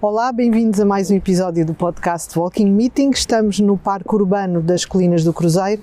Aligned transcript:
Olá, 0.00 0.30
bem-vindos 0.30 0.78
a 0.78 0.84
mais 0.84 1.10
um 1.10 1.16
episódio 1.16 1.66
do 1.66 1.74
podcast 1.74 2.38
Walking 2.38 2.70
Meeting. 2.70 3.10
Estamos 3.10 3.58
no 3.58 3.76
Parque 3.76 4.14
Urbano 4.14 4.62
das 4.62 4.84
Colinas 4.84 5.24
do 5.24 5.32
Cruzeiro, 5.32 5.82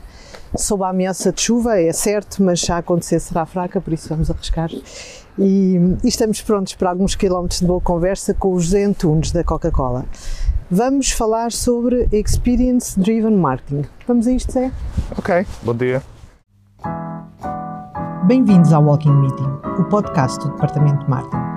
sob 0.55 0.86
a 0.86 0.89
ameaça 0.89 1.34
de 1.34 1.41
chuva, 1.41 1.78
é 1.78 1.91
certo, 1.91 2.41
mas 2.41 2.62
já 2.62 2.78
acontecer 2.78 3.20
será 3.20 3.46
fraca, 3.46 3.81
por 3.81 3.91
isso 3.91 4.07
vamos 4.07 4.31
arriscar. 4.31 4.70
E, 5.38 5.75
e 6.01 6.07
estamos 6.07 6.41
prontos 6.41 6.75
para 6.75 6.91
alguns 6.91 7.13
quilómetros 7.13 7.59
de 7.59 7.65
boa 7.65 7.81
conversa 7.81 8.33
com 8.33 8.54
o 8.54 8.59
José 8.59 8.86
Antunes 8.86 9.33
da 9.33 9.44
Coca-Cola. 9.44 10.06
Vamos 10.72 11.12
falar 11.12 11.52
sobre 11.52 12.08
Experience 12.13 12.97
Driven 12.97 13.36
Marketing. 13.36 13.84
Vamos 14.08 14.28
a 14.28 14.32
isto, 14.32 14.54
Zé? 14.54 14.72
Ok, 15.18 15.46
bom 15.62 15.76
dia. 15.76 16.02
Bem-vindos 18.26 18.72
ao 18.72 18.82
Walking 18.82 19.12
Meeting, 19.12 19.59
o 19.77 19.84
podcast 19.90 20.40
do 20.40 20.52
Departamento 20.54 21.04
de 21.04 21.09
Marketing 21.09 21.55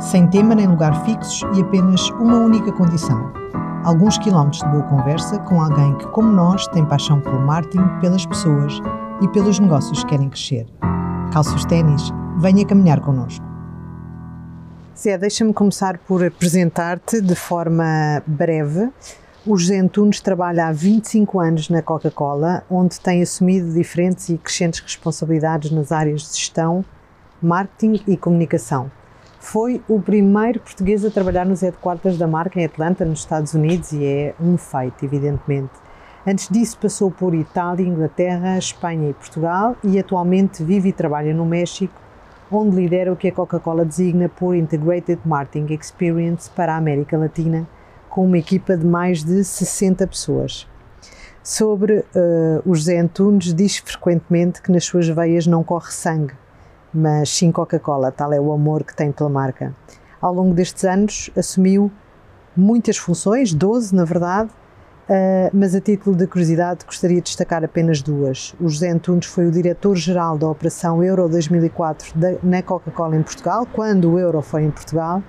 sem 0.00 0.26
tema 0.26 0.54
nem 0.54 0.66
lugar 0.66 1.04
fixos 1.04 1.42
e 1.54 1.60
apenas 1.60 2.08
uma 2.12 2.38
única 2.38 2.72
condição: 2.72 3.30
alguns 3.84 4.16
quilómetros 4.18 4.62
de 4.62 4.68
boa 4.70 4.82
conversa 4.84 5.38
com 5.40 5.60
alguém 5.60 5.94
que, 5.98 6.08
como 6.08 6.32
nós, 6.32 6.66
tem 6.68 6.84
paixão 6.86 7.20
pelo 7.20 7.38
marketing, 7.40 7.86
pelas 8.00 8.24
pessoas 8.24 8.80
e 9.20 9.28
pelos 9.28 9.58
negócios 9.58 10.02
que 10.02 10.10
querem 10.10 10.30
crescer. 10.30 10.66
Calça 11.32 11.54
os 11.54 11.66
ténis, 11.66 12.10
venha 12.38 12.66
caminhar 12.66 13.00
connosco. 13.00 13.44
Zé, 14.98 15.16
deixa-me 15.16 15.52
começar 15.52 15.98
por 15.98 16.24
apresentar-te 16.24 17.20
de 17.20 17.34
forma 17.34 18.22
breve. 18.26 18.90
O 19.46 19.56
José 19.56 19.78
Antunes 19.78 20.20
trabalha 20.20 20.66
há 20.66 20.72
25 20.72 21.40
anos 21.40 21.68
na 21.70 21.80
Coca-Cola, 21.80 22.62
onde 22.70 23.00
tem 23.00 23.22
assumido 23.22 23.72
diferentes 23.72 24.28
e 24.28 24.36
crescentes 24.36 24.80
responsabilidades 24.80 25.70
nas 25.70 25.92
áreas 25.92 26.22
de 26.22 26.38
gestão, 26.38 26.84
marketing 27.40 28.02
e 28.06 28.16
comunicação. 28.16 28.90
Foi 29.40 29.82
o 29.88 29.98
primeiro 29.98 30.60
português 30.60 31.02
a 31.02 31.10
trabalhar 31.10 31.46
nos 31.46 31.62
headquarters 31.62 32.18
da 32.18 32.26
marca 32.26 32.60
em 32.60 32.66
Atlanta, 32.66 33.06
nos 33.06 33.20
Estados 33.20 33.54
Unidos, 33.54 33.90
e 33.90 34.04
é 34.04 34.34
um 34.38 34.58
feito, 34.58 35.02
evidentemente. 35.02 35.72
Antes 36.26 36.46
disso, 36.50 36.76
passou 36.78 37.10
por 37.10 37.34
Itália, 37.34 37.84
Inglaterra, 37.84 38.58
Espanha 38.58 39.08
e 39.08 39.14
Portugal 39.14 39.74
e 39.82 39.98
atualmente 39.98 40.62
vive 40.62 40.90
e 40.90 40.92
trabalha 40.92 41.32
no 41.32 41.46
México, 41.46 41.94
onde 42.52 42.76
lidera 42.76 43.10
o 43.10 43.16
que 43.16 43.28
a 43.28 43.32
Coca-Cola 43.32 43.86
designa 43.86 44.28
por 44.28 44.54
Integrated 44.54 45.20
Marketing 45.24 45.72
Experience 45.72 46.50
para 46.50 46.74
a 46.74 46.76
América 46.76 47.16
Latina, 47.16 47.66
com 48.10 48.26
uma 48.26 48.36
equipa 48.36 48.76
de 48.76 48.84
mais 48.84 49.24
de 49.24 49.42
60 49.42 50.06
pessoas. 50.06 50.68
Sobre 51.42 52.00
uh, 52.00 52.04
o 52.66 52.74
José 52.74 52.98
Antunes, 52.98 53.54
diz 53.54 53.78
frequentemente 53.78 54.60
que 54.60 54.70
nas 54.70 54.84
suas 54.84 55.08
veias 55.08 55.46
não 55.46 55.64
corre 55.64 55.90
sangue, 55.90 56.34
mas 56.92 57.30
sim 57.30 57.52
Coca-Cola, 57.52 58.10
tal 58.10 58.32
é 58.32 58.40
o 58.40 58.52
amor 58.52 58.84
que 58.84 58.94
tem 58.94 59.12
pela 59.12 59.28
marca. 59.28 59.74
Ao 60.20 60.32
longo 60.32 60.54
destes 60.54 60.84
anos 60.84 61.30
assumiu 61.36 61.90
muitas 62.56 62.96
funções, 62.96 63.52
12 63.52 63.94
na 63.94 64.04
verdade, 64.04 64.50
Uh, 65.10 65.50
mas 65.52 65.74
a 65.74 65.80
título 65.80 66.14
de 66.14 66.24
curiosidade 66.24 66.84
gostaria 66.86 67.16
de 67.16 67.24
destacar 67.24 67.64
apenas 67.64 68.00
duas. 68.00 68.54
O 68.60 68.68
José 68.68 68.90
Antunes 68.90 69.26
foi 69.26 69.44
o 69.44 69.50
diretor-geral 69.50 70.38
da 70.38 70.48
Operação 70.48 71.02
Euro 71.02 71.28
2004 71.28 72.16
da, 72.16 72.36
na 72.44 72.62
Coca-Cola 72.62 73.16
em 73.16 73.22
Portugal, 73.24 73.66
quando 73.72 74.12
o 74.12 74.20
Euro 74.20 74.40
foi 74.40 74.62
em 74.62 74.70
Portugal, 74.70 75.20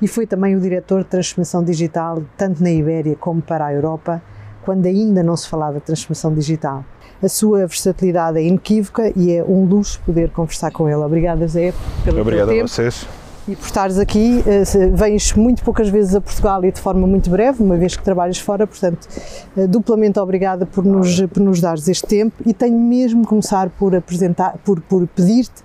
e 0.00 0.08
foi 0.08 0.26
também 0.26 0.56
o 0.56 0.60
diretor 0.60 1.02
de 1.02 1.10
transformação 1.10 1.62
digital 1.62 2.22
tanto 2.38 2.62
na 2.62 2.70
Ibéria 2.70 3.14
como 3.16 3.42
para 3.42 3.66
a 3.66 3.74
Europa, 3.74 4.22
quando 4.62 4.86
ainda 4.86 5.22
não 5.22 5.36
se 5.36 5.46
falava 5.46 5.74
de 5.74 5.84
transformação 5.84 6.32
digital. 6.32 6.82
A 7.22 7.28
sua 7.28 7.66
versatilidade 7.66 8.38
é 8.38 8.42
inequívoca 8.42 9.12
e 9.16 9.32
é 9.32 9.42
um 9.42 9.64
luxo 9.64 10.00
poder 10.06 10.30
conversar 10.30 10.70
com 10.70 10.88
ele. 10.88 11.00
Obrigada, 11.02 11.46
Zé, 11.48 11.72
pelo 12.04 12.20
Obrigado 12.20 12.48
tempo. 12.48 12.64
a 12.64 12.68
vocês. 12.68 13.06
E 13.48 13.56
por 13.56 13.64
estares 13.64 13.98
aqui, 13.98 14.44
eh, 14.46 14.62
vens 14.92 15.32
muito 15.32 15.64
poucas 15.64 15.88
vezes 15.88 16.14
a 16.14 16.20
Portugal 16.20 16.62
e 16.66 16.70
de 16.70 16.78
forma 16.78 17.06
muito 17.06 17.30
breve, 17.30 17.62
uma 17.62 17.76
vez 17.76 17.96
que 17.96 18.02
trabalhas 18.02 18.38
fora, 18.38 18.66
portanto, 18.66 19.08
eh, 19.56 19.66
duplamente 19.66 20.18
obrigada 20.18 20.66
por 20.66 20.84
nos, 20.84 21.18
por 21.22 21.40
nos 21.40 21.58
dares 21.58 21.88
este 21.88 22.06
tempo 22.06 22.36
e 22.44 22.52
tenho 22.52 22.78
mesmo 22.78 23.22
que 23.22 23.28
começar 23.28 23.70
por 23.70 23.96
apresentar, 23.96 24.58
por, 24.64 24.82
por 24.82 25.06
pedir-te 25.08 25.62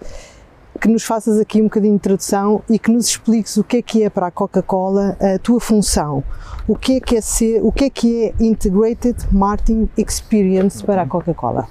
que 0.84 0.90
nos 0.90 1.06
faças 1.06 1.40
aqui 1.40 1.62
um 1.62 1.64
bocadinho 1.64 1.94
de 1.94 1.96
introdução 1.96 2.62
e 2.70 2.78
que 2.78 2.92
nos 2.92 3.08
expliques 3.08 3.56
o 3.56 3.64
que 3.64 3.78
é 3.78 3.82
que 3.82 4.04
é 4.04 4.10
para 4.10 4.28
a 4.28 4.32
Coca-Cola 4.32 5.16
a 5.18 5.40
tua 5.40 5.58
função. 5.58 6.22
O 6.68 6.76
que 6.76 6.98
é 6.98 7.00
que 7.00 7.16
é 7.16 7.22
ser, 7.22 7.62
o 7.64 7.72
que 7.72 7.86
é 7.86 7.90
que 7.90 8.26
é 8.26 8.34
Integrated 8.38 9.16
Marketing 9.32 9.88
Experience 9.98 10.84
para 10.84 11.04
a 11.04 11.08
Coca-Cola? 11.08 11.70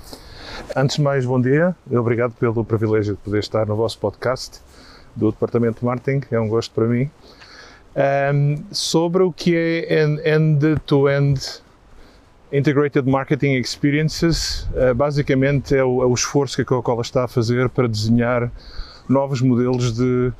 Antes 0.74 0.96
de 0.96 1.02
mais, 1.02 1.26
bom 1.26 1.38
dia. 1.38 1.76
Obrigado 1.90 2.32
pelo 2.40 2.64
privilégio 2.64 3.14
de 3.14 3.20
poder 3.20 3.40
estar 3.40 3.66
no 3.66 3.76
vosso 3.76 3.98
podcast 3.98 4.60
do 5.14 5.30
Departamento 5.30 5.80
de 5.80 5.84
Marketing. 5.84 6.26
É 6.30 6.40
um 6.40 6.48
gosto 6.48 6.74
para 6.74 6.86
mim. 6.86 7.10
Um, 8.34 8.64
sobre 8.72 9.24
o 9.24 9.30
que 9.30 9.54
é 9.54 10.04
end-to-end 10.34 11.38
-end 11.38 11.60
Integrated 12.50 13.06
Marketing 13.06 13.56
Experiences, 13.56 14.66
uh, 14.72 14.94
basicamente 14.94 15.76
é 15.76 15.84
o, 15.84 16.02
é 16.02 16.06
o 16.06 16.14
esforço 16.14 16.56
que 16.56 16.62
a 16.62 16.64
Coca-Cola 16.64 17.02
está 17.02 17.24
a 17.24 17.28
fazer 17.28 17.68
para 17.68 17.86
desenhar 17.86 18.50
novos 19.08 19.40
modelos 19.40 19.92
de 19.92 20.32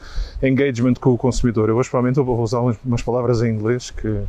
engagement 0.42 0.94
com 0.94 1.10
o 1.10 1.18
consumidor. 1.18 1.68
Eu 1.68 1.76
hoje 1.76 1.90
provavelmente 1.90 2.24
vou 2.24 2.40
usar 2.40 2.60
umas 2.60 3.02
palavras 3.02 3.42
em 3.42 3.50
inglês 3.50 3.90
que 3.90 4.22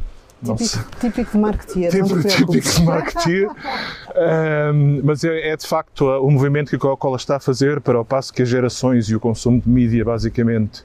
não 0.45 0.55
típico, 0.55 0.99
típico 0.99 1.31
de 1.31 1.37
marketeer. 1.37 1.91
Típico, 1.91 2.27
típico 2.27 2.69
de 2.69 2.83
marketeer. 2.83 3.49
um, 3.49 5.01
mas 5.03 5.23
é, 5.23 5.49
é, 5.49 5.57
de 5.57 5.65
facto 5.65 6.05
o 6.05 6.29
movimento 6.29 6.69
que 6.69 6.75
a 6.75 6.79
Coca-Cola 6.79 7.15
está 7.15 7.37
a 7.37 7.39
fazer 7.39 7.79
para 7.79 7.99
o 7.99 8.05
passo 8.05 8.33
que 8.33 8.41
as 8.41 8.49
gerações 8.49 9.05
e 9.09 9.15
o 9.15 9.19
consumo 9.19 9.61
de 9.61 9.69
mídia, 9.69 10.03
basicamente, 10.03 10.83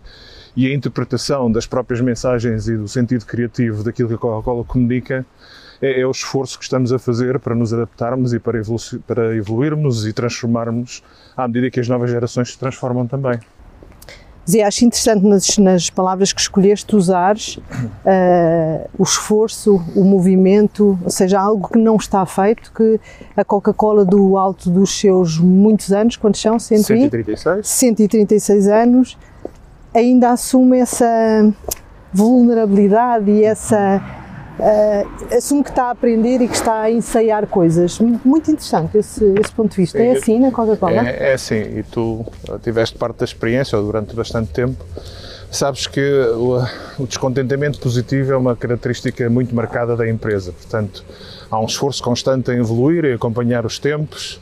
e 0.56 0.66
a 0.66 0.74
interpretação 0.74 1.50
das 1.50 1.66
próprias 1.66 2.00
mensagens 2.00 2.68
e 2.68 2.76
do 2.76 2.86
sentido 2.86 3.24
criativo 3.26 3.82
daquilo 3.82 4.08
que 4.08 4.14
a 4.14 4.18
Coca-Cola 4.18 4.64
comunica, 4.64 5.26
é, 5.80 6.00
é, 6.00 6.06
o 6.06 6.10
esforço 6.10 6.58
que 6.58 6.64
estamos 6.64 6.92
a 6.92 6.98
fazer 6.98 7.38
para 7.38 7.54
nos 7.54 7.72
adaptarmos 7.72 8.32
e 8.32 8.38
para, 8.38 8.58
evolu 8.58 8.78
para 9.06 9.36
evoluirmos 9.36 10.06
e 10.06 10.12
transformarmos 10.12 11.02
à 11.36 11.46
medida 11.46 11.70
que 11.70 11.80
as 11.80 11.88
novas 11.88 12.10
gerações 12.10 12.52
se 12.52 12.58
transformam 12.58 13.06
também. 13.06 13.38
Zé, 14.50 14.62
acho 14.62 14.86
interessante 14.86 15.26
nas, 15.26 15.58
nas 15.58 15.90
palavras 15.90 16.32
que 16.32 16.40
escolheste 16.40 16.96
usares 16.96 17.58
uh, 17.58 18.88
o 18.98 19.02
esforço, 19.02 19.76
o 19.94 20.02
movimento, 20.02 20.98
ou 21.04 21.10
seja, 21.10 21.38
algo 21.38 21.68
que 21.68 21.78
não 21.78 21.96
está 21.96 22.24
feito, 22.24 22.72
que 22.72 22.98
a 23.36 23.44
Coca-Cola 23.44 24.06
do 24.06 24.38
alto 24.38 24.70
dos 24.70 24.98
seus 24.98 25.38
muitos 25.38 25.92
anos, 25.92 26.16
quantos 26.16 26.40
são? 26.40 26.58
136. 26.58 27.66
136 27.66 28.68
anos, 28.68 29.18
ainda 29.94 30.30
assume 30.30 30.78
essa 30.78 31.06
vulnerabilidade 32.10 33.30
e 33.30 33.44
essa 33.44 34.02
uh, 34.58 35.34
assume 35.36 35.62
que 35.62 35.70
está 35.70 35.84
a 35.84 35.90
aprender 35.90 36.40
e 36.40 36.48
que 36.48 36.54
está 36.54 36.82
a 36.82 36.90
ensaiar 36.90 37.46
coisas. 37.46 37.98
Muito 37.98 38.50
interessante 38.50 38.98
esse, 38.98 39.24
esse 39.40 39.52
ponto 39.52 39.70
de 39.70 39.76
vista. 39.76 39.98
É 39.98 40.12
assim 40.12 40.38
na 40.38 40.50
Coca-Cola? 40.50 41.08
É, 41.08 41.30
é 41.30 41.32
assim, 41.34 41.78
e 41.78 41.82
tu 41.82 42.24
tiveste 42.62 42.96
parte 42.96 43.18
da 43.18 43.24
experiência 43.24 43.78
durante 43.78 44.14
bastante 44.14 44.50
tempo. 44.52 44.84
Sabes 45.50 45.86
que 45.86 46.00
o, 46.00 46.58
o 47.02 47.06
descontentamento 47.06 47.80
positivo 47.80 48.32
é 48.32 48.36
uma 48.36 48.54
característica 48.54 49.30
muito 49.30 49.54
marcada 49.54 49.96
da 49.96 50.08
empresa. 50.08 50.52
Portanto, 50.52 51.02
há 51.50 51.58
um 51.58 51.64
esforço 51.64 52.02
constante 52.02 52.50
em 52.50 52.58
evoluir, 52.58 53.06
em 53.06 53.14
acompanhar 53.14 53.64
os 53.64 53.78
tempos, 53.78 54.40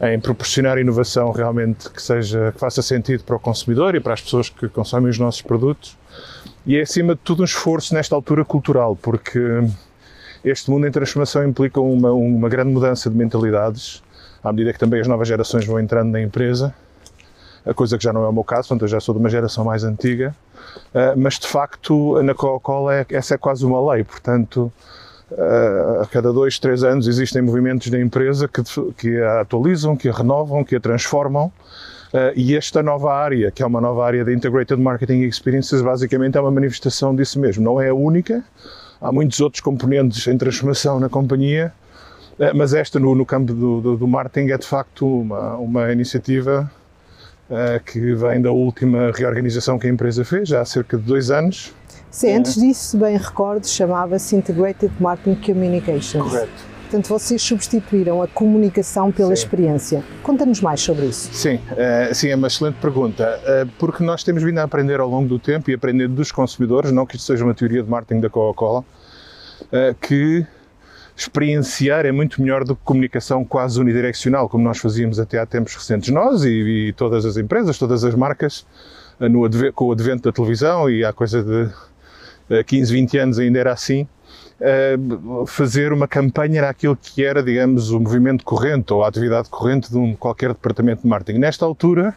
em 0.00 0.18
proporcionar 0.18 0.78
inovação 0.78 1.30
realmente 1.30 1.88
que 1.88 2.02
seja 2.02 2.50
que 2.52 2.58
faça 2.58 2.82
sentido 2.82 3.22
para 3.22 3.36
o 3.36 3.38
consumidor 3.38 3.94
e 3.94 4.00
para 4.00 4.14
as 4.14 4.20
pessoas 4.20 4.48
que 4.48 4.68
consomem 4.68 5.08
os 5.10 5.18
nossos 5.18 5.42
produtos 5.42 5.96
e 6.66 6.76
é 6.76 6.82
acima 6.82 7.14
de 7.14 7.20
tudo 7.22 7.42
um 7.42 7.44
esforço 7.44 7.94
nesta 7.94 8.14
altura 8.14 8.44
cultural, 8.44 8.96
porque 8.96 9.40
este 10.44 10.70
mundo 10.70 10.86
em 10.86 10.90
transformação 10.90 11.46
implica 11.46 11.80
uma, 11.80 12.12
uma 12.12 12.48
grande 12.48 12.70
mudança 12.70 13.10
de 13.10 13.16
mentalidades, 13.16 14.02
à 14.42 14.52
medida 14.52 14.72
que 14.72 14.78
também 14.78 15.00
as 15.00 15.08
novas 15.08 15.28
gerações 15.28 15.64
vão 15.64 15.78
entrando 15.78 16.10
na 16.10 16.20
empresa, 16.20 16.74
a 17.64 17.72
coisa 17.72 17.96
que 17.96 18.04
já 18.04 18.12
não 18.12 18.24
é 18.24 18.28
o 18.28 18.32
meu 18.32 18.44
caso, 18.44 18.68
portanto 18.68 18.82
eu 18.82 18.88
já 18.88 19.00
sou 19.00 19.14
de 19.14 19.20
uma 19.20 19.28
geração 19.28 19.64
mais 19.64 19.84
antiga, 19.84 20.34
eh, 20.92 21.14
mas 21.16 21.38
de 21.38 21.46
facto 21.46 22.20
na 22.22 22.34
Coca-Cola 22.34 22.94
é, 22.94 23.06
essa 23.10 23.34
é 23.34 23.38
quase 23.38 23.64
uma 23.64 23.92
lei, 23.92 24.02
portanto 24.02 24.72
eh, 25.30 25.98
a 26.02 26.06
cada 26.06 26.32
dois, 26.32 26.58
três 26.58 26.82
anos 26.82 27.06
existem 27.06 27.40
movimentos 27.40 27.88
da 27.88 28.00
empresa 28.00 28.48
que, 28.48 28.62
que 28.98 29.20
a 29.20 29.42
atualizam, 29.42 29.96
que 29.96 30.08
a 30.08 30.12
renovam, 30.12 30.64
que 30.64 30.74
a 30.74 30.80
transformam 30.80 31.52
e 32.36 32.54
esta 32.54 32.82
nova 32.82 33.14
área, 33.14 33.50
que 33.50 33.62
é 33.62 33.66
uma 33.66 33.80
nova 33.80 34.04
área 34.04 34.24
de 34.24 34.34
Integrated 34.34 34.80
Marketing 34.80 35.22
Experiences, 35.22 35.80
basicamente 35.80 36.36
é 36.36 36.40
uma 36.40 36.50
manifestação 36.50 37.14
disso 37.14 37.40
mesmo. 37.40 37.64
Não 37.64 37.80
é 37.80 37.88
a 37.88 37.94
única, 37.94 38.44
há 39.00 39.10
muitos 39.10 39.40
outros 39.40 39.60
componentes 39.60 40.26
em 40.26 40.36
transformação 40.36 41.00
na 41.00 41.08
companhia, 41.08 41.72
uh, 42.38 42.54
mas 42.54 42.74
esta 42.74 43.00
no, 43.00 43.14
no 43.14 43.24
campo 43.24 43.52
do, 43.54 43.80
do, 43.80 43.96
do, 43.96 44.06
marketing 44.06 44.50
é 44.50 44.58
de 44.58 44.66
facto 44.66 45.06
uma, 45.06 45.56
uma 45.56 45.92
iniciativa 45.92 46.70
uh, 47.50 47.82
que 47.84 48.14
vem 48.14 48.42
da 48.42 48.52
última 48.52 49.10
reorganização 49.12 49.78
que 49.78 49.86
a 49.86 49.90
empresa 49.90 50.24
fez, 50.24 50.48
já 50.48 50.60
há 50.60 50.64
cerca 50.64 50.96
de 50.96 51.04
dois 51.04 51.30
anos. 51.30 51.74
Sim, 52.10 52.36
antes 52.36 52.56
disso, 52.56 52.90
se 52.90 52.96
bem 52.96 53.16
recordo, 53.16 53.66
chamava-se 53.66 54.36
Integrated 54.36 54.92
Marketing 55.00 55.52
Communications. 55.52 56.22
Correto 56.22 56.71
Portanto, 56.92 57.08
vocês 57.08 57.40
substituíram 57.40 58.20
a 58.20 58.28
comunicação 58.28 59.10
pela 59.10 59.28
Sim. 59.28 59.32
experiência. 59.32 60.04
Conta-nos 60.22 60.60
mais 60.60 60.78
sobre 60.78 61.06
isso. 61.06 61.32
Sim, 61.32 61.54
uh, 61.54 62.14
sim, 62.14 62.28
é 62.28 62.36
uma 62.36 62.48
excelente 62.48 62.74
pergunta, 62.82 63.40
uh, 63.40 63.66
porque 63.78 64.04
nós 64.04 64.22
temos 64.22 64.42
vindo 64.42 64.58
a 64.58 64.64
aprender 64.64 65.00
ao 65.00 65.08
longo 65.08 65.26
do 65.26 65.38
tempo 65.38 65.70
e 65.70 65.74
aprender 65.74 66.06
dos 66.06 66.30
consumidores, 66.30 66.92
não 66.92 67.06
que 67.06 67.16
isto 67.16 67.24
seja 67.24 67.44
uma 67.44 67.54
teoria 67.54 67.82
de 67.82 67.88
marketing 67.88 68.20
da 68.20 68.28
Coca-Cola, 68.28 68.80
uh, 68.80 69.94
que 70.02 70.46
experienciar 71.16 72.04
é 72.04 72.12
muito 72.12 72.42
melhor 72.42 72.62
do 72.62 72.76
que 72.76 72.82
comunicação 72.84 73.42
quase 73.42 73.80
unidireccional, 73.80 74.46
como 74.46 74.62
nós 74.62 74.76
fazíamos 74.76 75.18
até 75.18 75.38
há 75.38 75.46
tempos 75.46 75.74
recentes. 75.74 76.10
Nós 76.10 76.44
e, 76.44 76.88
e 76.88 76.92
todas 76.92 77.24
as 77.24 77.38
empresas, 77.38 77.78
todas 77.78 78.04
as 78.04 78.14
marcas, 78.14 78.66
no, 79.18 79.48
com 79.72 79.86
o 79.86 79.92
advento 79.92 80.24
da 80.24 80.32
televisão, 80.32 80.90
e 80.90 81.06
há 81.06 81.12
coisa 81.12 81.42
de 81.42 82.64
15, 82.64 82.92
20 82.92 83.16
anos 83.18 83.38
ainda 83.38 83.58
era 83.58 83.72
assim, 83.72 84.06
fazer 85.46 85.92
uma 85.92 86.06
campanha 86.06 86.58
era 86.58 86.70
aquilo 86.70 86.96
que 86.96 87.24
era, 87.24 87.42
digamos, 87.42 87.90
o 87.90 87.98
movimento 87.98 88.44
corrente 88.44 88.92
ou 88.92 89.02
a 89.02 89.08
atividade 89.08 89.48
corrente 89.48 89.90
de 89.90 89.98
um, 89.98 90.14
qualquer 90.14 90.48
departamento 90.48 91.02
de 91.02 91.08
marketing. 91.08 91.38
Nesta 91.38 91.64
altura, 91.64 92.14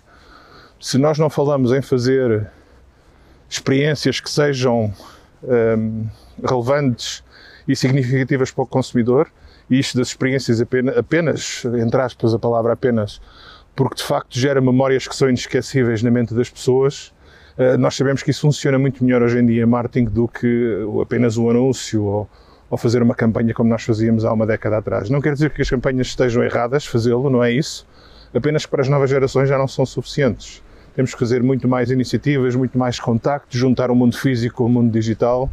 se 0.79 0.97
nós 0.97 1.17
não 1.17 1.29
falamos 1.29 1.71
em 1.71 1.81
fazer 1.81 2.47
experiências 3.49 4.19
que 4.19 4.29
sejam 4.29 4.93
um, 5.43 6.07
relevantes 6.43 7.23
e 7.67 7.75
significativas 7.75 8.51
para 8.51 8.63
o 8.63 8.67
consumidor, 8.67 9.27
e 9.69 9.79
isto 9.79 9.97
das 9.97 10.09
experiências 10.09 10.61
apenas, 10.61 10.97
apenas, 10.97 11.65
entre 11.65 11.99
aspas, 11.99 12.33
a 12.33 12.39
palavra 12.39 12.73
apenas, 12.73 13.19
porque 13.75 13.95
de 13.95 14.03
facto 14.03 14.37
gera 14.37 14.61
memórias 14.61 15.07
que 15.07 15.15
são 15.15 15.27
inesquecíveis 15.27 16.03
na 16.03 16.11
mente 16.11 16.33
das 16.33 16.49
pessoas, 16.49 17.11
eh, 17.11 17.14
nós 17.79 17.95
sabemos 17.95 18.21
que 18.21 18.31
isso 18.31 18.41
funciona 18.41 18.77
muito 18.77 19.03
melhor 19.03 19.21
hoje 19.21 19.39
em 19.39 19.45
dia 19.45 19.65
marketing 19.65 20.05
do 20.05 20.27
que 20.27 20.85
apenas 21.01 21.37
um 21.37 21.49
anúncio 21.49 22.03
ou, 22.03 22.29
ou 22.69 22.77
fazer 22.77 23.01
uma 23.01 23.15
campanha 23.15 23.53
como 23.53 23.69
nós 23.69 23.83
fazíamos 23.83 24.25
há 24.25 24.33
uma 24.33 24.45
década 24.45 24.77
atrás. 24.77 25.09
Não 25.09 25.21
quer 25.21 25.33
dizer 25.33 25.51
que 25.51 25.61
as 25.61 25.69
campanhas 25.69 26.07
estejam 26.07 26.43
erradas, 26.43 26.85
fazê-lo, 26.85 27.29
não 27.29 27.43
é 27.43 27.51
isso, 27.51 27.87
apenas 28.33 28.65
que 28.65 28.71
para 28.71 28.81
as 28.81 28.89
novas 28.89 29.09
gerações 29.09 29.47
já 29.47 29.57
não 29.57 29.67
são 29.67 29.85
suficientes. 29.85 30.61
Temos 30.95 31.13
que 31.13 31.19
fazer 31.19 31.43
muito 31.43 31.67
mais 31.67 31.91
iniciativas, 31.91 32.55
muito 32.55 32.77
mais 32.77 32.99
contactos, 32.99 33.59
juntar 33.59 33.91
o 33.91 33.95
mundo 33.95 34.17
físico 34.17 34.57
com 34.57 34.65
o 34.65 34.69
mundo 34.69 34.91
digital 34.91 35.49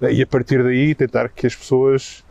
eh, 0.00 0.14
e 0.14 0.22
a 0.22 0.26
partir 0.26 0.62
daí 0.62 0.94
tentar 0.94 1.28
que 1.28 1.46
as 1.46 1.54
pessoas 1.54 2.24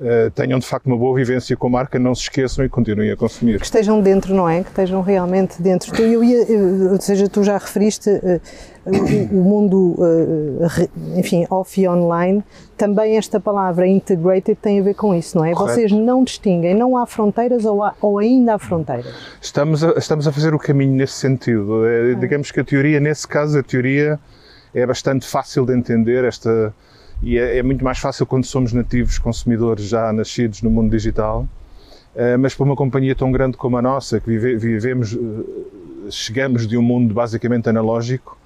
uh, 0.00 0.30
tenham 0.30 0.58
de 0.58 0.66
facto 0.66 0.86
uma 0.86 0.96
boa 0.96 1.14
vivência 1.14 1.56
com 1.56 1.66
a 1.66 1.70
marca, 1.70 1.98
não 1.98 2.14
se 2.14 2.22
esqueçam 2.22 2.64
e 2.64 2.68
continuem 2.68 3.10
a 3.10 3.16
consumir. 3.16 3.58
Que 3.58 3.64
estejam 3.64 4.00
dentro, 4.00 4.34
não 4.34 4.48
é? 4.48 4.62
Que 4.62 4.70
estejam 4.70 5.02
realmente 5.02 5.60
dentro. 5.60 5.92
Tu, 5.92 6.02
eu 6.02 6.22
ia, 6.22 6.46
ou 6.90 7.00
seja, 7.00 7.28
tu 7.28 7.42
já 7.42 7.58
referiste 7.58 8.10
uh, 8.10 8.40
o, 8.86 9.38
o, 9.38 9.42
mundo, 9.42 9.94
uh, 9.98 11.18
enfim, 11.18 11.46
off 11.50 11.80
e 11.80 11.88
online, 11.88 12.42
também 12.76 13.16
esta 13.16 13.40
palavra 13.40 13.86
integrated 13.86 14.56
tem 14.56 14.80
a 14.80 14.82
ver 14.82 14.94
com 14.94 15.14
isso, 15.14 15.36
não 15.36 15.44
é? 15.44 15.52
Correto. 15.52 15.74
Vocês 15.74 15.92
não 15.92 16.24
distinguem, 16.24 16.74
não 16.74 16.96
há 16.96 17.06
fronteiras 17.06 17.64
ou, 17.64 17.82
há, 17.82 17.94
ou 18.00 18.18
ainda 18.18 18.54
há 18.54 18.58
fronteiras? 18.58 19.12
Estamos 19.40 19.82
a, 19.82 19.90
estamos 19.92 20.26
a 20.26 20.32
fazer 20.32 20.54
o 20.54 20.58
caminho 20.58 20.92
nesse 20.92 21.14
sentido. 21.14 21.86
É, 21.86 22.14
digamos 22.14 22.50
que 22.50 22.60
a 22.60 22.64
teoria, 22.64 23.00
nesse 23.00 23.26
caso, 23.26 23.58
a 23.58 23.62
teoria 23.62 24.18
é 24.74 24.86
bastante 24.86 25.26
fácil 25.26 25.66
de 25.66 25.74
entender, 25.74 26.24
esta 26.24 26.72
e 27.22 27.38
é, 27.38 27.58
é, 27.58 27.62
muito 27.62 27.84
mais 27.84 27.98
fácil 27.98 28.26
quando 28.26 28.44
somos 28.44 28.72
nativos 28.72 29.18
consumidores 29.18 29.84
já 29.84 30.12
nascidos 30.12 30.62
no 30.62 30.70
mundo 30.70 30.90
digital. 30.90 31.46
Uh, 32.14 32.38
mas 32.38 32.54
para 32.54 32.64
uma 32.64 32.74
companhia 32.74 33.14
tão 33.14 33.30
grande 33.30 33.56
como 33.56 33.76
a 33.76 33.82
nossa, 33.82 34.18
que 34.18 34.26
vive, 34.26 34.56
vivemos, 34.56 35.12
uh, 35.12 36.06
chegamos 36.10 36.66
de 36.66 36.76
um 36.76 36.82
mundo 36.82 37.14
basicamente 37.14 37.68
analógico, 37.68 38.36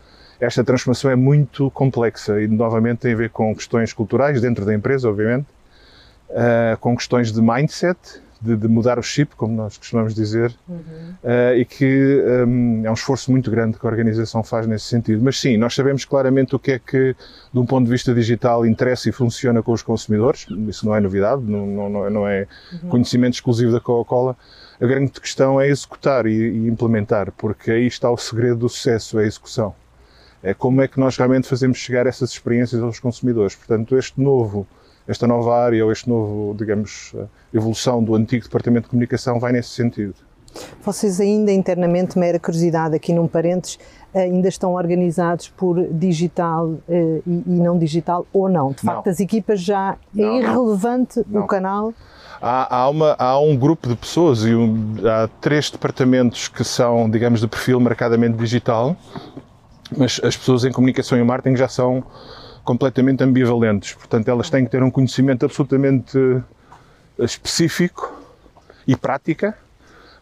esta 0.40 0.64
transformação 0.64 1.10
é 1.10 1.16
muito 1.16 1.70
complexa 1.70 2.42
e 2.42 2.48
novamente 2.48 2.98
tem 2.98 3.12
a 3.12 3.16
ver 3.16 3.30
com 3.30 3.54
questões 3.54 3.92
culturais 3.92 4.40
dentro 4.40 4.66
da 4.66 4.74
empresa, 4.74 5.08
obviamente, 5.08 5.46
uh, 6.30 6.76
com 6.80 6.96
questões 6.96 7.32
de 7.32 7.40
mindset, 7.40 7.96
de, 8.42 8.56
de, 8.56 8.68
mudar 8.68 8.98
o 8.98 9.02
chip, 9.02 9.36
como 9.36 9.54
nós 9.54 9.78
costumamos 9.78 10.14
dizer, 10.14 10.52
uhum. 10.68 10.76
uh, 11.22 11.56
e 11.56 11.64
que 11.64 12.22
um, 12.46 12.84
é 12.84 12.90
um 12.90 12.94
esforço 12.94 13.30
muito 13.30 13.50
grande 13.50 13.78
que 13.78 13.86
a 13.86 13.88
organização 13.88 14.42
faz 14.42 14.66
nesse 14.66 14.86
sentido. 14.86 15.22
Mas 15.22 15.40
sim, 15.40 15.56
nós 15.56 15.74
sabemos 15.74 16.04
claramente 16.04 16.54
o 16.56 16.58
que 16.58 16.72
é 16.72 16.78
que, 16.78 17.14
de 17.52 17.58
um 17.58 17.64
ponto 17.64 17.84
de 17.84 17.90
vista 17.90 18.12
digital, 18.12 18.66
interessa 18.66 19.08
e 19.08 19.12
funciona 19.12 19.62
com 19.62 19.72
os 19.72 19.82
consumidores, 19.82 20.46
isso 20.68 20.84
não 20.84 20.94
é 20.94 21.00
novidade, 21.00 21.42
não, 21.42 21.66
não, 21.66 22.10
não 22.10 22.28
é 22.28 22.48
uhum. 22.72 22.88
conhecimento 22.88 23.34
exclusivo 23.34 23.70
da 23.70 23.80
Coca-Cola. 23.80 24.36
A 24.80 24.86
grande 24.86 25.12
questão 25.12 25.60
é 25.60 25.68
executar 25.68 26.26
e, 26.26 26.32
e 26.32 26.66
implementar, 26.66 27.30
porque 27.32 27.70
aí 27.70 27.86
está 27.86 28.10
o 28.10 28.16
segredo 28.16 28.56
do 28.56 28.68
sucesso, 28.68 29.20
é 29.20 29.22
a 29.22 29.26
execução. 29.26 29.74
É 30.42 30.52
como 30.52 30.82
é 30.82 30.88
que 30.88 30.98
nós 30.98 31.16
realmente 31.16 31.46
fazemos 31.46 31.78
chegar 31.78 32.04
essas 32.04 32.32
experiências 32.32 32.82
aos 32.82 32.98
consumidores. 32.98 33.54
Portanto, 33.54 33.96
este 33.96 34.20
novo 34.20 34.66
esta 35.06 35.26
nova 35.26 35.56
área 35.56 35.84
ou 35.84 35.92
este 35.92 36.08
novo, 36.08 36.54
digamos, 36.56 37.12
eh, 37.16 37.26
evolução 37.52 38.02
do 38.02 38.14
antigo 38.14 38.44
Departamento 38.44 38.84
de 38.84 38.90
Comunicação 38.90 39.38
vai 39.38 39.52
nesse 39.52 39.70
sentido. 39.70 40.14
Vocês 40.84 41.20
ainda 41.20 41.50
internamente, 41.52 42.18
mera 42.18 42.38
curiosidade 42.38 42.94
aqui 42.94 43.12
num 43.12 43.26
parênteses, 43.26 43.78
ainda 44.14 44.48
estão 44.48 44.74
organizados 44.74 45.48
por 45.48 45.82
digital 45.90 46.66
uh, 46.66 46.82
e, 46.88 47.42
e, 47.46 47.60
não 47.60 47.78
digital 47.78 48.26
ou 48.32 48.48
não? 48.48 48.72
De 48.72 48.82
facto, 48.82 49.06
não. 49.06 49.12
as 49.12 49.20
equipas 49.20 49.60
já 49.60 49.96
é 50.16 50.20
não, 50.20 50.34
é 50.34 50.38
irrelevante 50.40 51.22
não. 51.26 51.42
o 51.42 51.46
canal? 51.46 51.94
Há, 52.40 52.76
há, 52.76 52.88
uma, 52.90 53.16
há, 53.18 53.38
um 53.38 53.56
grupo 53.56 53.88
de 53.88 53.96
pessoas 53.96 54.44
e 54.44 54.54
um, 54.54 54.96
há 55.06 55.28
três 55.40 55.70
departamentos 55.70 56.48
que 56.48 56.64
são, 56.64 57.08
digamos, 57.08 57.40
de 57.40 57.46
perfil 57.46 57.80
marcadamente 57.80 58.36
digital, 58.36 58.96
mas 59.96 60.20
as 60.22 60.36
pessoas 60.36 60.64
em 60.64 60.72
comunicação 60.72 61.16
e 61.16 61.22
marketing 61.22 61.56
já 61.56 61.68
são 61.68 62.04
completamente 62.64 63.22
ambivalentes. 63.22 63.94
Portanto, 63.94 64.28
elas 64.28 64.48
têm 64.50 64.64
que 64.64 64.70
ter 64.70 64.82
um 64.82 64.90
conhecimento 64.90 65.44
absolutamente 65.44 66.18
eh, 67.18 67.24
específico 67.24 68.12
e 68.86 68.96
prática 68.96 69.56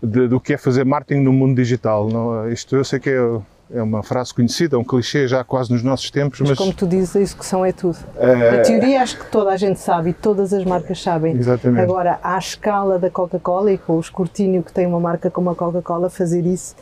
de, 0.02 0.28
do 0.28 0.40
que 0.40 0.54
é 0.54 0.58
fazer 0.58 0.84
marketing 0.84 1.20
no 1.20 1.32
mundo 1.32 1.56
digital. 1.56 2.08
Não, 2.08 2.50
isto 2.50 2.76
eu 2.76 2.84
sei 2.84 2.98
que 2.98 3.10
é, 3.10 3.40
é 3.78 3.82
uma 3.82 4.02
frase 4.02 4.32
conhecida, 4.32 4.78
um 4.78 4.84
clichê 4.84 5.28
já 5.28 5.44
quase 5.44 5.72
nos 5.72 5.82
nossos 5.82 6.10
tempos, 6.10 6.40
mas... 6.40 6.50
mas 6.50 6.58
como 6.58 6.72
tu 6.72 6.86
dizes, 6.86 7.14
a 7.14 7.20
execução 7.20 7.64
é 7.64 7.72
tudo. 7.72 7.98
É... 8.16 8.60
A 8.60 8.62
teoria 8.62 9.02
acho 9.02 9.18
que 9.18 9.30
toda 9.30 9.50
a 9.50 9.56
gente 9.56 9.78
sabe 9.78 10.10
e 10.10 10.12
todas 10.12 10.52
as 10.52 10.64
marcas 10.64 11.02
sabem. 11.02 11.36
Exatamente. 11.36 11.82
Agora, 11.82 12.18
à 12.22 12.38
escala 12.38 12.98
da 12.98 13.10
Coca-Cola 13.10 13.72
e 13.72 13.78
com 13.78 13.96
o 13.96 14.00
escrutínio 14.00 14.62
que 14.62 14.72
tem 14.72 14.86
uma 14.86 15.00
marca 15.00 15.30
como 15.30 15.50
a 15.50 15.54
Coca-Cola, 15.54 16.08
fazer 16.08 16.46
isso, 16.46 16.74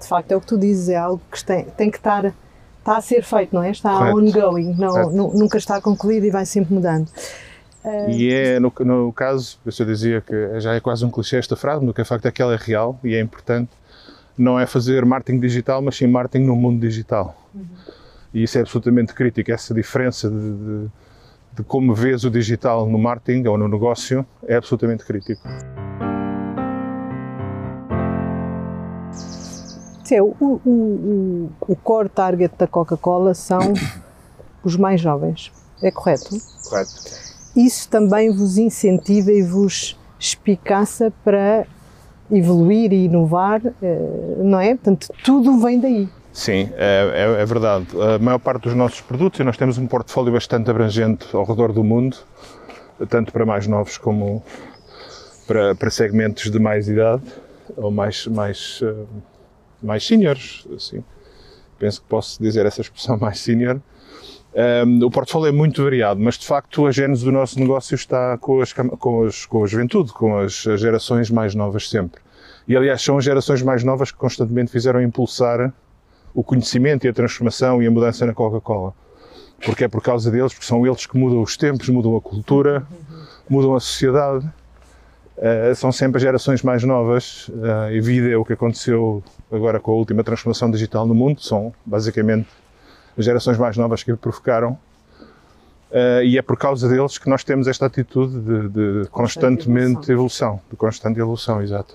de 0.00 0.06
facto, 0.06 0.32
é 0.32 0.36
o 0.36 0.40
que 0.40 0.46
tu 0.46 0.58
dizes, 0.58 0.88
é 0.88 0.96
algo 0.96 1.20
que 1.30 1.42
tem, 1.44 1.64
tem 1.76 1.90
que 1.90 1.96
estar 1.96 2.32
está 2.84 2.98
a 2.98 3.00
ser 3.00 3.24
feito, 3.24 3.54
não 3.54 3.62
é? 3.62 3.70
Está 3.70 3.96
Correto. 3.96 4.18
ongoing, 4.18 4.74
não, 4.74 5.10
nunca 5.32 5.56
está 5.56 5.80
concluído 5.80 6.26
e 6.26 6.30
vai 6.30 6.44
sempre 6.44 6.74
mudando. 6.74 7.08
E 8.08 8.32
é, 8.32 8.60
no, 8.60 8.72
no 8.80 9.12
caso, 9.12 9.58
eu 9.64 9.86
dizia 9.86 10.20
que 10.20 10.60
já 10.60 10.74
é 10.74 10.80
quase 10.80 11.04
um 11.04 11.10
clichê 11.10 11.36
esta 11.36 11.56
frase, 11.56 11.80
mas 11.80 11.90
o 11.90 11.94
que 11.94 12.00
é 12.00 12.04
facto 12.04 12.26
é 12.26 12.30
que 12.30 12.40
ela 12.40 12.54
é 12.54 12.58
real 12.58 12.98
e 13.02 13.14
é 13.14 13.20
importante. 13.20 13.70
Não 14.36 14.58
é 14.58 14.66
fazer 14.66 15.04
marketing 15.04 15.38
digital, 15.38 15.80
mas 15.80 15.96
sim 15.96 16.06
marketing 16.06 16.44
no 16.46 16.56
mundo 16.56 16.80
digital. 16.80 17.36
Uhum. 17.54 17.64
E 18.32 18.42
isso 18.42 18.58
é 18.58 18.62
absolutamente 18.62 19.14
crítico, 19.14 19.52
essa 19.52 19.72
diferença 19.72 20.28
de, 20.28 20.36
de, 20.36 20.86
de 21.56 21.62
como 21.62 21.94
vês 21.94 22.24
o 22.24 22.30
digital 22.30 22.86
no 22.86 22.98
marketing 22.98 23.46
ou 23.46 23.56
no 23.56 23.68
negócio 23.68 24.26
é 24.46 24.56
absolutamente 24.56 25.04
crítico. 25.04 25.46
É, 30.10 30.22
o, 30.22 30.34
o, 30.40 30.60
o, 30.64 31.50
o 31.72 31.76
core 31.76 32.08
target 32.08 32.54
da 32.58 32.66
Coca-Cola 32.66 33.34
são 33.34 33.72
os 34.62 34.76
mais 34.76 35.00
jovens, 35.00 35.52
é 35.82 35.90
correto? 35.90 36.36
Correto. 36.68 36.92
Isso 37.56 37.88
também 37.88 38.30
vos 38.30 38.58
incentiva 38.58 39.30
e 39.30 39.42
vos 39.42 39.98
espicaça 40.18 41.12
para 41.24 41.66
evoluir 42.30 42.92
e 42.92 43.04
inovar, 43.04 43.60
eh, 43.82 43.98
não 44.38 44.58
é? 44.58 44.74
Portanto, 44.74 45.08
tudo 45.22 45.60
vem 45.60 45.78
daí. 45.78 46.08
Sim, 46.32 46.68
é, 46.74 47.36
é, 47.36 47.42
é, 47.42 47.46
verdade. 47.46 47.86
A 48.00 48.18
maior 48.18 48.38
parte 48.38 48.64
dos 48.64 48.74
nossos 48.74 49.00
produtos, 49.00 49.38
e 49.38 49.44
nós 49.44 49.56
temos 49.56 49.78
um 49.78 49.86
portfólio 49.86 50.32
bastante 50.32 50.68
abrangente 50.68 51.28
ao 51.32 51.44
redor 51.44 51.72
do 51.72 51.84
mundo, 51.84 52.16
tanto 53.08 53.32
para 53.32 53.46
mais 53.46 53.68
novos 53.68 53.98
como 53.98 54.42
para, 55.46 55.76
para 55.76 55.90
segmentos 55.90 56.50
de 56.50 56.58
mais 56.58 56.88
idade, 56.88 57.22
ou 57.76 57.90
mais, 57.90 58.26
mais 58.26 58.80
uh, 58.82 59.06
mais 59.84 60.06
seniors, 60.06 60.66
assim, 60.74 61.04
penso 61.78 62.00
que 62.02 62.08
posso 62.08 62.42
dizer 62.42 62.66
essa 62.66 62.80
expressão 62.80 63.16
mais 63.20 63.38
senior. 63.40 63.80
Um, 64.54 65.04
o 65.04 65.10
portfólio 65.10 65.48
é 65.48 65.52
muito 65.52 65.82
variado, 65.82 66.20
mas 66.20 66.38
de 66.38 66.46
facto 66.46 66.86
a 66.86 66.92
gênese 66.92 67.24
do 67.24 67.32
nosso 67.32 67.58
negócio 67.58 67.96
está 67.96 68.38
com, 68.38 68.60
as, 68.60 68.72
com, 68.72 69.24
as, 69.24 69.46
com 69.46 69.64
a 69.64 69.66
juventude, 69.66 70.12
com 70.12 70.38
as 70.38 70.52
gerações 70.52 71.28
mais 71.28 71.56
novas 71.56 71.90
sempre. 71.90 72.20
E 72.66 72.76
aliás, 72.76 73.02
são 73.02 73.18
as 73.18 73.24
gerações 73.24 73.62
mais 73.62 73.82
novas 73.82 74.10
que 74.12 74.16
constantemente 74.16 74.70
fizeram 74.70 75.02
impulsar 75.02 75.72
o 76.32 76.42
conhecimento 76.42 77.04
e 77.04 77.08
a 77.08 77.12
transformação 77.12 77.82
e 77.82 77.86
a 77.86 77.90
mudança 77.90 78.24
na 78.24 78.32
Coca-Cola. 78.32 78.94
Porque 79.64 79.84
é 79.84 79.88
por 79.88 80.02
causa 80.02 80.30
deles, 80.30 80.52
porque 80.52 80.66
são 80.66 80.86
eles 80.86 81.06
que 81.06 81.16
mudam 81.16 81.42
os 81.42 81.56
tempos, 81.56 81.88
mudam 81.88 82.16
a 82.16 82.20
cultura, 82.20 82.86
mudam 83.48 83.74
a 83.74 83.80
sociedade. 83.80 84.46
Uh, 85.36 85.74
são 85.74 85.90
sempre 85.90 86.18
as 86.18 86.22
gerações 86.22 86.62
mais 86.62 86.84
novas 86.84 87.48
uh, 87.48 87.90
e 87.90 88.00
vida 88.00 88.28
é 88.28 88.36
o 88.36 88.44
que 88.44 88.52
aconteceu 88.52 89.22
agora 89.54 89.80
com 89.80 89.92
a 89.92 89.94
última 89.94 90.24
transformação 90.24 90.70
digital 90.70 91.06
no 91.06 91.14
mundo, 91.14 91.40
são 91.40 91.72
basicamente 91.84 92.48
as 93.16 93.24
gerações 93.24 93.58
mais 93.58 93.76
novas 93.76 94.02
que 94.02 94.14
provocaram. 94.14 94.78
Uh, 95.90 96.24
e 96.24 96.36
é 96.36 96.42
por 96.42 96.56
causa 96.56 96.88
deles 96.88 97.18
que 97.18 97.28
nós 97.28 97.44
temos 97.44 97.68
esta 97.68 97.86
atitude 97.86 98.40
de, 98.40 98.68
de 98.68 99.08
constantemente 99.10 100.10
evolução. 100.10 100.12
evolução, 100.12 100.60
de 100.70 100.76
constante 100.76 101.20
evolução, 101.20 101.62
exato. 101.62 101.94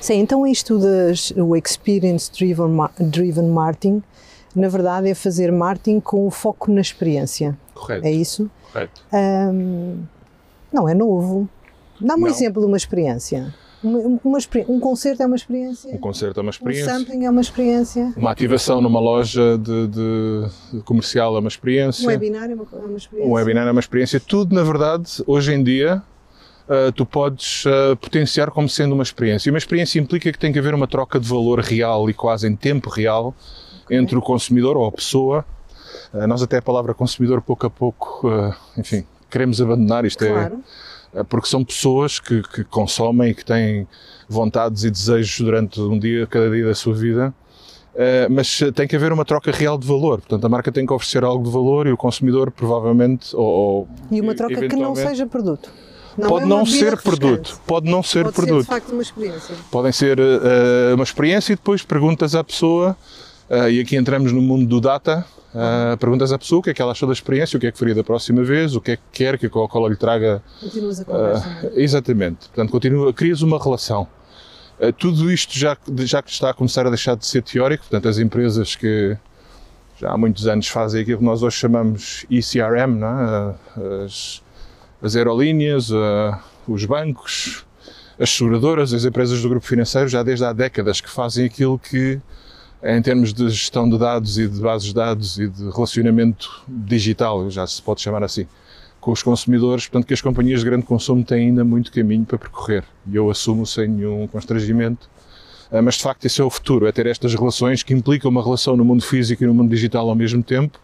Sim, 0.00 0.20
então 0.20 0.46
isto 0.46 0.78
do 0.78 1.56
Experience 1.56 2.30
Driven, 2.30 2.70
driven 3.00 3.48
Marketing, 3.48 4.02
na 4.54 4.68
verdade 4.68 5.08
é 5.08 5.14
fazer 5.14 5.50
marketing 5.50 5.98
com 5.98 6.26
o 6.26 6.30
foco 6.30 6.70
na 6.70 6.80
experiência. 6.80 7.58
Correto. 7.74 8.06
É 8.06 8.12
isso? 8.12 8.48
Correto. 8.72 9.02
Um, 9.12 10.04
não 10.72 10.88
é 10.88 10.94
novo. 10.94 11.48
Dá-me 12.00 12.24
um 12.24 12.26
exemplo 12.28 12.60
de 12.60 12.68
uma 12.68 12.76
experiência. 12.76 13.54
Uma, 13.84 13.98
uma, 13.98 14.38
um 14.66 14.80
concerto 14.80 15.22
é 15.22 15.26
uma 15.26 15.36
experiência. 15.36 15.94
Um 15.94 15.98
concerto 15.98 16.40
é 16.40 16.42
uma 16.42 16.50
experiência. 16.50 16.90
Um 16.90 16.98
sampling 16.98 17.24
é 17.26 17.30
uma 17.30 17.40
experiência. 17.42 18.14
Uma 18.16 18.30
ativação 18.30 18.80
numa 18.80 18.98
loja 18.98 19.58
de, 19.58 19.88
de 19.88 20.82
comercial 20.84 21.36
é 21.36 21.40
uma 21.40 21.48
experiência. 21.48 22.02
Um 22.02 22.08
webinar 22.08 22.50
é 22.50 22.54
uma, 22.54 22.66
é 22.72 22.76
uma, 22.76 22.96
experiência. 22.96 23.30
Um 23.30 23.32
webinar 23.34 23.68
é 23.68 23.70
uma 23.70 23.80
experiência. 23.80 24.18
Tudo, 24.18 24.54
na 24.54 24.62
verdade, 24.62 25.22
hoje 25.26 25.52
em 25.52 25.62
dia, 25.62 26.02
uh, 26.66 26.90
tu 26.92 27.04
podes 27.04 27.66
uh, 27.66 27.94
potenciar 27.96 28.50
como 28.50 28.70
sendo 28.70 28.94
uma 28.94 29.02
experiência. 29.02 29.50
E 29.50 29.52
uma 29.52 29.58
experiência 29.58 30.00
implica 30.00 30.32
que 30.32 30.38
tem 30.38 30.50
que 30.50 30.58
haver 30.58 30.72
uma 30.72 30.88
troca 30.88 31.20
de 31.20 31.28
valor 31.28 31.60
real 31.60 32.08
e 32.08 32.14
quase 32.14 32.48
em 32.48 32.56
tempo 32.56 32.88
real 32.88 33.34
okay. 33.84 33.98
entre 33.98 34.16
o 34.16 34.22
consumidor 34.22 34.78
ou 34.78 34.86
a 34.86 34.92
pessoa. 34.92 35.44
Uh, 36.12 36.26
nós 36.26 36.42
até 36.42 36.56
a 36.56 36.62
palavra 36.62 36.94
consumidor 36.94 37.42
pouco 37.42 37.66
a 37.66 37.70
pouco, 37.70 38.54
enfim, 38.78 39.04
queremos 39.30 39.60
abandonar. 39.60 40.06
Isto 40.06 40.24
é 40.24 40.28
claro. 40.28 40.54
é 40.54 40.56
é 40.56 40.93
porque 41.28 41.46
são 41.46 41.64
pessoas 41.64 42.18
que, 42.18 42.42
que, 42.42 42.64
consomem 42.64 43.30
e 43.30 43.34
que 43.34 43.44
têm 43.44 43.86
vontades 44.28 44.84
e 44.84 44.90
desejos 44.90 45.38
durante 45.40 45.80
um 45.80 45.98
dia, 45.98 46.26
cada 46.26 46.50
dia 46.50 46.64
da 46.66 46.74
sua 46.74 46.94
vida, 46.94 47.32
uh, 47.94 48.32
mas 48.32 48.60
tem 48.74 48.88
que 48.88 48.96
haver 48.96 49.12
uma 49.12 49.24
troca 49.24 49.52
real 49.52 49.78
de 49.78 49.86
valor. 49.86 50.18
Portanto, 50.18 50.44
a 50.44 50.48
marca 50.48 50.72
tem 50.72 50.84
que 50.84 50.92
oferecer 50.92 51.22
algo 51.22 51.44
de 51.44 51.50
valor 51.50 51.86
e 51.86 51.92
o 51.92 51.96
consumidor 51.96 52.50
provavelmente. 52.50 53.34
Ou, 53.36 53.86
e 54.10 54.20
uma 54.20 54.34
troca 54.34 54.68
que 54.68 54.76
não 54.76 54.94
seja 54.96 55.26
produto. 55.26 55.70
Não 56.16 56.28
pode, 56.28 56.44
é 56.44 56.48
não 56.48 56.64
ser 56.64 56.96
produto, 57.02 57.60
pode 57.66 57.90
não 57.90 58.02
ser 58.02 58.22
pode 58.24 58.36
produto. 58.36 58.66
Ser, 58.66 58.74
de 58.74 58.80
facto 58.80 58.92
uma 58.92 59.02
experiência. 59.02 59.54
Podem 59.70 59.92
ser 59.92 60.20
uh, 60.20 60.94
uma 60.94 61.02
experiência 61.02 61.52
e 61.52 61.56
depois 61.56 61.82
perguntas 61.82 62.36
à 62.36 62.44
pessoa, 62.44 62.96
uh, 63.50 63.68
e 63.70 63.80
aqui 63.80 63.96
entramos 63.96 64.32
no 64.32 64.42
mundo 64.42 64.66
do 64.66 64.80
data, 64.80 65.24
Uh, 65.54 65.96
perguntas 65.98 66.32
à 66.32 66.38
pessoa 66.38 66.58
o 66.58 66.62
que 66.62 66.70
é 66.70 66.74
que 66.74 66.82
ela 66.82 66.90
achou 66.90 67.06
da 67.06 67.12
experiência, 67.12 67.56
o 67.56 67.60
que 67.60 67.68
é 67.68 67.70
que 67.70 67.78
faria 67.78 67.94
da 67.94 68.02
próxima 68.02 68.42
vez, 68.42 68.74
o 68.74 68.80
que 68.80 68.90
é 68.90 68.96
que 68.96 69.02
quer 69.12 69.38
que 69.38 69.46
a 69.46 69.50
Coca-Cola 69.50 69.88
lhe 69.88 69.94
traga. 69.94 70.42
Continuas 70.58 70.98
a 70.98 71.04
conversa. 71.04 71.48
Uh, 71.62 71.78
exatamente. 71.78 72.48
Portanto, 72.48 72.70
continua, 72.70 73.12
crias 73.12 73.40
uma 73.40 73.62
relação. 73.62 74.08
Uh, 74.80 74.92
tudo 74.92 75.30
isto 75.30 75.56
já, 75.56 75.76
já 76.00 76.20
que 76.20 76.30
está 76.30 76.50
a 76.50 76.54
começar 76.54 76.84
a 76.88 76.90
deixar 76.90 77.14
de 77.14 77.24
ser 77.24 77.40
teórico, 77.42 77.84
portanto, 77.84 78.08
as 78.08 78.18
empresas 78.18 78.74
que 78.74 79.16
já 79.96 80.10
há 80.10 80.18
muitos 80.18 80.48
anos 80.48 80.66
fazem 80.66 81.02
aquilo 81.02 81.18
que 81.18 81.24
nós 81.24 81.40
hoje 81.44 81.56
chamamos 81.56 82.26
ECRM, 82.28 82.98
é? 83.04 84.04
as, 84.04 84.42
as 85.00 85.14
aerolíneas, 85.14 85.88
os 86.66 86.84
bancos, 86.84 87.64
as 88.18 88.28
seguradoras, 88.28 88.92
as 88.92 89.04
empresas 89.04 89.40
do 89.40 89.48
grupo 89.48 89.64
financeiro, 89.64 90.08
já 90.08 90.24
desde 90.24 90.44
há 90.44 90.52
décadas 90.52 91.00
que 91.00 91.08
fazem 91.08 91.46
aquilo 91.46 91.78
que 91.78 92.20
em 92.84 93.00
termos 93.00 93.32
de 93.32 93.48
gestão 93.48 93.88
de 93.88 93.98
dados 93.98 94.38
e 94.38 94.46
de 94.46 94.60
bases 94.60 94.88
de 94.88 94.94
dados 94.94 95.38
e 95.38 95.48
de 95.48 95.70
relacionamento 95.70 96.62
digital, 96.68 97.50
já 97.50 97.66
se 97.66 97.80
pode 97.80 98.02
chamar 98.02 98.22
assim, 98.22 98.46
com 99.00 99.10
os 99.10 99.22
consumidores, 99.22 99.86
portanto 99.86 100.06
que 100.06 100.12
as 100.12 100.20
companhias 100.20 100.60
de 100.60 100.66
grande 100.66 100.84
consumo 100.84 101.24
têm 101.24 101.48
ainda 101.48 101.64
muito 101.64 101.90
caminho 101.90 102.24
para 102.24 102.38
percorrer. 102.38 102.84
E 103.10 103.16
eu 103.16 103.30
assumo 103.30 103.66
sem 103.66 103.88
nenhum 103.88 104.26
constrangimento, 104.26 105.08
ah, 105.72 105.80
mas 105.80 105.94
de 105.94 106.02
facto 106.02 106.26
esse 106.26 106.40
é 106.40 106.44
o 106.44 106.50
futuro, 106.50 106.86
é 106.86 106.92
ter 106.92 107.06
estas 107.06 107.34
relações 107.34 107.82
que 107.82 107.94
implicam 107.94 108.30
uma 108.30 108.42
relação 108.42 108.76
no 108.76 108.84
mundo 108.84 109.02
físico 109.02 109.42
e 109.42 109.46
no 109.46 109.54
mundo 109.54 109.70
digital 109.70 110.08
ao 110.08 110.14
mesmo 110.14 110.42
tempo 110.42 110.78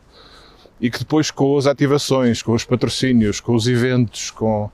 e 0.80 0.90
que 0.90 0.99
depois 0.99 1.30
com 1.30 1.59
as 1.59 1.66
ativações, 1.66 2.42
com 2.42 2.52
os 2.52 2.64
patrocínios, 2.64 3.38
com 3.38 3.54
os 3.54 3.69
eventos, 3.69 4.30
com 4.30 4.71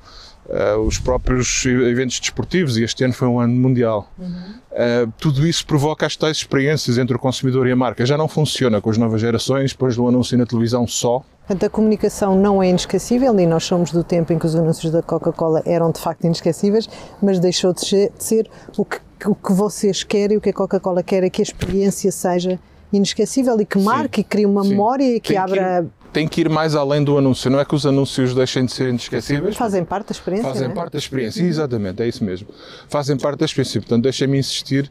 Uh, 0.48 0.78
os 0.80 0.96
próprios 0.98 1.66
eventos 1.66 2.20
desportivos, 2.20 2.76
e 2.76 2.84
este 2.84 3.02
ano 3.02 3.12
foi 3.12 3.26
um 3.26 3.40
ano 3.40 3.52
mundial. 3.52 4.08
Uhum. 4.16 4.26
Uh, 4.26 5.12
tudo 5.18 5.44
isso 5.44 5.66
provoca 5.66 6.06
as 6.06 6.14
tais 6.14 6.36
experiências 6.36 6.98
entre 6.98 7.16
o 7.16 7.18
consumidor 7.18 7.66
e 7.66 7.72
a 7.72 7.76
marca. 7.76 8.06
Já 8.06 8.16
não 8.16 8.28
funciona 8.28 8.80
com 8.80 8.88
as 8.88 8.96
novas 8.96 9.20
gerações, 9.20 9.72
depois 9.72 9.96
do 9.96 10.06
anúncio 10.06 10.38
na 10.38 10.46
televisão 10.46 10.86
só. 10.86 11.24
Portanto, 11.46 11.64
a 11.64 11.70
comunicação 11.70 12.36
não 12.36 12.62
é 12.62 12.68
inesquecível 12.68 13.38
e 13.38 13.46
nós 13.46 13.64
somos 13.64 13.92
do 13.92 14.02
tempo 14.02 14.32
em 14.32 14.38
que 14.38 14.46
os 14.46 14.54
anúncios 14.54 14.92
da 14.92 15.00
Coca-Cola 15.00 15.62
eram 15.64 15.90
de 15.92 16.00
facto 16.00 16.24
inesquecíveis, 16.24 16.88
mas 17.22 17.38
deixou 17.38 17.72
de 17.72 18.10
ser 18.18 18.50
o 18.76 18.84
que, 18.84 18.98
o 19.24 19.34
que 19.34 19.52
vocês 19.52 20.02
querem, 20.02 20.36
o 20.36 20.40
que 20.40 20.50
a 20.50 20.52
Coca-Cola 20.52 21.02
quer 21.02 21.22
é 21.22 21.30
que 21.30 21.40
a 21.40 21.44
experiência 21.44 22.10
seja 22.10 22.58
inesquecível 22.92 23.60
e 23.60 23.64
que 23.64 23.78
marque 23.78 24.16
sim, 24.16 24.20
e 24.22 24.24
crie 24.24 24.46
uma 24.46 24.62
sim. 24.62 24.70
memória 24.70 25.16
e 25.16 25.20
que 25.20 25.28
Tem 25.28 25.38
abra 25.38 25.86
que 26.02 26.05
tem 26.16 26.26
que 26.26 26.40
ir 26.40 26.48
mais 26.48 26.74
além 26.74 27.04
do 27.04 27.18
anúncio. 27.18 27.50
Não 27.50 27.60
é 27.60 27.64
que 27.66 27.74
os 27.74 27.84
anúncios 27.84 28.34
deixem 28.34 28.64
de 28.64 28.72
ser 28.72 28.88
inesquecíveis. 28.88 29.54
Fazem 29.54 29.84
parte 29.84 30.06
da 30.06 30.12
experiência. 30.12 30.48
Fazem 30.48 30.70
é? 30.70 30.70
parte 30.70 30.92
da 30.92 30.98
experiência, 30.98 31.42
exatamente, 31.42 32.02
é 32.02 32.08
isso 32.08 32.24
mesmo. 32.24 32.48
Fazem 32.88 33.18
parte 33.18 33.40
da 33.40 33.44
experiência. 33.44 33.82
Portanto, 33.82 34.04
deixem-me 34.04 34.38
insistir 34.38 34.90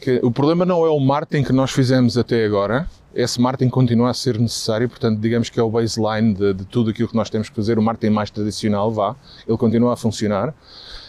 que 0.00 0.20
o 0.22 0.30
problema 0.30 0.64
não 0.64 0.86
é 0.86 0.88
o 0.88 1.00
marketing 1.00 1.42
que 1.42 1.52
nós 1.52 1.72
fizemos 1.72 2.16
até 2.16 2.44
agora. 2.44 2.88
Esse 3.12 3.40
marketing 3.40 3.68
continua 3.68 4.10
a 4.10 4.14
ser 4.14 4.38
necessário, 4.38 4.88
portanto, 4.88 5.18
digamos 5.18 5.50
que 5.50 5.58
é 5.58 5.62
o 5.62 5.68
baseline 5.68 6.34
de, 6.34 6.54
de 6.54 6.64
tudo 6.64 6.90
aquilo 6.90 7.08
que 7.08 7.16
nós 7.16 7.28
temos 7.28 7.48
que 7.48 7.56
fazer. 7.56 7.76
O 7.76 7.82
marketing 7.82 8.14
mais 8.14 8.30
tradicional, 8.30 8.92
vá, 8.92 9.16
ele 9.48 9.58
continua 9.58 9.94
a 9.94 9.96
funcionar. 9.96 10.54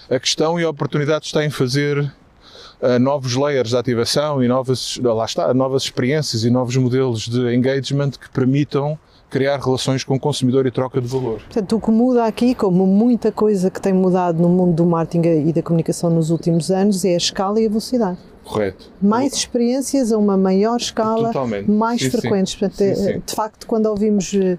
A 0.10 0.20
questão 0.20 0.60
e 0.60 0.63
a 0.63 0.70
oportunidade 0.72 1.27
está 1.27 1.46
em 1.46 1.51
fazer 1.51 2.00
uh, 2.00 2.98
novos 3.00 3.36
layers 3.36 3.70
de 3.70 3.77
ativação 3.77 4.44
e 4.44 4.48
novas, 4.48 4.98
lá 5.03 5.25
está, 5.25 5.53
novas 5.53 5.84
experiências 5.84 6.44
e 6.44 6.50
novos 6.50 6.75
modelos 6.77 7.27
de 7.27 7.53
engagement 7.53 8.10
que 8.10 8.27
permitam 8.32 8.98
criar 9.31 9.57
relações 9.57 10.03
com 10.03 10.13
o 10.13 10.19
consumidor 10.19 10.67
e 10.67 10.71
troca 10.71 11.01
de 11.01 11.07
valor. 11.07 11.41
Portanto, 11.41 11.77
o 11.77 11.79
que 11.79 11.89
muda 11.89 12.25
aqui, 12.25 12.53
como 12.53 12.85
muita 12.85 13.31
coisa 13.31 13.71
que 13.71 13.81
tem 13.81 13.93
mudado 13.93 14.39
no 14.39 14.50
mundo 14.50 14.75
do 14.75 14.85
marketing 14.85 15.47
e 15.47 15.53
da 15.53 15.63
comunicação 15.63 16.09
nos 16.09 16.29
últimos 16.29 16.69
anos, 16.69 17.05
é 17.05 17.13
a 17.13 17.17
escala 17.17 17.59
e 17.59 17.65
a 17.65 17.69
velocidade. 17.69 18.19
Correto. 18.43 18.91
Mais 19.01 19.33
experiências 19.33 20.11
a 20.11 20.17
uma 20.17 20.35
maior 20.35 20.75
escala, 20.75 21.27
Totalmente. 21.27 21.71
mais 21.71 22.01
sim, 22.01 22.09
frequentes. 22.09 22.53
Sim. 22.53 22.59
Portanto, 22.59 22.77
sim, 22.77 22.91
eh, 22.91 23.13
sim. 23.13 23.21
de 23.25 23.33
facto, 23.33 23.65
quando 23.65 23.85
ouvimos 23.85 24.33
uh, 24.33 24.57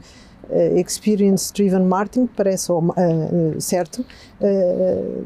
experience 0.78 1.52
driven 1.52 1.84
marketing, 1.84 2.26
parece 2.26 2.72
uh, 2.72 2.82
certo, 3.58 4.04
uh, 4.40 5.24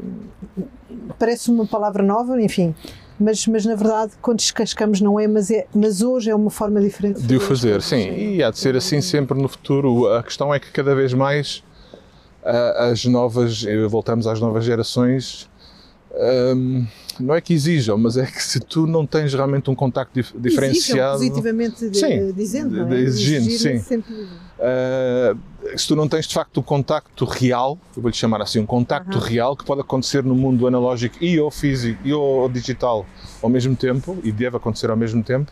parece 1.17 1.49
uma 1.49 1.65
palavra 1.65 2.03
nova, 2.03 2.41
enfim, 2.41 2.75
mas, 3.19 3.45
mas 3.47 3.65
na 3.65 3.75
verdade, 3.75 4.13
quando 4.21 4.37
descascamos, 4.37 5.01
não 5.01 5.19
é 5.19 5.27
mas, 5.27 5.49
é, 5.51 5.65
mas 5.73 6.01
hoje 6.01 6.29
é 6.29 6.35
uma 6.35 6.49
forma 6.49 6.81
diferente 6.81 7.21
de, 7.21 7.27
de 7.27 7.37
o 7.37 7.39
fazer. 7.39 7.81
Sim, 7.81 8.35
e 8.35 8.43
há 8.43 8.51
de 8.51 8.57
ser 8.57 8.75
assim 8.75 9.01
sempre 9.01 9.39
no 9.39 9.47
futuro. 9.47 10.07
A 10.13 10.23
questão 10.23 10.53
é 10.53 10.59
que 10.59 10.71
cada 10.71 10.93
vez 10.95 11.13
mais 11.13 11.63
as 12.77 13.05
novas, 13.05 13.65
voltamos 13.89 14.25
às 14.25 14.39
novas 14.39 14.63
gerações, 14.63 15.49
um, 16.55 16.85
não 17.19 17.35
é 17.35 17.41
que 17.41 17.53
exijam, 17.53 17.97
mas 17.97 18.15
é 18.15 18.25
que 18.25 18.41
se 18.41 18.59
tu 18.59 18.87
não 18.87 19.05
tens 19.05 19.33
realmente 19.33 19.69
um 19.69 19.75
contacto 19.75 20.13
dif 20.13 20.33
diferenciado. 20.37 21.17
Exijam 21.17 21.35
positivamente 21.35 21.89
de, 21.89 21.97
sim, 21.97 22.31
dizendo, 22.31 22.85
de, 22.85 22.95
de, 22.95 23.03
exigindo, 23.03 23.51
sim. 23.51 23.79
Sempre... 23.79 24.13
Uh, 24.13 25.37
se 25.75 25.87
tu 25.87 25.95
não 25.95 26.07
tens 26.07 26.27
de 26.27 26.33
facto 26.33 26.57
o 26.57 26.63
contacto 26.63 27.25
real, 27.25 27.77
eu 27.95 28.01
vou-lhe 28.01 28.15
chamar 28.15 28.41
assim, 28.41 28.59
um 28.59 28.65
contacto 28.65 29.19
real 29.19 29.55
que 29.55 29.63
pode 29.63 29.81
acontecer 29.81 30.23
no 30.23 30.35
mundo 30.35 30.67
analógico 30.67 31.17
e 31.21 31.39
ou 31.39 31.51
físico 31.51 31.99
e 32.05 32.13
ou 32.13 32.47
digital 32.47 33.05
ao 33.41 33.49
mesmo 33.49 33.75
tempo, 33.75 34.17
e 34.23 34.31
deve 34.31 34.57
acontecer 34.57 34.89
ao 34.89 34.97
mesmo 34.97 35.23
tempo, 35.23 35.51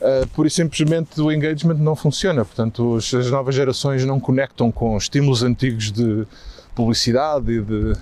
uh, 0.00 0.26
por 0.28 0.46
isso 0.46 0.56
simplesmente 0.56 1.20
o 1.20 1.32
engagement 1.32 1.74
não 1.74 1.96
funciona. 1.96 2.44
Portanto, 2.44 2.96
as 2.96 3.30
novas 3.30 3.54
gerações 3.54 4.04
não 4.04 4.20
conectam 4.20 4.70
com 4.70 4.96
estímulos 4.96 5.42
antigos 5.42 5.90
de 5.90 6.26
publicidade 6.74 7.52
e 7.52 7.60
de 7.60 7.92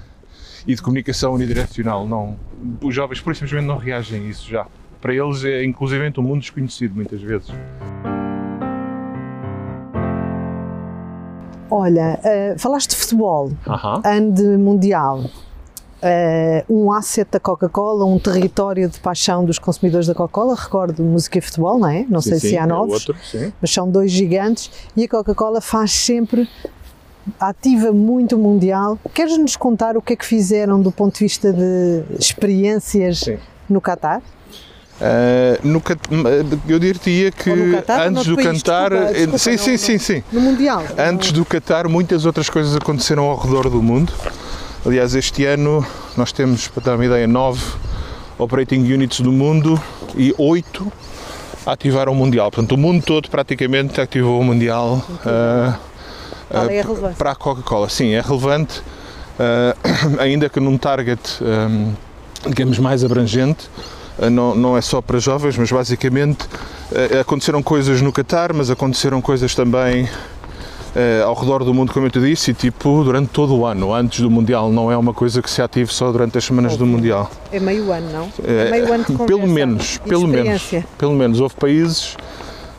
e 0.66 0.74
de 0.74 0.82
comunicação 0.82 1.34
unidirecional. 1.34 2.06
Não, 2.06 2.36
os 2.82 2.94
jovens, 2.94 3.20
por 3.20 3.34
simplesmente, 3.34 3.66
não 3.66 3.76
reagem 3.76 4.26
a 4.26 4.28
isso 4.28 4.48
já. 4.48 4.66
Para 5.00 5.14
eles 5.14 5.44
é 5.44 5.64
inclusivamente 5.64 6.20
um 6.20 6.22
mundo 6.22 6.40
desconhecido, 6.40 6.94
muitas 6.94 7.20
vezes. 7.22 7.48
Olha, 11.70 12.18
uh, 12.18 12.58
falaste 12.58 12.90
de 12.90 12.96
futebol, 12.96 13.46
uh 13.46 13.72
-huh. 13.72 14.00
ano 14.04 14.58
mundial. 14.58 15.24
Uh, 16.02 16.64
um 16.86 16.90
asset 16.90 17.30
da 17.30 17.38
Coca-Cola, 17.38 18.06
um 18.06 18.18
território 18.18 18.88
de 18.88 18.98
paixão 19.00 19.44
dos 19.44 19.58
consumidores 19.58 20.06
da 20.06 20.14
Coca-Cola. 20.14 20.56
Recordo 20.56 21.02
música 21.02 21.38
e 21.38 21.40
futebol, 21.42 21.78
não 21.78 21.88
é? 21.88 22.06
Não 22.08 22.22
sim, 22.22 22.30
sei 22.30 22.40
sim, 22.40 22.48
se 22.48 22.58
há 22.58 22.62
é 22.62 22.66
novos, 22.66 23.06
outro, 23.06 23.16
mas 23.60 23.70
são 23.70 23.90
dois 23.90 24.10
gigantes 24.10 24.70
e 24.96 25.04
a 25.04 25.08
Coca-Cola 25.08 25.60
faz 25.60 25.92
sempre 25.92 26.48
ativa 27.38 27.92
muito 27.92 28.38
mundial. 28.38 28.98
Queres 29.12 29.36
nos 29.36 29.56
contar 29.56 29.96
o 29.96 30.02
que 30.02 30.14
é 30.14 30.16
que 30.16 30.24
fizeram 30.24 30.80
do 30.80 30.90
ponto 30.90 31.14
de 31.14 31.20
vista 31.20 31.52
de 31.52 32.02
experiências 32.18 33.20
Sim. 33.20 33.38
no 33.68 33.80
Qatar? 33.80 34.22
Uh, 35.00 35.66
no, 35.66 35.82
eu 36.68 36.78
diria 36.78 37.32
que 37.32 37.72
Qatar, 37.72 38.08
antes 38.08 38.26
do 38.26 38.36
desculpa, 38.36 38.52
desculpa, 38.52 39.38
sim, 39.38 39.56
sim, 39.56 39.76
sim, 39.78 39.98
sim. 39.98 40.22
No 40.30 40.42
Mundial. 40.42 40.84
Antes 40.98 41.32
do 41.32 41.42
Qatar, 41.42 41.88
muitas 41.88 42.26
outras 42.26 42.50
coisas 42.50 42.76
aconteceram 42.76 43.24
ao 43.24 43.38
redor 43.38 43.70
do 43.70 43.82
mundo. 43.82 44.12
Aliás, 44.84 45.14
este 45.14 45.46
ano 45.46 45.84
nós 46.18 46.32
temos, 46.32 46.68
para 46.68 46.82
dar 46.84 46.94
uma 46.96 47.06
ideia, 47.06 47.26
nove 47.26 47.62
operating 48.38 48.80
units 48.92 49.20
do 49.20 49.32
mundo 49.32 49.80
e 50.14 50.34
oito 50.36 50.92
ativaram 51.64 52.12
o 52.12 52.14
Mundial. 52.14 52.50
Portanto, 52.50 52.72
o 52.72 52.78
mundo 52.78 53.02
todo 53.02 53.30
praticamente 53.30 54.02
ativou 54.02 54.38
o 54.38 54.44
Mundial. 54.44 55.02
Uh, 55.24 55.78
Qual 56.50 56.68
é? 56.68 57.12
Para 57.16 57.30
a 57.30 57.34
Coca-Cola, 57.34 57.88
sim, 57.88 58.12
é 58.12 58.20
relevante, 58.20 58.82
ainda 60.18 60.48
que 60.48 60.60
num 60.60 60.76
target, 60.76 61.20
digamos, 62.46 62.78
mais 62.78 63.04
abrangente, 63.04 63.70
não, 64.30 64.54
não 64.54 64.76
é 64.76 64.80
só 64.80 65.00
para 65.00 65.18
jovens, 65.18 65.56
mas 65.56 65.70
basicamente 65.70 66.46
aconteceram 67.20 67.62
coisas 67.62 68.00
no 68.02 68.12
Qatar, 68.12 68.54
mas 68.54 68.70
aconteceram 68.70 69.20
coisas 69.20 69.54
também 69.54 70.08
Uh, 70.90 71.24
ao 71.24 71.34
redor 71.34 71.62
do 71.62 71.72
mundo, 71.72 71.92
como 71.92 72.06
eu 72.06 72.10
te 72.10 72.18
disse, 72.18 72.50
e 72.50 72.54
tipo 72.54 73.04
durante 73.04 73.28
todo 73.28 73.54
o 73.54 73.64
ano, 73.64 73.94
antes 73.94 74.20
do 74.20 74.28
Mundial, 74.28 74.72
não 74.72 74.90
é 74.90 74.96
uma 74.96 75.14
coisa 75.14 75.40
que 75.40 75.48
se 75.48 75.62
ative 75.62 75.92
só 75.92 76.10
durante 76.10 76.36
as 76.36 76.44
semanas 76.44 76.76
do 76.76 76.84
Mundial. 76.84 77.30
É 77.52 77.60
meio 77.60 77.92
ano, 77.92 78.10
não? 78.10 78.32
É 78.44 78.70
meio 78.72 78.92
ano 78.92 79.04
de 79.04 79.12
conversa, 79.14 79.26
Pelo 79.26 79.46
menos, 79.46 79.98
pelo 79.98 80.26
menos, 80.26 80.74
pelo 80.98 81.14
menos. 81.14 81.40
Houve 81.40 81.54
países, 81.54 82.16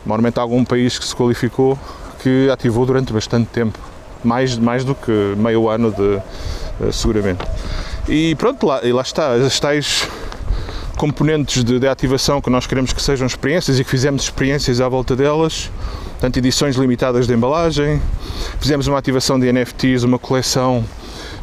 normalmente 0.04 0.38
algum 0.38 0.62
país 0.62 0.98
que 0.98 1.06
se 1.06 1.16
qualificou, 1.16 1.78
que 2.22 2.50
ativou 2.50 2.84
durante 2.84 3.14
bastante 3.14 3.46
tempo, 3.46 3.78
mais, 4.22 4.58
mais 4.58 4.84
do 4.84 4.94
que 4.94 5.10
meio 5.38 5.70
ano 5.70 5.90
de 5.90 6.92
seguramente. 6.92 7.42
E 8.06 8.34
pronto, 8.34 8.66
lá, 8.66 8.84
e 8.84 8.92
lá 8.92 9.00
está, 9.00 9.32
as 9.32 9.58
tais 9.58 10.06
componentes 11.02 11.64
de, 11.64 11.80
de 11.80 11.88
ativação 11.88 12.40
que 12.40 12.48
nós 12.48 12.64
queremos 12.64 12.92
que 12.92 13.02
sejam 13.02 13.26
experiências 13.26 13.76
e 13.80 13.82
que 13.82 13.90
fizemos 13.90 14.22
experiências 14.22 14.80
à 14.80 14.88
volta 14.88 15.16
delas, 15.16 15.68
portanto, 16.12 16.36
edições 16.36 16.76
limitadas 16.76 17.26
de 17.26 17.34
embalagem. 17.34 18.00
Fizemos 18.60 18.86
uma 18.86 18.98
ativação 18.98 19.36
de 19.36 19.52
NFTs, 19.52 20.04
uma 20.04 20.16
coleção 20.16 20.84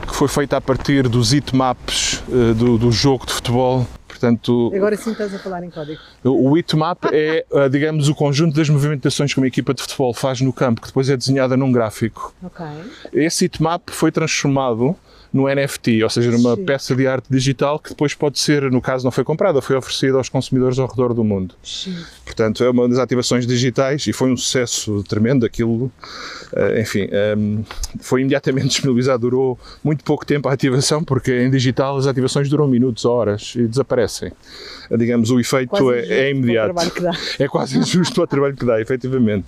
que 0.08 0.16
foi 0.16 0.30
feita 0.30 0.56
a 0.56 0.62
partir 0.62 1.10
dos 1.10 1.34
heatmaps 1.34 2.24
uh, 2.30 2.54
do, 2.54 2.78
do 2.78 2.90
jogo 2.90 3.26
de 3.26 3.34
futebol. 3.34 3.86
Portanto, 4.08 4.72
Agora 4.74 4.96
sim 4.96 5.12
estás 5.12 5.36
a 5.36 5.40
falar 5.40 5.62
em 5.62 5.70
código. 5.70 6.00
O 6.24 6.56
heatmap 6.56 7.04
é, 7.12 7.46
uh, 7.52 7.70
digamos, 7.70 8.08
o 8.08 8.16
conjunto 8.16 8.56
das 8.56 8.70
movimentações 8.70 9.34
que 9.34 9.42
uma 9.42 9.48
equipa 9.48 9.74
de 9.74 9.82
futebol 9.82 10.14
faz 10.14 10.40
no 10.40 10.54
campo, 10.54 10.80
que 10.80 10.88
depois 10.88 11.10
é 11.10 11.18
desenhada 11.18 11.58
num 11.58 11.70
gráfico. 11.70 12.34
Okay. 12.42 12.66
Esse 13.12 13.44
heatmap 13.44 13.90
foi 13.90 14.10
transformado 14.10 14.96
no 15.32 15.48
NFT, 15.48 16.04
ou 16.04 16.10
seja, 16.10 16.32
numa 16.32 16.56
Sim. 16.56 16.66
peça 16.66 16.96
de 16.96 17.08
arte 17.08 17.28
digital 17.30 17.80
que 17.80 17.90
depois 17.90 18.14
pode 18.14 18.40
ser, 18.40 18.72
no 18.72 18.82
caso 18.82 19.04
não 19.04 19.12
foi 19.12 19.24
comprada, 19.24 19.62
foi 19.62 19.76
oferecida 19.76 20.18
aos 20.18 20.30
consumidores 20.30 20.80
ao 20.80 20.88
redor 20.88 21.14
do 21.14 21.24
mundo. 21.24 21.56
Sim. 21.64 21.96
Portanto, 22.26 22.64
é 22.64 22.70
uma 22.70 22.88
das 22.90 22.98
ativações 22.98 23.46
digitais 23.46 24.08
e 24.08 24.14
foi 24.14 24.32
um 24.32 24.38
sucesso 24.38 25.04
tremendo 25.04 25.46
aquilo. 25.46 25.92
Eh, 26.54 26.82
enfim, 26.82 27.08
ehm, 27.12 27.64
foi 28.02 28.22
imediatamente 28.22 28.70
disponibilizado, 28.70 29.22
durou 29.22 29.60
muito 29.84 30.04
pouco 30.04 30.26
tempo 30.26 30.50
a 30.50 30.54
ativação, 30.54 31.04
porque 31.04 31.44
em 31.44 31.52
digital 31.52 31.98
as 31.98 32.08
ativações 32.08 32.50
duram 32.50 32.68
minutos, 32.68 33.06
horas 33.06 33.54
e 33.56 33.68
desaparecem. 33.68 34.32
Eh, 34.90 34.98
digamos, 34.98 35.30
o 35.30 35.40
efeito 35.40 35.92
é, 35.92 36.06
é, 36.08 36.32
imediato. 36.32 36.74
É 37.38 37.48
quase 37.48 37.78
injusto 37.78 38.22
o 38.22 38.28
trabalho 38.28 38.56
que 38.56 38.66
dá, 38.66 38.82
efetivamente. 38.82 39.48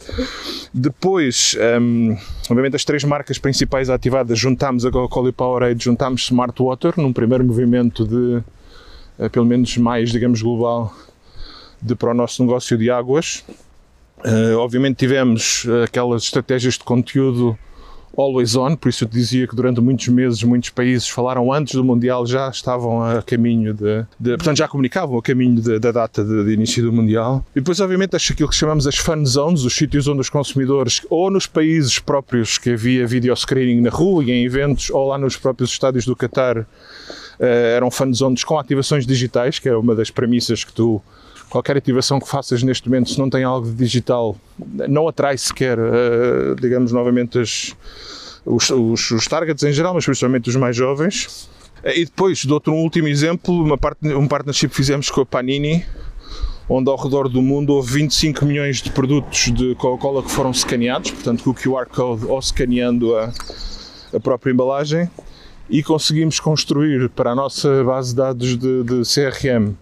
Depois, 0.73 1.55
um, 1.81 2.15
obviamente, 2.49 2.75
as 2.75 2.85
três 2.85 3.03
marcas 3.03 3.37
principais 3.37 3.89
ativadas, 3.89 4.37
juntámos 4.37 4.85
a 4.85 4.91
Coca-Cola 4.91 5.29
e 5.29 5.31
Powerade, 5.31 5.83
juntámos 5.83 6.23
Smart 6.23 6.61
Water, 6.61 6.93
num 6.97 7.11
primeiro 7.11 7.43
movimento 7.43 8.05
de, 8.05 8.43
uh, 9.17 9.29
pelo 9.31 9.45
menos 9.45 9.75
mais, 9.77 10.11
digamos, 10.11 10.41
global, 10.41 10.93
de, 11.81 11.95
para 11.95 12.11
o 12.11 12.13
nosso 12.13 12.43
negócio 12.43 12.77
de 12.77 12.89
águas. 12.91 13.43
Uh, 14.19 14.55
obviamente 14.57 14.97
tivemos 14.97 15.65
aquelas 15.83 16.23
estratégias 16.23 16.75
de 16.75 16.83
conteúdo 16.83 17.57
always 18.17 18.55
on, 18.55 18.75
por 18.75 18.89
isso 18.89 19.03
eu 19.03 19.07
dizia 19.07 19.47
que 19.47 19.55
durante 19.55 19.79
muitos 19.79 20.07
meses 20.07 20.43
muitos 20.43 20.69
países 20.69 21.07
falaram 21.07 21.51
antes 21.51 21.75
do 21.75 21.83
Mundial, 21.83 22.25
já 22.25 22.49
estavam 22.49 23.03
a 23.03 23.21
caminho 23.21 23.73
de, 23.73 24.05
de 24.19 24.35
portanto 24.37 24.57
já 24.57 24.67
comunicavam 24.67 25.17
a 25.17 25.21
caminho 25.21 25.61
de, 25.61 25.79
da 25.79 25.91
data 25.91 26.23
de, 26.23 26.45
de, 26.45 26.53
início 26.53 26.83
do 26.83 26.91
Mundial. 26.91 27.45
E 27.55 27.59
depois 27.59 27.79
obviamente 27.79 28.15
aquilo 28.15 28.49
que 28.49 28.55
chamamos 28.55 28.85
as 28.87 28.97
fan 28.97 29.25
zones, 29.25 29.63
os 29.63 29.73
sítios 29.73 30.07
onde 30.07 30.21
os 30.21 30.29
consumidores, 30.29 31.01
ou 31.09 31.29
nos 31.31 31.47
países 31.47 31.99
próprios 31.99 32.57
que 32.57 32.71
havia 32.71 33.07
video 33.07 33.35
screening 33.35 33.81
na 33.81 33.89
rua 33.89 34.23
e 34.23 34.31
em 34.31 34.45
eventos, 34.45 34.89
ou 34.89 35.07
lá 35.07 35.17
nos 35.17 35.37
próprios 35.37 35.71
estádios 35.71 36.05
do 36.05 36.15
Qatar, 36.15 36.59
uh, 36.59 36.65
eram 37.39 37.89
fan 37.89 38.13
zones 38.13 38.43
com 38.43 38.57
ativações 38.57 39.05
digitais, 39.05 39.59
que 39.59 39.69
é 39.69 39.75
uma 39.75 39.95
das 39.95 40.09
premissas 40.09 40.63
que 40.63 40.73
tu 40.73 41.01
qualquer 41.51 41.75
ativação 41.75 42.17
que 42.17 42.27
faças 42.27 42.63
neste 42.63 42.89
momento, 42.89 43.09
se 43.09 43.19
não 43.19 43.29
tem 43.29 43.43
algo 43.43 43.67
de 43.67 43.75
digital, 43.75 44.37
não 44.87 45.07
atrai 45.07 45.37
sequer, 45.37 45.77
uh, 45.77 46.55
digamos, 46.59 46.93
novamente 46.93 47.37
as, 47.37 47.75
os, 48.45 48.69
os, 48.69 49.11
os, 49.11 49.27
targets 49.27 49.61
em 49.63 49.73
geral, 49.73 49.93
mas 49.93 50.05
principalmente 50.05 50.49
os 50.49 50.55
mais 50.55 50.75
jovens. 50.75 51.49
Eh, 51.83 51.99
e 51.99 52.05
depois, 52.05 52.39
de 52.39 52.51
outro 52.51 52.73
um 52.73 52.81
último 52.81 53.09
exemplo, 53.09 53.53
uma 53.53 53.77
part, 53.77 53.97
um 54.07 54.27
partnership 54.29 54.69
que 54.69 54.75
fizemos 54.75 55.09
com 55.09 55.19
a 55.19 55.25
Panini, 55.25 55.85
onde 56.69 56.89
ao 56.89 56.95
redor 56.95 57.27
do 57.27 57.41
mundo 57.41 57.73
houve 57.73 57.95
25 57.95 58.45
milhões 58.45 58.81
de 58.81 58.89
produtos 58.89 59.51
de 59.51 59.75
Coca-Cola 59.75 60.23
que 60.23 60.31
foram 60.31 60.51
escaneados, 60.51 61.11
portanto 61.11 61.43
com 61.43 61.49
o 61.49 61.53
QR 61.53 61.85
Code 61.85 62.25
ou 62.27 62.39
escaneando 62.39 63.13
a, 63.17 63.29
a 64.13 64.19
própria 64.21 64.53
embalagem, 64.53 65.09
e 65.69 65.83
conseguimos 65.83 66.39
construir 66.39 67.09
para 67.09 67.31
a 67.31 67.35
nossa 67.35 67.83
base 67.83 68.11
de 68.11 68.15
dados 68.15 68.57
de, 68.57 68.83
de 68.83 69.01
CRM 69.03 69.75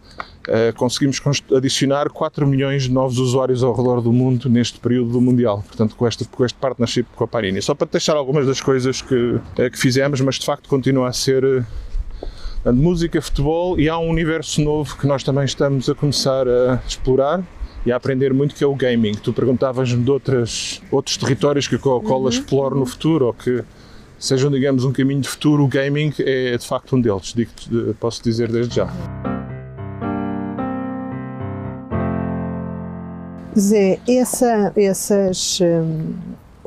conseguimos 0.75 1.21
adicionar 1.55 2.09
4 2.09 2.47
milhões 2.47 2.83
de 2.83 2.91
novos 2.91 3.17
usuários 3.17 3.63
ao 3.63 3.73
redor 3.73 4.01
do 4.01 4.11
mundo 4.11 4.49
neste 4.49 4.79
período 4.79 5.11
do 5.11 5.21
Mundial, 5.21 5.63
portanto, 5.67 5.95
com 5.95 6.07
este, 6.07 6.25
com 6.25 6.45
este 6.45 6.57
partnership 6.57 7.05
com 7.15 7.23
a 7.23 7.27
Parini. 7.27 7.61
Só 7.61 7.75
para 7.75 7.87
deixar 7.91 8.15
algumas 8.15 8.45
das 8.45 8.61
coisas 8.61 9.01
que, 9.01 9.15
uh, 9.15 9.41
que 9.71 9.77
fizemos, 9.77 10.21
mas 10.21 10.35
de 10.35 10.45
facto 10.45 10.67
continua 10.67 11.09
a 11.09 11.13
ser 11.13 11.43
uh, 11.43 12.73
música, 12.73 13.21
futebol 13.21 13.79
e 13.79 13.89
há 13.89 13.97
um 13.97 14.09
universo 14.09 14.61
novo 14.61 14.97
que 14.97 15.07
nós 15.07 15.23
também 15.23 15.45
estamos 15.45 15.89
a 15.89 15.95
começar 15.95 16.47
a 16.47 16.81
explorar 16.87 17.43
e 17.85 17.91
a 17.91 17.95
aprender 17.95 18.33
muito 18.33 18.55
que 18.55 18.63
é 18.63 18.67
o 18.67 18.75
gaming. 18.75 19.13
Tu 19.13 19.31
perguntavas-me 19.31 20.03
de 20.03 20.11
outras, 20.11 20.81
outros 20.91 21.17
territórios 21.17 21.67
que 21.67 21.75
a 21.75 21.79
Coca-Cola 21.79 22.23
uhum. 22.23 22.29
explore 22.29 22.75
no 22.75 22.85
futuro 22.85 23.27
ou 23.27 23.33
que 23.33 23.63
sejam, 24.17 24.51
digamos, 24.51 24.83
um 24.83 24.91
caminho 24.91 25.21
de 25.21 25.29
futuro, 25.29 25.63
o 25.63 25.67
gaming 25.67 26.13
é 26.19 26.57
de 26.57 26.67
facto 26.67 26.95
um 26.95 27.01
deles, 27.01 27.33
digo 27.33 27.51
posso 27.99 28.21
dizer 28.21 28.51
desde 28.51 28.75
já. 28.75 28.89
Zé, 33.59 33.99
essa, 34.07 34.73
essas, 34.75 35.59
hum, 35.61 36.13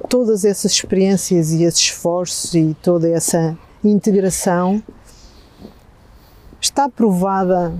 todas 0.08 0.44
essas 0.44 0.72
experiências 0.72 1.52
e 1.52 1.64
esses 1.64 1.80
esforços 1.80 2.54
e 2.54 2.76
toda 2.82 3.08
essa 3.08 3.56
integração 3.84 4.82
está 6.60 6.88
provada 6.88 7.72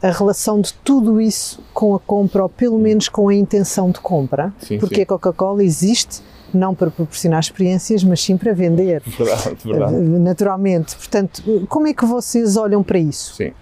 a 0.00 0.10
relação 0.10 0.60
de 0.60 0.72
tudo 0.72 1.20
isso 1.20 1.60
com 1.74 1.94
a 1.94 1.98
compra, 1.98 2.44
ou 2.44 2.48
pelo 2.48 2.78
menos 2.78 3.08
com 3.08 3.28
a 3.28 3.34
intenção 3.34 3.90
de 3.90 3.98
compra, 3.98 4.52
sim, 4.60 4.78
porque 4.78 4.96
sim. 4.96 5.02
a 5.02 5.06
Coca-Cola 5.06 5.64
existe 5.64 6.22
não 6.54 6.74
para 6.74 6.90
proporcionar 6.90 7.40
experiências, 7.40 8.02
mas 8.02 8.20
sim 8.20 8.36
para 8.36 8.52
vender. 8.52 9.02
Verdade, 9.04 9.56
verdade. 9.64 9.94
Naturalmente. 9.96 10.96
Portanto, 10.96 11.42
como 11.68 11.86
é 11.86 11.92
que 11.92 12.06
vocês 12.06 12.56
olham 12.56 12.82
para 12.82 12.98
isso? 12.98 13.34
Sim. 13.34 13.52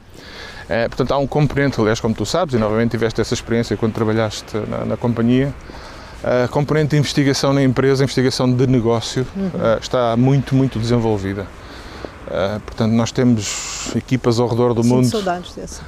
É, 0.68 0.88
portanto, 0.88 1.12
há 1.12 1.18
um 1.18 1.26
componente, 1.26 1.80
aliás, 1.80 2.00
como 2.00 2.14
tu 2.14 2.26
sabes, 2.26 2.54
e 2.54 2.58
novamente 2.58 2.90
tiveste 2.90 3.20
essa 3.20 3.34
experiência 3.34 3.76
quando 3.76 3.92
trabalhaste 3.92 4.56
na, 4.68 4.84
na 4.84 4.96
companhia, 4.96 5.54
a 6.24 6.48
componente 6.48 6.90
de 6.90 6.96
investigação 6.96 7.52
na 7.52 7.62
empresa, 7.62 8.02
investigação 8.02 8.52
de 8.52 8.66
negócio, 8.66 9.26
uhum. 9.36 9.46
uh, 9.46 9.78
está 9.80 10.16
muito, 10.16 10.56
muito 10.56 10.78
desenvolvida. 10.78 11.46
Uh, 12.26 12.58
portanto, 12.60 12.92
nós 12.92 13.12
temos 13.12 13.94
equipas 13.94 14.40
ao 14.40 14.48
redor 14.48 14.74
do 14.74 14.82
Sinto 14.82 14.94
mundo. 14.94 15.08
saudades 15.08 15.54
dessa. 15.54 15.82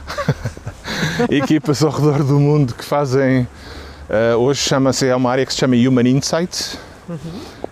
equipas 1.28 1.82
ao 1.82 1.90
redor 1.90 2.22
do 2.22 2.38
mundo 2.38 2.74
que 2.74 2.84
fazem. 2.84 3.48
Uh, 4.08 4.36
hoje 4.38 4.60
chama-se, 4.60 5.06
é 5.06 5.16
uma 5.16 5.30
área 5.30 5.44
que 5.44 5.52
se 5.52 5.58
chama 5.58 5.74
Human 5.74 6.08
Insights. 6.08 6.78
Uhum. 7.08 7.18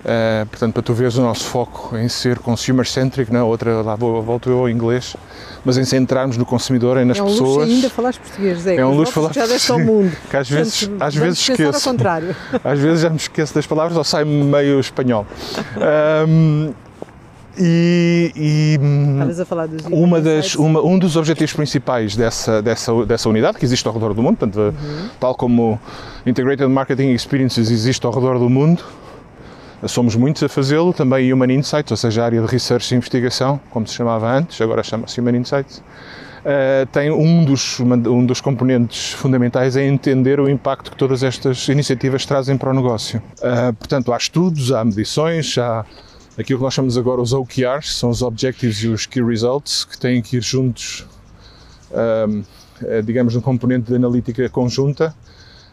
Uh, 0.06 0.46
portanto, 0.46 0.72
para 0.72 0.82
tu 0.84 0.94
veres 0.94 1.16
o 1.16 1.20
nosso 1.20 1.42
foco 1.46 1.96
em 1.96 2.08
ser 2.08 2.38
consumer-centric, 2.38 3.32
na 3.32 3.40
é? 3.40 3.42
outra, 3.42 3.82
lá 3.82 3.96
vou, 3.96 4.22
volto 4.22 4.48
eu 4.48 4.60
ao 4.60 4.70
inglês, 4.70 5.16
mas 5.64 5.76
em 5.76 5.84
centrarmos 5.84 6.36
no 6.36 6.46
consumidor 6.46 6.98
e 6.98 7.04
nas 7.04 7.18
é 7.18 7.22
um 7.24 7.26
pessoas. 7.26 7.56
Luxo 7.56 7.72
ainda 7.72 7.90
falares 7.90 8.18
português, 8.18 8.60
Zé. 8.60 8.76
É 8.76 8.86
um 8.86 8.94
luxo 8.96 9.10
falar 9.10 9.32
já 9.32 9.44
deste 9.46 9.72
ao 9.72 9.80
mundo. 9.80 10.16
Que 10.30 10.36
às 10.36 10.48
vezes, 10.48 10.84
Portanto, 10.84 11.02
às 11.02 11.14
vezes 11.16 11.38
esqueço. 11.40 11.88
Ao 11.88 11.92
contrário. 11.92 12.36
Às 12.62 12.78
vezes 12.78 13.00
já 13.00 13.10
me 13.10 13.16
esqueço 13.16 13.52
das 13.52 13.66
palavras 13.66 13.96
ou 13.96 14.04
sai 14.04 14.24
meio 14.24 14.78
espanhol. 14.78 15.26
Um, 16.28 16.72
e, 17.58 18.32
e 18.36 19.44
falar 19.44 19.66
dos 19.66 19.86
uma 19.86 20.20
das, 20.20 20.54
uma, 20.54 20.80
um 20.82 20.98
dos 20.98 21.16
objetivos 21.16 21.54
principais 21.54 22.14
dessa, 22.14 22.62
dessa, 22.62 23.04
dessa 23.04 23.28
unidade, 23.28 23.58
que 23.58 23.64
existe 23.64 23.86
ao 23.88 23.94
redor 23.94 24.14
do 24.14 24.22
mundo, 24.22 24.36
portanto, 24.36 24.56
uhum. 24.56 25.08
tal 25.18 25.34
como 25.34 25.80
Integrated 26.24 26.68
Marketing 26.68 27.12
Experiences 27.12 27.70
existe 27.70 28.04
ao 28.06 28.12
redor 28.12 28.38
do 28.38 28.48
mundo, 28.48 28.84
Somos 29.84 30.16
muitos 30.16 30.42
a 30.42 30.48
fazê-lo, 30.48 30.92
também 30.92 31.30
Human 31.32 31.52
Insights, 31.52 31.90
ou 31.90 31.96
seja, 31.96 32.22
a 32.22 32.24
área 32.24 32.40
de 32.40 32.46
Research 32.46 32.94
e 32.94 32.96
Investigação, 32.96 33.60
como 33.70 33.86
se 33.86 33.94
chamava 33.94 34.30
antes, 34.32 34.60
agora 34.60 34.82
chama-se 34.82 35.20
Human 35.20 35.36
Insights, 35.36 35.78
uh, 35.78 36.86
tem 36.90 37.10
um 37.10 37.44
dos, 37.44 37.78
um 37.80 38.24
dos 38.24 38.40
componentes 38.40 39.12
fundamentais 39.12 39.76
é 39.76 39.86
entender 39.86 40.40
o 40.40 40.48
impacto 40.48 40.90
que 40.90 40.96
todas 40.96 41.22
estas 41.22 41.68
iniciativas 41.68 42.24
trazem 42.24 42.56
para 42.56 42.70
o 42.70 42.74
negócio. 42.74 43.22
Uh, 43.38 43.72
portanto, 43.74 44.12
há 44.12 44.16
estudos, 44.16 44.72
há 44.72 44.82
medições, 44.82 45.58
há 45.58 45.84
aquilo 46.38 46.58
que 46.58 46.64
nós 46.64 46.72
chamamos 46.72 46.96
agora 46.96 47.20
os 47.20 47.34
OKRs, 47.34 47.96
são 47.96 48.08
os 48.08 48.22
Objectives 48.22 48.78
e 48.78 48.88
os 48.88 49.04
Key 49.04 49.22
Results, 49.22 49.84
que 49.84 49.98
têm 49.98 50.22
que 50.22 50.38
ir 50.38 50.42
juntos, 50.42 51.06
eh, 51.92 53.00
digamos, 53.02 53.34
num 53.34 53.40
componente 53.40 53.88
de 53.88 53.96
analítica 53.96 54.46
conjunta, 54.50 55.14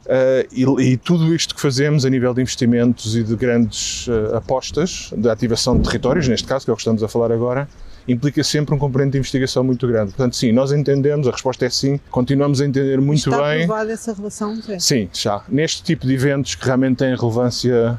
Uh, 0.06 0.80
e, 0.80 0.92
e, 0.92 0.98
tudo 0.98 1.34
isto 1.34 1.56
que 1.56 1.62
fazemos 1.62 2.04
a 2.04 2.10
nível 2.10 2.34
de 2.34 2.42
investimentos 2.42 3.16
e 3.16 3.24
de 3.24 3.36
grandes 3.38 4.06
uh, 4.08 4.36
apostas, 4.36 5.12
de 5.16 5.30
ativação 5.30 5.78
de 5.78 5.84
territórios, 5.84 6.28
neste 6.28 6.46
caso, 6.46 6.66
que 6.66 6.72
é 6.72 6.74
o 6.74 6.76
que 6.76 6.82
estamos 6.82 7.02
a 7.02 7.08
falar 7.08 7.32
agora, 7.32 7.70
implica 8.08 8.44
sempre 8.44 8.76
um 8.76 8.78
componente 8.78 9.12
de 9.12 9.18
investigação 9.18 9.64
muito 9.64 9.88
grande. 9.88 10.12
Portanto, 10.12 10.36
sim, 10.36 10.52
nós 10.52 10.72
entendemos, 10.72 11.28
a 11.28 11.32
resposta 11.32 11.66
é 11.66 11.70
sim, 11.70 12.00
continuamos 12.12 12.60
a 12.60 12.66
entender 12.66 13.00
muito 13.00 13.30
Está 13.30 13.44
bem. 13.44 13.62
Está 13.62 13.92
essa 13.92 14.14
relação? 14.14 14.62
Sim. 14.62 14.80
sim, 14.80 15.10
já. 15.14 15.42
Neste 15.48 15.84
tipo 15.84 16.06
de 16.06 16.14
eventos 16.14 16.56
que 16.56 16.66
realmente 16.66 16.98
têm 16.98 17.16
relevância 17.16 17.98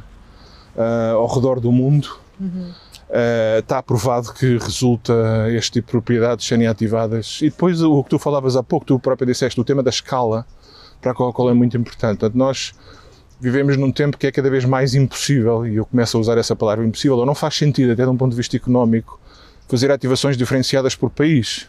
uh, 0.77 1.17
ao 1.17 1.27
redor 1.27 1.59
do 1.59 1.73
mundo, 1.73 2.19
uhum. 2.39 2.71
uh, 3.09 3.59
está 3.61 3.83
provado 3.83 4.33
que 4.35 4.59
resulta 4.59 5.15
este 5.51 5.73
tipo 5.73 5.87
de 5.87 5.93
propriedades 5.93 6.47
serem 6.47 6.67
ativadas. 6.67 7.39
E 7.41 7.49
depois 7.49 7.81
o 7.81 8.05
que 8.05 8.11
tu 8.11 8.19
falavas 8.19 8.57
há 8.57 8.63
pouco, 8.63 8.85
tu 8.85 8.99
próprio 8.99 9.27
disseste, 9.27 9.59
o 9.59 9.65
tema 9.65 9.83
da 9.83 9.91
escala 9.91 10.47
para 11.05 11.13
a 11.13 11.15
Coca-Cola 11.15 11.51
é 11.51 11.55
muito 11.55 11.77
importante. 11.77 12.19
Portanto, 12.19 12.35
nós 12.35 12.73
vivemos 13.39 13.77
num 13.77 13.93
tempo 13.93 14.17
que 14.17 14.27
é 14.27 14.33
cada 14.33 14.49
vez 14.49 14.65
mais 14.65 14.95
impossível, 14.95 15.67
e 15.67 15.77
eu 15.77 15.85
começo 15.85 16.17
a 16.17 16.21
usar 16.21 16.39
essa 16.39 16.57
palavra 16.57 16.85
impossível, 16.85 17.19
ou 17.19 17.27
não 17.27 17.35
faz 17.35 17.57
sentido, 17.57 17.93
até 17.93 18.03
de 18.03 18.09
um 18.09 18.17
ponto 18.17 18.31
de 18.31 18.37
vista 18.37 18.57
económico, 18.57 19.21
fazer 19.69 19.91
ativações 19.91 20.37
diferenciadas 20.37 20.95
por 20.95 21.11
país. 21.11 21.69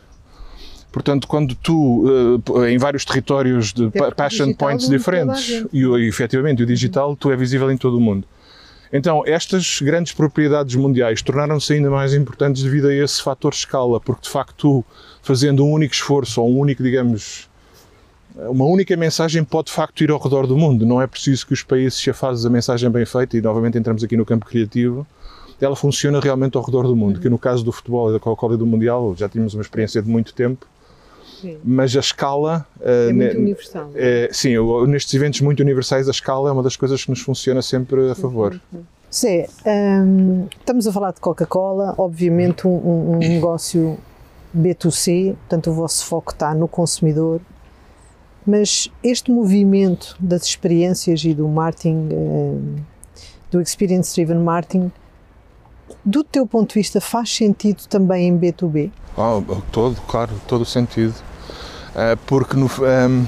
Portanto, 0.89 1.27
quando 1.27 1.53
tu, 1.55 2.05
eh, 2.63 2.71
em 2.71 2.77
vários 2.77 3.03
territórios 3.03 3.73
de 3.73 3.91
passion 4.15 4.53
points 4.53 4.87
diferentes, 4.87 5.65
e, 5.73 5.81
e 5.83 6.07
efetivamente 6.07 6.63
o 6.63 6.65
digital, 6.65 7.17
tu 7.17 7.29
é 7.29 7.35
visível 7.35 7.69
em 7.69 7.75
todo 7.75 7.97
o 7.97 8.01
mundo. 8.01 8.25
Então, 8.93 9.23
estas 9.25 9.81
grandes 9.81 10.13
propriedades 10.13 10.73
mundiais 10.75 11.21
tornaram-se 11.21 11.73
ainda 11.73 11.89
mais 11.89 12.13
importantes 12.13 12.63
devido 12.63 12.87
a 12.87 12.93
esse 12.93 13.21
fator 13.21 13.51
escala, 13.51 13.99
porque 13.99 14.21
de 14.21 14.29
facto, 14.29 14.55
tu, 14.55 14.85
fazendo 15.21 15.65
um 15.65 15.71
único 15.73 15.93
esforço 15.93 16.41
ou 16.41 16.49
um 16.49 16.59
único, 16.59 16.81
digamos, 16.81 17.49
uma 18.37 18.65
única 18.65 18.95
mensagem 18.97 19.43
pode 19.43 19.67
de 19.67 19.73
facto 19.73 20.01
ir 20.03 20.11
ao 20.11 20.19
redor 20.19 20.45
do 20.45 20.57
mundo. 20.57 20.85
Não 20.85 21.01
é 21.01 21.07
preciso 21.07 21.47
que 21.47 21.53
os 21.53 21.63
países 21.63 21.99
se 21.99 22.09
afasem 22.09 22.47
a 22.47 22.49
mensagem 22.49 22.89
bem 22.89 23.05
feita, 23.05 23.37
e 23.37 23.41
novamente 23.41 23.77
entramos 23.77 24.03
aqui 24.03 24.17
no 24.17 24.25
campo 24.25 24.45
criativo, 24.45 25.07
ela 25.59 25.75
funciona 25.75 26.19
realmente 26.19 26.57
ao 26.57 26.63
redor 26.63 26.83
do 26.83 26.95
mundo. 26.95 27.19
Que 27.19 27.29
no 27.29 27.37
caso 27.37 27.63
do 27.63 27.71
futebol 27.71 28.09
e 28.09 28.13
da 28.13 28.19
Coca-Cola 28.19 28.57
do 28.57 28.65
Mundial, 28.65 29.15
já 29.15 29.29
tínhamos 29.29 29.53
uma 29.53 29.61
experiência 29.61 30.01
de 30.01 30.09
muito 30.09 30.33
tempo, 30.33 30.67
sim. 31.41 31.57
mas 31.63 31.95
a 31.95 31.99
escala. 31.99 32.67
É 32.81 33.09
uh, 33.09 33.15
muito 33.15 33.37
universal. 33.37 33.91
É, 33.95 34.29
sim, 34.31 34.53
nestes 34.87 35.13
eventos 35.13 35.41
muito 35.41 35.61
universais, 35.61 36.07
a 36.07 36.11
escala 36.11 36.49
é 36.49 36.51
uma 36.51 36.63
das 36.63 36.75
coisas 36.75 37.03
que 37.03 37.09
nos 37.09 37.21
funciona 37.21 37.61
sempre 37.61 38.11
a 38.11 38.15
favor. 38.15 38.59
Zé, 39.13 39.47
um, 39.65 40.47
estamos 40.59 40.85
a 40.87 40.91
falar 40.91 41.11
de 41.11 41.21
Coca-Cola, 41.21 41.95
obviamente 41.97 42.67
um, 42.67 43.13
um 43.13 43.17
negócio 43.19 43.97
B2C, 44.55 45.35
portanto 45.35 45.69
o 45.69 45.73
vosso 45.73 46.05
foco 46.05 46.33
está 46.33 46.53
no 46.53 46.67
consumidor, 46.67 47.39
mas 48.45 48.91
este 49.03 49.31
movimento 49.31 50.15
das 50.19 50.43
experiências 50.43 51.23
e 51.23 51.33
do 51.33 51.47
marketing, 51.47 52.09
eh, 52.11 52.81
do 53.49 53.61
experience 53.61 54.13
driven 54.15 54.43
marketing, 54.43 54.91
do 56.03 56.23
teu 56.23 56.45
ponto 56.45 56.69
de 56.69 56.75
vista, 56.75 57.01
faz 57.01 57.35
sentido 57.35 57.87
também 57.87 58.27
em 58.27 58.37
B2B? 58.37 58.91
Oh, 59.17 59.41
todo, 59.71 59.99
claro, 60.07 60.31
todo 60.47 60.61
o 60.61 60.65
sentido. 60.65 61.15
Eh, 61.95 62.15
porque 62.27 62.55
no, 62.55 62.67
um, 62.67 62.85
ehm, 62.85 63.25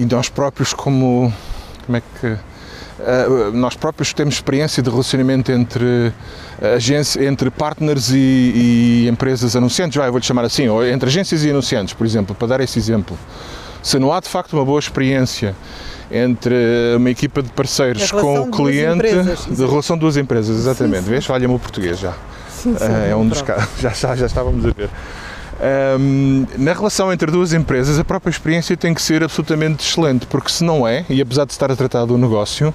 e 0.00 0.06
nós 0.06 0.28
próprios 0.28 0.72
como, 0.72 1.32
como 1.84 1.98
é 1.98 2.02
que 2.20 2.26
uh, 2.26 3.52
nós 3.52 3.74
próprios 3.74 4.12
temos 4.12 4.34
experiência 4.34 4.80
de 4.80 4.88
relacionamento 4.88 5.50
entre 5.50 6.12
agência, 6.76 7.26
entre 7.26 7.50
partners 7.50 8.10
e, 8.10 8.16
e 8.16 9.08
empresas 9.08 9.56
anunciantes, 9.56 9.96
vai, 9.96 10.08
vou-lhe 10.08 10.24
chamar 10.24 10.44
assim, 10.44 10.68
ou 10.68 10.86
entre 10.86 11.08
agências 11.08 11.44
e 11.44 11.50
anunciantes, 11.50 11.94
por 11.94 12.06
exemplo, 12.06 12.34
para 12.34 12.46
dar 12.46 12.60
esse 12.60 12.78
exemplo 12.78 13.18
se 13.86 14.00
não 14.00 14.12
há 14.12 14.18
de 14.18 14.28
facto 14.28 14.54
uma 14.54 14.64
boa 14.64 14.80
experiência 14.80 15.54
entre 16.10 16.56
uma 16.96 17.08
equipa 17.08 17.40
de 17.40 17.50
parceiros 17.50 18.10
com 18.10 18.40
o 18.40 18.50
cliente, 18.50 19.06
de 19.48 19.64
relação 19.64 19.94
de 19.94 20.00
duas 20.00 20.16
empresas, 20.16 20.56
exatamente. 20.56 20.98
Sim, 20.98 21.04
sim. 21.04 21.10
Vês? 21.10 21.24
Falha-me 21.24 21.54
o 21.54 21.58
português 21.58 22.00
já. 22.00 22.12
Sim, 22.50 22.76
sim, 22.76 22.84
uh, 22.84 23.10
é 23.10 23.14
um 23.14 23.28
dos 23.28 23.42
casos, 23.42 23.68
já, 23.78 23.90
já, 23.90 24.16
já 24.16 24.26
estávamos 24.26 24.66
a 24.66 24.70
ver. 24.70 24.90
Um, 25.58 26.46
na 26.58 26.74
relação 26.74 27.10
entre 27.10 27.30
duas 27.30 27.52
empresas, 27.52 27.98
a 27.98 28.04
própria 28.04 28.30
experiência 28.30 28.76
tem 28.76 28.92
que 28.92 29.00
ser 29.00 29.22
absolutamente 29.22 29.86
excelente, 29.86 30.26
porque 30.26 30.50
se 30.50 30.62
não 30.62 30.86
é, 30.86 31.04
e 31.08 31.20
apesar 31.20 31.46
de 31.46 31.52
estar 31.52 31.70
a 31.70 31.76
tratar 31.76 32.04
do 32.04 32.18
negócio, 32.18 32.74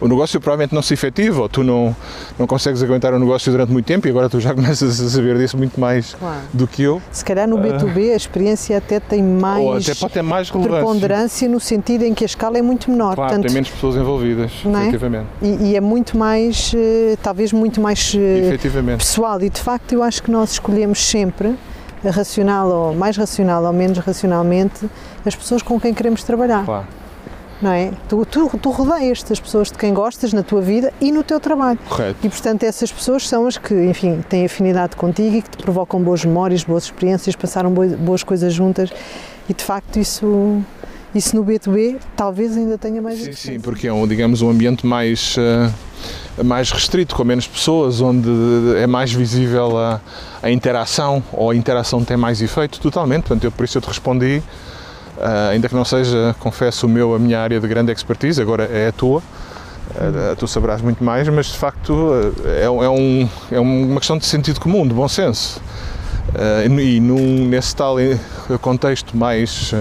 o 0.00 0.06
negócio 0.06 0.38
provavelmente 0.38 0.74
não 0.74 0.82
se 0.82 0.92
efetiva, 0.92 1.40
ou 1.40 1.48
tu 1.48 1.64
não, 1.64 1.96
não 2.38 2.46
consegues 2.46 2.82
aguentar 2.82 3.14
o 3.14 3.18
negócio 3.18 3.50
durante 3.50 3.72
muito 3.72 3.86
tempo, 3.86 4.06
e 4.06 4.10
agora 4.10 4.28
tu 4.28 4.40
já 4.40 4.52
começas 4.54 5.00
a 5.00 5.08
saber 5.08 5.38
disso 5.38 5.56
muito 5.56 5.80
mais 5.80 6.14
claro. 6.14 6.40
do 6.52 6.66
que 6.66 6.82
eu. 6.82 7.00
Se 7.10 7.24
calhar 7.24 7.48
no 7.48 7.56
B2B 7.58 8.10
uh, 8.10 8.12
a 8.12 8.16
experiência 8.16 8.76
até 8.76 9.00
tem 9.00 9.22
mais, 9.22 9.64
ou 9.64 9.76
até 9.76 9.94
pode 9.94 10.12
ter 10.12 10.22
mais 10.22 10.50
preponderância 10.50 11.48
no 11.48 11.58
sentido 11.58 12.04
em 12.04 12.12
que 12.12 12.24
a 12.24 12.26
escala 12.26 12.58
é 12.58 12.62
muito 12.62 12.90
menor. 12.90 13.14
Claro, 13.14 13.30
Portanto, 13.30 13.46
tem 13.46 13.54
menos 13.54 13.70
pessoas 13.70 13.96
envolvidas, 13.96 14.52
é? 14.64 14.82
efetivamente. 14.82 15.26
E, 15.40 15.70
e, 15.70 15.76
é 15.76 15.80
muito 15.80 16.16
mais, 16.18 16.72
eh, 16.74 17.16
talvez 17.22 17.52
muito 17.52 17.80
mais 17.80 18.14
eh, 18.14 18.56
pessoal, 18.96 19.40
e 19.42 19.48
de 19.48 19.60
facto 19.60 19.92
eu 19.92 20.02
acho 20.02 20.22
que 20.22 20.30
nós 20.30 20.52
escolhemos 20.52 20.98
sempre 20.98 21.56
racional 22.04 22.68
ou 22.68 22.94
mais 22.94 23.16
racional 23.16 23.64
ou 23.64 23.72
menos 23.72 23.98
racionalmente 23.98 24.88
as 25.24 25.34
pessoas 25.34 25.62
com 25.62 25.80
quem 25.80 25.92
queremos 25.92 26.22
trabalhar. 26.22 26.64
Claro. 26.64 26.86
Não 27.60 27.72
é? 27.72 27.90
Tu, 28.08 28.24
tu, 28.26 28.48
tu 28.62 28.70
rodeias 28.70 29.24
as 29.28 29.40
pessoas 29.40 29.68
de 29.72 29.76
quem 29.76 29.92
gostas 29.92 30.32
na 30.32 30.44
tua 30.44 30.60
vida 30.60 30.92
e 31.00 31.10
no 31.10 31.24
teu 31.24 31.40
trabalho. 31.40 31.78
Correto. 31.88 32.18
E 32.22 32.28
portanto 32.28 32.62
essas 32.62 32.92
pessoas 32.92 33.26
são 33.26 33.46
as 33.46 33.58
que, 33.58 33.74
enfim, 33.74 34.22
têm 34.28 34.44
afinidade 34.44 34.94
contigo 34.94 35.36
e 35.36 35.42
que 35.42 35.50
te 35.50 35.56
provocam 35.56 36.00
boas 36.00 36.24
memórias, 36.24 36.62
boas 36.62 36.84
experiências, 36.84 37.34
passaram 37.34 37.70
boas, 37.72 37.92
boas 37.94 38.22
coisas 38.22 38.54
juntas 38.54 38.90
e 39.48 39.54
de 39.54 39.64
facto 39.64 39.98
isso 39.98 40.62
isso 41.14 41.34
no 41.34 41.44
B2B 41.44 41.96
talvez 42.14 42.56
ainda 42.56 42.76
tenha 42.76 43.00
mais 43.00 43.18
Sim, 43.18 43.32
sim, 43.32 43.60
porque 43.60 43.88
é 43.88 43.92
um, 43.92 44.06
digamos, 44.06 44.42
um 44.42 44.50
ambiente 44.50 44.86
mais, 44.86 45.36
uh, 45.36 45.72
mais 46.44 46.70
restrito, 46.70 47.14
com 47.14 47.24
menos 47.24 47.46
pessoas, 47.46 48.00
onde 48.00 48.28
é 48.76 48.86
mais 48.86 49.12
visível 49.12 49.78
a, 49.78 50.00
a 50.42 50.50
interação, 50.50 51.22
ou 51.32 51.50
a 51.50 51.56
interação 51.56 52.04
tem 52.04 52.16
mais 52.16 52.40
efeito, 52.40 52.80
totalmente. 52.80 53.22
Portanto, 53.22 53.44
eu, 53.44 53.52
por 53.52 53.64
isso 53.64 53.78
eu 53.78 53.82
te 53.82 53.88
respondi, 53.88 54.42
uh, 55.16 55.50
ainda 55.50 55.68
que 55.68 55.74
não 55.74 55.84
seja, 55.84 56.34
confesso, 56.38 56.86
o 56.86 56.88
meu, 56.88 57.14
a 57.14 57.18
minha 57.18 57.40
área 57.40 57.60
de 57.60 57.66
grande 57.66 57.92
expertise, 57.92 58.40
agora 58.40 58.64
é 58.64 58.88
a 58.88 58.92
tua. 58.92 59.20
Uh, 59.90 60.36
tu 60.36 60.46
saberás 60.46 60.82
muito 60.82 61.02
mais, 61.02 61.28
mas 61.28 61.46
de 61.46 61.56
facto 61.56 62.10
é, 62.44 62.64
é, 62.64 62.70
um, 62.70 63.28
é 63.50 63.58
uma 63.58 63.98
questão 63.98 64.18
de 64.18 64.26
sentido 64.26 64.60
comum, 64.60 64.86
de 64.86 64.94
bom 64.94 65.08
senso. 65.08 65.60
e 66.68 67.00
num, 67.00 67.46
nesse 67.48 67.74
tal 67.74 67.96
contexto 68.60 69.16
mais 69.16 69.74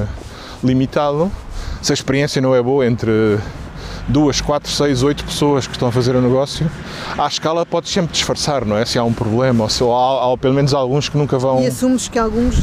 limitado, 0.63 1.32
se 1.82 1.91
a 1.91 1.93
experiência 1.93 2.41
não 2.41 2.56
é 2.56 2.62
boa 2.62 2.86
entre 2.86 3.38
duas, 4.08 4.39
quatro, 4.39 4.72
seis, 4.72 5.04
oito 5.04 5.24
pessoas 5.24 5.67
que 5.67 5.74
estão 5.74 5.89
a 5.89 5.91
fazer 5.91 6.15
o 6.15 6.22
negócio, 6.22 6.70
à 7.17 7.28
escala 7.28 7.65
pode 7.65 7.89
sempre 7.89 8.13
disfarçar, 8.13 8.65
não 8.65 8.78
é? 8.78 8.86
Se 8.86 8.98
há 8.98 9.04
um 9.04 9.13
problema, 9.13 9.65
ou 9.65 9.70
se 9.70 9.84
há, 9.84 10.34
há 10.34 10.38
pelo 10.38 10.54
menos 10.54 10.74
alguns 10.74 11.10
que 11.10 11.17
nunca 11.17 11.38
vão. 11.38 11.62
E 11.62 11.67
assumes 11.67 12.08
que 12.08 12.17
alguns, 12.17 12.56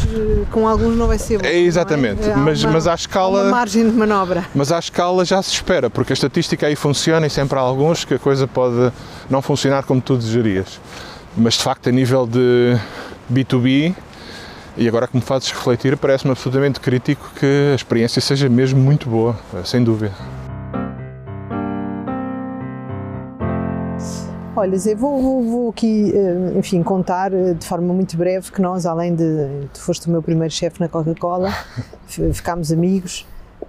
com 0.50 0.66
alguns 0.66 0.96
não 0.96 1.06
vai 1.06 1.18
ser 1.18 1.38
bom. 1.38 1.46
É, 1.46 1.56
exatamente, 1.56 2.28
é? 2.28 2.34
mas, 2.34 2.62
uma, 2.64 2.72
mas 2.72 2.86
à 2.86 2.94
escala. 2.94 3.42
Uma 3.42 3.50
margem 3.50 3.88
de 3.88 3.96
manobra. 3.96 4.44
Mas 4.54 4.72
à 4.72 4.78
escala 4.78 5.24
já 5.24 5.42
se 5.42 5.52
espera, 5.52 5.90
porque 5.90 6.12
a 6.12 6.14
estatística 6.14 6.66
aí 6.66 6.76
funciona 6.76 7.26
e 7.26 7.30
sempre 7.30 7.58
há 7.58 7.62
alguns 7.62 8.04
que 8.04 8.14
a 8.14 8.18
coisa 8.18 8.46
pode 8.46 8.92
não 9.28 9.42
funcionar 9.42 9.84
como 9.84 10.00
tu 10.00 10.16
desejarias. 10.16 10.80
Mas 11.36 11.54
de 11.54 11.62
facto, 11.62 11.88
a 11.88 11.92
nível 11.92 12.26
de 12.26 12.78
B2B, 13.32 13.94
e 14.76 14.88
agora 14.88 15.06
que 15.06 15.16
me 15.16 15.22
fazes 15.22 15.50
refletir, 15.50 15.96
parece-me 15.96 16.32
absolutamente 16.32 16.80
crítico 16.80 17.30
que 17.38 17.70
a 17.72 17.74
experiência 17.74 18.20
seja 18.20 18.48
mesmo 18.48 18.80
muito 18.80 19.08
boa, 19.08 19.36
sem 19.64 19.82
dúvida. 19.82 20.12
Olha, 24.56 24.78
Zé, 24.78 24.94
vou, 24.94 25.20
vou, 25.20 25.42
vou, 25.42 25.70
aqui, 25.70 26.12
eh, 26.14 26.58
enfim, 26.58 26.82
contar 26.82 27.32
eh, 27.32 27.54
de 27.54 27.66
forma 27.66 27.92
muito 27.92 28.16
breve 28.16 28.52
que 28.52 28.62
nós, 28.62 28.86
além 28.86 29.14
de. 29.14 29.66
Tu 29.72 29.80
foste 29.80 30.06
o 30.06 30.10
meu 30.10 30.22
primeiro 30.22 30.54
chefe 30.54 30.80
na 30.80 30.88
Coca-Cola, 30.88 31.50
ficámos 32.06 32.70
amigos 32.70 33.26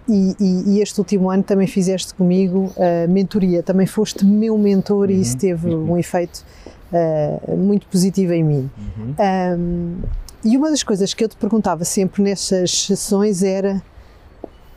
e, 0.07 0.35
e, 0.39 0.75
e, 0.75 0.81
este 0.81 0.99
último 0.99 1.29
ano 1.31 1.41
também 1.41 1.65
fizeste 1.67 2.13
comigo 2.13 2.71
a 2.77 3.07
mentoria, 3.07 3.63
também 3.63 3.87
foste 3.87 4.23
meu 4.23 4.57
mentor 4.57 5.09
uhum. 5.09 5.15
e 5.15 5.21
isso 5.21 5.37
teve 5.37 5.69
uhum. 5.69 5.93
um 5.93 5.97
efeito 5.97 6.45
uh, 6.91 7.57
muito 7.57 7.87
positivo 7.87 8.33
em 8.33 8.43
mim. 8.43 8.69
Uhum. 8.77 9.15
Um, 9.19 9.97
e 10.43 10.55
uma 10.55 10.69
das 10.69 10.83
coisas 10.83 11.13
que 11.13 11.23
eu 11.23 11.27
te 11.27 11.35
perguntava 11.35 11.83
sempre 11.83 12.21
nessas 12.21 12.85
sessões 12.85 13.41
era 13.41 13.81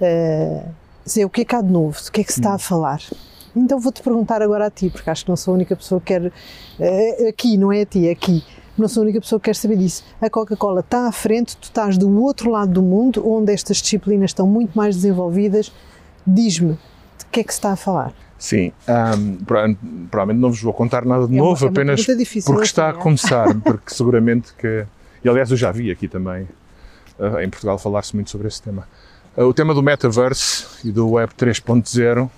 uh, 0.01 0.69
dizer, 1.05 1.27
o 1.27 1.31
que 1.31 1.43
é 1.43 1.45
que 1.45 1.55
há 1.55 1.61
de 1.61 1.71
novo, 1.71 1.99
o 2.09 2.11
que 2.11 2.23
é 2.23 2.25
que 2.25 2.33
se 2.33 2.41
está 2.41 2.55
a 2.55 2.59
falar? 2.59 3.03
Então 3.55 3.79
vou-te 3.79 4.03
perguntar 4.03 4.43
agora 4.43 4.67
a 4.67 4.71
ti, 4.71 4.91
porque 4.91 5.09
acho 5.09 5.25
que 5.25 5.31
não 5.31 5.37
sou 5.37 5.53
a 5.53 5.55
única 5.57 5.77
pessoa 5.77 6.01
que 6.01 6.07
quer, 6.07 6.23
uh, 6.27 7.29
aqui, 7.29 7.57
não 7.57 7.73
é 7.73 7.83
a 7.83 7.87
ti, 7.87 8.09
é 8.09 8.13
aqui, 8.13 8.45
não 8.77 8.89
sou 8.89 9.03
a 9.03 9.05
única 9.05 9.21
pessoa 9.21 9.39
que 9.41 9.45
quer 9.47 9.57
saber 9.57 9.77
disso. 9.77 10.05
A 10.21 10.31
Coca-Cola 10.31 10.81
está 10.81 11.09
à 11.09 11.13
frente, 11.13 11.57
tu 11.57 11.65
estás 11.65 11.97
do 11.99 12.11
outro 12.23 12.51
lado 12.51 12.73
do 12.73 12.83
mundo, 12.83 13.27
onde 13.29 13.53
estas 13.53 13.79
disciplinas 13.79 14.31
estão 14.31 14.47
muito 14.47 14.77
mais 14.77 14.97
desenvolvidas. 14.97 15.73
Diz-me, 16.27 16.73
de 17.19 17.27
que 17.31 17.41
é 17.41 17.45
que 17.45 17.53
se 17.53 17.59
está 17.59 17.73
a 17.73 17.77
falar? 17.77 18.13
Sim, 18.39 18.73
um, 18.89 19.37
provavelmente 20.09 20.41
não 20.41 20.51
vos 20.51 20.63
vou 20.63 20.73
contar 20.73 21.05
nada 21.05 21.27
de 21.27 21.35
é 21.35 21.39
novo, 21.39 21.65
uma, 21.65 21.69
é 21.69 21.71
apenas 21.71 22.01
difícil, 22.01 22.53
porque 22.53 22.67
está 22.67 22.91
a 22.91 22.93
começar, 22.93 23.53
porque 23.65 23.93
seguramente 23.93 24.53
que 24.55 24.87
e 25.25 25.29
aliás, 25.29 25.51
eu 25.51 25.57
já 25.57 25.73
vi 25.73 25.91
aqui 25.91 26.07
também, 26.07 26.49
uh, 27.19 27.41
em 27.41 27.51
Portugal, 27.51 27.79
falar-se 27.79 28.15
muito 28.15 28.31
sobre 28.31 28.49
esse 28.49 28.63
tema. 28.63 28.87
o 29.37 29.53
tema 29.53 29.75
do 29.75 29.83
metaverse 29.83 30.65
e 30.85 30.93
do 30.93 31.11
Web 31.11 31.33
3.0, 31.35 32.31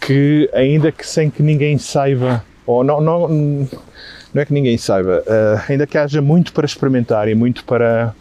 que 0.00 0.50
ainda 0.52 0.90
que 0.90 1.06
sem 1.06 1.30
que 1.30 1.42
ninguém 1.42 1.78
saiba, 1.78 2.44
ou 2.66 2.82
não, 2.82 3.00
não, 3.00 3.28
não 3.28 4.42
é 4.42 4.44
que 4.44 4.52
ninguém 4.52 4.76
saiba, 4.76 5.22
ainda 5.68 5.86
que 5.86 5.96
haja 5.96 6.20
muito 6.20 6.52
para 6.52 6.66
experimentar 6.66 7.28
e 7.28 7.34
muito 7.34 7.64
para, 7.64 8.14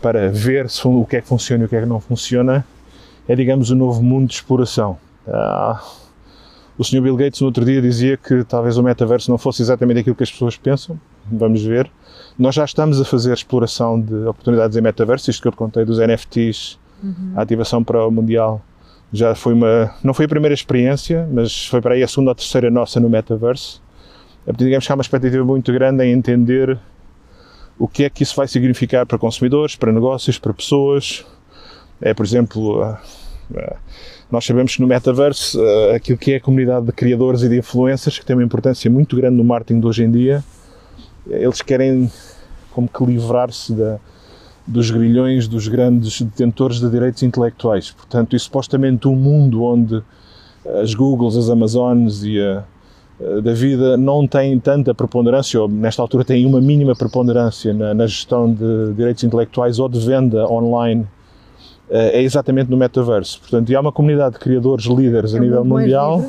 para 0.00 0.30
ver 0.30 0.66
o 0.84 1.04
que 1.04 1.16
é 1.16 1.20
que 1.20 1.28
funciona 1.28 1.64
e 1.64 1.66
o 1.66 1.68
que 1.68 1.76
é 1.76 1.80
que 1.80 1.86
não 1.86 2.00
funciona, 2.00 2.64
é, 3.28 3.34
digamos, 3.34 3.70
o 3.70 3.74
novo 3.74 4.02
mundo 4.02 4.28
de 4.28 4.34
exploração. 4.34 4.98
o 6.78 6.84
Sr. 6.84 7.00
Bill 7.00 7.16
Gates 7.16 7.40
no 7.40 7.46
outro 7.48 7.64
dia 7.64 7.82
dizia 7.82 8.16
que 8.16 8.44
talvez 8.44 8.78
o 8.78 8.82
metaverso 8.82 9.30
não 9.30 9.38
fosse 9.38 9.62
exatamente 9.62 10.00
aquilo 10.00 10.16
que 10.16 10.22
as 10.22 10.30
pessoas 10.30 10.56
pensam, 10.56 10.98
vamos 11.30 11.62
ver. 11.62 11.90
Nós 12.38 12.54
já 12.54 12.64
estamos 12.64 13.00
a 13.00 13.04
fazer 13.04 13.32
exploração 13.32 14.00
de 14.00 14.14
oportunidades 14.26 14.76
em 14.76 14.80
metaverso, 14.80 15.28
isto 15.30 15.42
que 15.42 15.48
eu 15.48 15.52
te 15.52 15.58
contei 15.58 15.84
dos 15.84 15.98
NFTs, 15.98 16.78
uhum. 17.02 17.32
a 17.36 17.42
ativação 17.42 17.82
para 17.82 18.06
o 18.06 18.10
Mundial, 18.10 18.62
já 19.12 19.34
foi 19.34 19.54
uma, 19.54 19.94
não 20.02 20.12
foi 20.12 20.26
a 20.26 20.28
primeira 20.28 20.54
experiência, 20.54 21.28
mas 21.32 21.66
foi 21.66 21.80
para 21.80 21.94
aí 21.94 22.02
a 22.02 22.08
segunda 22.08 22.30
ou 22.30 22.34
terceira 22.34 22.70
nossa 22.70 23.00
no 23.00 23.08
metaverso. 23.08 23.82
Digamos 24.56 24.86
que 24.86 24.92
há 24.92 24.94
uma 24.94 25.02
expectativa 25.02 25.44
muito 25.44 25.72
grande 25.72 26.04
em 26.04 26.12
entender 26.12 26.78
o 27.78 27.86
que 27.86 28.04
é 28.04 28.10
que 28.10 28.22
isso 28.22 28.34
vai 28.34 28.48
significar 28.48 29.06
para 29.06 29.18
consumidores, 29.18 29.76
para 29.76 29.92
negócios, 29.92 30.38
para 30.38 30.52
pessoas. 30.52 31.24
É, 32.00 32.12
por 32.14 32.24
exemplo, 32.24 32.96
nós 34.30 34.44
sabemos 34.44 34.74
que 34.74 34.82
no 34.82 34.88
metaverso, 34.88 35.60
aquilo 35.94 36.18
que 36.18 36.32
é 36.32 36.36
a 36.36 36.40
comunidade 36.40 36.86
de 36.86 36.92
criadores 36.92 37.42
e 37.42 37.48
de 37.48 37.58
influencers, 37.58 38.18
que 38.18 38.24
tem 38.24 38.36
uma 38.36 38.44
importância 38.44 38.90
muito 38.90 39.16
grande 39.16 39.36
no 39.36 39.44
marketing 39.44 39.80
de 39.80 39.86
hoje 39.86 40.04
em 40.04 40.10
dia, 40.10 40.44
eles 41.28 41.62
querem 41.62 42.10
como 42.70 42.88
que 42.88 43.04
livrar-se 43.04 43.74
dos 44.68 44.90
grilhões 44.90 45.48
dos 45.48 45.66
grandes 45.66 46.20
detentores 46.20 46.78
de 46.78 46.90
direitos 46.90 47.22
intelectuais. 47.22 47.90
Portanto, 47.90 48.36
e 48.36 48.38
supostamente 48.38 49.08
um 49.08 49.16
mundo 49.16 49.64
onde 49.64 50.02
as 50.82 50.92
Googles, 50.94 51.36
as 51.36 51.48
Amazones 51.48 52.22
e 52.22 52.38
a, 52.38 52.64
a 53.20 53.40
da 53.40 53.54
vida 53.54 53.96
não 53.96 54.26
têm 54.26 54.58
tanta 54.60 54.94
preponderância, 54.94 55.60
ou 55.60 55.68
nesta 55.68 56.02
altura 56.02 56.24
têm 56.24 56.44
uma 56.44 56.60
mínima 56.60 56.94
preponderância 56.94 57.72
na, 57.72 57.94
na 57.94 58.06
gestão 58.06 58.52
de 58.52 58.92
direitos 58.94 59.24
intelectuais 59.24 59.78
ou 59.78 59.88
de 59.88 59.98
venda 59.98 60.46
online, 60.46 61.06
eh, 61.90 62.20
é 62.20 62.22
exatamente 62.22 62.70
no 62.70 62.76
metaverso. 62.76 63.40
Portanto, 63.40 63.70
e 63.70 63.74
há 63.74 63.80
uma 63.80 63.92
comunidade 63.92 64.34
de 64.34 64.40
criadores 64.40 64.84
líderes 64.84 65.34
é 65.34 65.38
a 65.38 65.40
nível 65.40 65.64
mundial. 65.64 66.22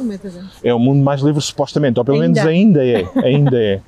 é 0.63 0.73
o 0.73 0.79
mundo 0.79 1.03
mais 1.03 1.21
livre, 1.21 1.41
supostamente, 1.41 1.99
ou 1.99 2.05
pelo 2.05 2.21
ainda. 2.21 2.41
menos 2.41 2.49
ainda 2.49 2.85
é. 2.85 3.05
Ainda 3.21 3.61
é. 3.61 3.81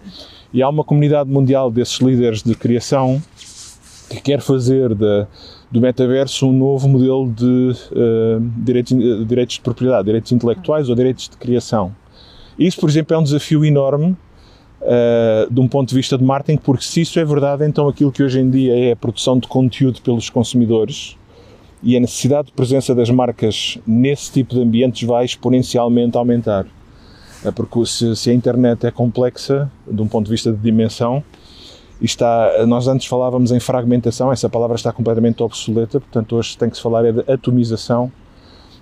E 0.54 0.62
há 0.62 0.68
uma 0.68 0.84
comunidade 0.84 1.30
mundial 1.30 1.72
desses 1.72 2.00
líderes 2.02 2.44
de 2.44 2.54
criação 2.56 3.22
que 4.16 4.22
quer 4.22 4.42
fazer 4.42 4.94
de, 4.94 5.26
do 5.72 5.80
metaverso 5.80 6.48
um 6.48 6.54
novo 6.54 6.88
modelo 6.88 7.32
de 7.32 7.46
uh, 7.46 8.40
direitos, 8.58 8.92
uh, 8.92 9.26
direitos 9.26 9.56
de 9.56 9.62
propriedade, 9.62 10.06
direitos 10.06 10.32
intelectuais 10.32 10.90
ou 10.90 10.96
direitos 10.96 11.30
de 11.30 11.38
criação. 11.38 11.96
Isso, 12.60 12.80
por 12.80 12.90
exemplo, 12.90 13.16
é 13.16 13.20
um 13.20 13.24
desafio 13.24 13.64
enorme 13.64 14.16
uh, 14.82 15.52
de 15.54 15.60
um 15.60 15.68
ponto 15.68 15.90
de 15.90 15.96
vista 15.96 16.18
de 16.18 16.24
marketing, 16.24 16.58
porque 16.58 16.84
se 16.84 17.02
isso 17.02 17.20
é 17.20 17.26
verdade, 17.26 17.66
então 17.66 17.88
aquilo 17.88 18.12
que 18.12 18.22
hoje 18.22 18.40
em 18.40 18.50
dia 18.50 18.78
é 18.78 18.92
a 18.92 18.96
produção 18.96 19.40
de 19.40 19.48
conteúdo 19.48 20.02
pelos 20.02 20.30
consumidores 20.30 21.18
e 21.82 21.96
a 21.96 22.00
necessidade 22.00 22.48
de 22.48 22.54
presença 22.54 22.94
das 22.94 23.10
marcas 23.10 23.80
nesse 23.88 24.32
tipo 24.32 24.54
de 24.54 24.62
ambientes 24.62 25.08
vai 25.08 25.26
exponencialmente 25.26 26.18
aumentar. 26.18 26.68
Porque 27.56 27.86
se, 27.88 28.16
se, 28.16 28.30
a 28.30 28.34
internet 28.36 28.86
é 28.86 28.92
complexa, 28.92 29.72
de 29.90 30.00
um 30.00 30.08
ponto 30.08 30.26
de 30.26 30.32
vista 30.32 30.52
de 30.52 30.60
dimensão, 30.60 31.24
está, 32.06 32.66
nós 32.66 32.88
antes 32.88 33.08
falávamos 33.08 33.52
em 33.52 33.60
fragmentação, 33.60 34.32
essa 34.32 34.50
palavra 34.50 34.76
está 34.76 34.92
completamente 34.92 35.42
obsoleta, 35.44 36.00
portanto 36.00 36.36
hoje 36.36 36.58
tem 36.58 36.70
que 36.70 36.76
se 36.76 36.82
falar 36.82 37.06
é 37.06 37.12
de 37.12 37.32
atomização. 37.32 38.12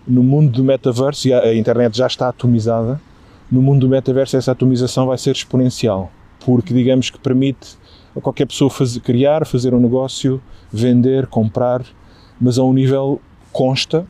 No 0.07 0.23
mundo 0.23 0.51
do 0.51 0.63
metaverso, 0.63 1.27
e 1.27 1.33
a, 1.33 1.53
internet 1.53 1.95
já 1.97 2.07
está 2.07 2.29
atomizada, 2.29 2.99
no 3.51 3.61
mundo 3.61 3.81
do 3.81 3.89
metaverso 3.89 4.37
essa 4.37 4.51
atomização 4.51 5.07
vai 5.07 5.17
ser 5.17 5.31
exponencial, 5.31 6.09
porque 6.45 6.73
digamos 6.73 7.09
que 7.09 7.19
permite 7.19 7.77
a 8.15 8.21
qualquer 8.21 8.45
pessoa 8.45 8.69
fazer, 8.69 9.01
criar, 9.01 9.45
fazer 9.45 9.73
um 9.73 9.79
negócio, 9.79 10.41
vender, 10.71 11.27
comprar, 11.27 11.83
mas 12.39 12.57
a 12.57 12.63
um 12.63 12.73
nível 12.73 13.21
consta 13.51 14.07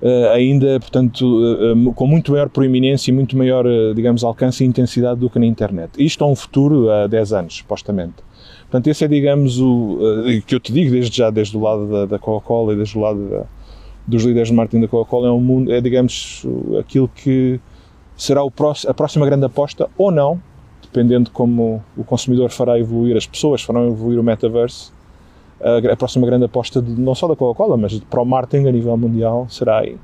uh, 0.00 0.30
ainda, 0.32 0.78
portanto, 0.78 1.22
uh, 1.22 1.92
com 1.94 2.06
muito 2.06 2.32
maior 2.32 2.48
proeminência 2.48 3.10
e 3.10 3.14
muito 3.14 3.36
maior, 3.36 3.66
digamos, 3.94 4.22
alcance 4.22 4.62
e 4.62 4.66
intensidade 4.66 5.18
do 5.20 5.28
que 5.28 5.38
na 5.38 5.46
internet. 5.46 5.90
Isto 5.98 6.24
é 6.24 6.26
um 6.26 6.36
futuro 6.36 6.90
a 6.90 7.06
10 7.06 7.32
anos, 7.32 7.56
supostamente. 7.56 8.14
Portanto, 8.72 8.86
esse 8.86 9.04
é, 9.04 9.08
digamos, 9.08 9.60
o 9.60 9.98
que 10.46 10.54
eu 10.54 10.58
te 10.58 10.72
digo 10.72 10.92
desde 10.92 11.14
já, 11.14 11.28
desde 11.28 11.54
o 11.54 11.60
lado 11.60 11.86
da, 11.88 12.06
da 12.06 12.18
Coca-Cola 12.18 12.72
e 12.72 12.76
desde 12.76 12.96
o 12.96 13.02
lado 13.02 13.28
da, 13.28 13.44
dos 14.06 14.24
líderes 14.24 14.48
de 14.48 14.54
marketing 14.54 14.80
da 14.80 14.88
Coca-Cola, 14.88 15.28
é 15.28 15.30
um 15.30 15.42
mundo, 15.42 15.70
é, 15.70 15.78
digamos, 15.78 16.42
aquilo 16.80 17.06
que 17.06 17.60
será 18.16 18.40
próximo, 18.50 18.90
a 18.90 18.94
próxima 18.94 19.26
grande 19.26 19.44
aposta 19.44 19.90
ou 19.98 20.10
não, 20.10 20.40
dependendo 20.80 21.24
de 21.24 21.32
como 21.32 21.84
o 21.94 22.02
consumidor 22.02 22.48
fará 22.48 22.78
evoluir, 22.78 23.14
as 23.14 23.26
pessoas 23.26 23.60
farão 23.60 23.88
evoluir 23.88 24.18
o 24.18 24.22
metaverse, 24.22 24.90
a, 25.60 25.94
próxima 25.94 26.26
grande 26.26 26.46
aposta 26.46 26.80
de, 26.80 26.98
não 26.98 27.14
só 27.14 27.28
da 27.28 27.36
Coca-Cola, 27.36 27.76
mas 27.76 28.00
para 28.00 28.22
o 28.22 28.24
marketing 28.24 28.68
a 28.68 28.72
nível 28.72 28.96
mundial 28.96 29.46
será 29.50 29.80
aí. 29.80 29.98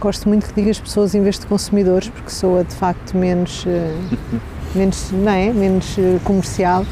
Gosto 0.00 0.28
muito 0.28 0.48
que 0.48 0.60
digas 0.60 0.80
pessoas 0.80 1.14
em 1.14 1.22
vez 1.22 1.38
de 1.38 1.46
consumidores, 1.46 2.08
porque 2.08 2.30
soa 2.30 2.64
de 2.64 2.74
facto 2.74 3.16
menos, 3.16 3.64
eh, 3.68 3.94
menos, 4.74 5.12
não 5.12 5.30
é? 5.30 5.52
menos 5.52 5.96
eh, 5.96 6.18
comercial 6.24 6.84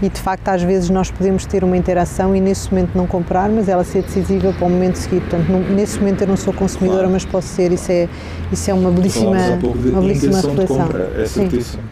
e 0.00 0.08
de 0.08 0.20
facto 0.20 0.48
às 0.48 0.62
vezes 0.62 0.90
nós 0.90 1.10
podemos 1.10 1.44
ter 1.44 1.64
uma 1.64 1.76
interação 1.76 2.34
e 2.34 2.40
nesse 2.40 2.70
momento 2.70 2.96
não 2.96 3.06
comprar, 3.06 3.48
mas 3.48 3.68
ela 3.68 3.84
ser 3.84 4.02
decisiva 4.02 4.52
para 4.52 4.66
o 4.66 4.70
momento 4.70 4.96
seguinte. 4.96 5.22
Portanto, 5.22 5.48
não, 5.48 5.60
nesse 5.60 5.98
momento 5.98 6.22
eu 6.22 6.28
não 6.28 6.36
sou 6.36 6.52
consumidora, 6.52 7.00
claro. 7.00 7.12
mas 7.12 7.24
posso 7.24 7.48
ser. 7.48 7.72
Isso 7.72 7.90
é, 7.90 8.08
isso 8.52 8.70
é 8.70 8.74
uma 8.74 8.90
belíssima, 8.90 9.36
uma 9.62 10.00
belíssima 10.00 10.40
reflexão. 10.40 10.88
É 11.16 11.26
certíssimo. 11.26 11.82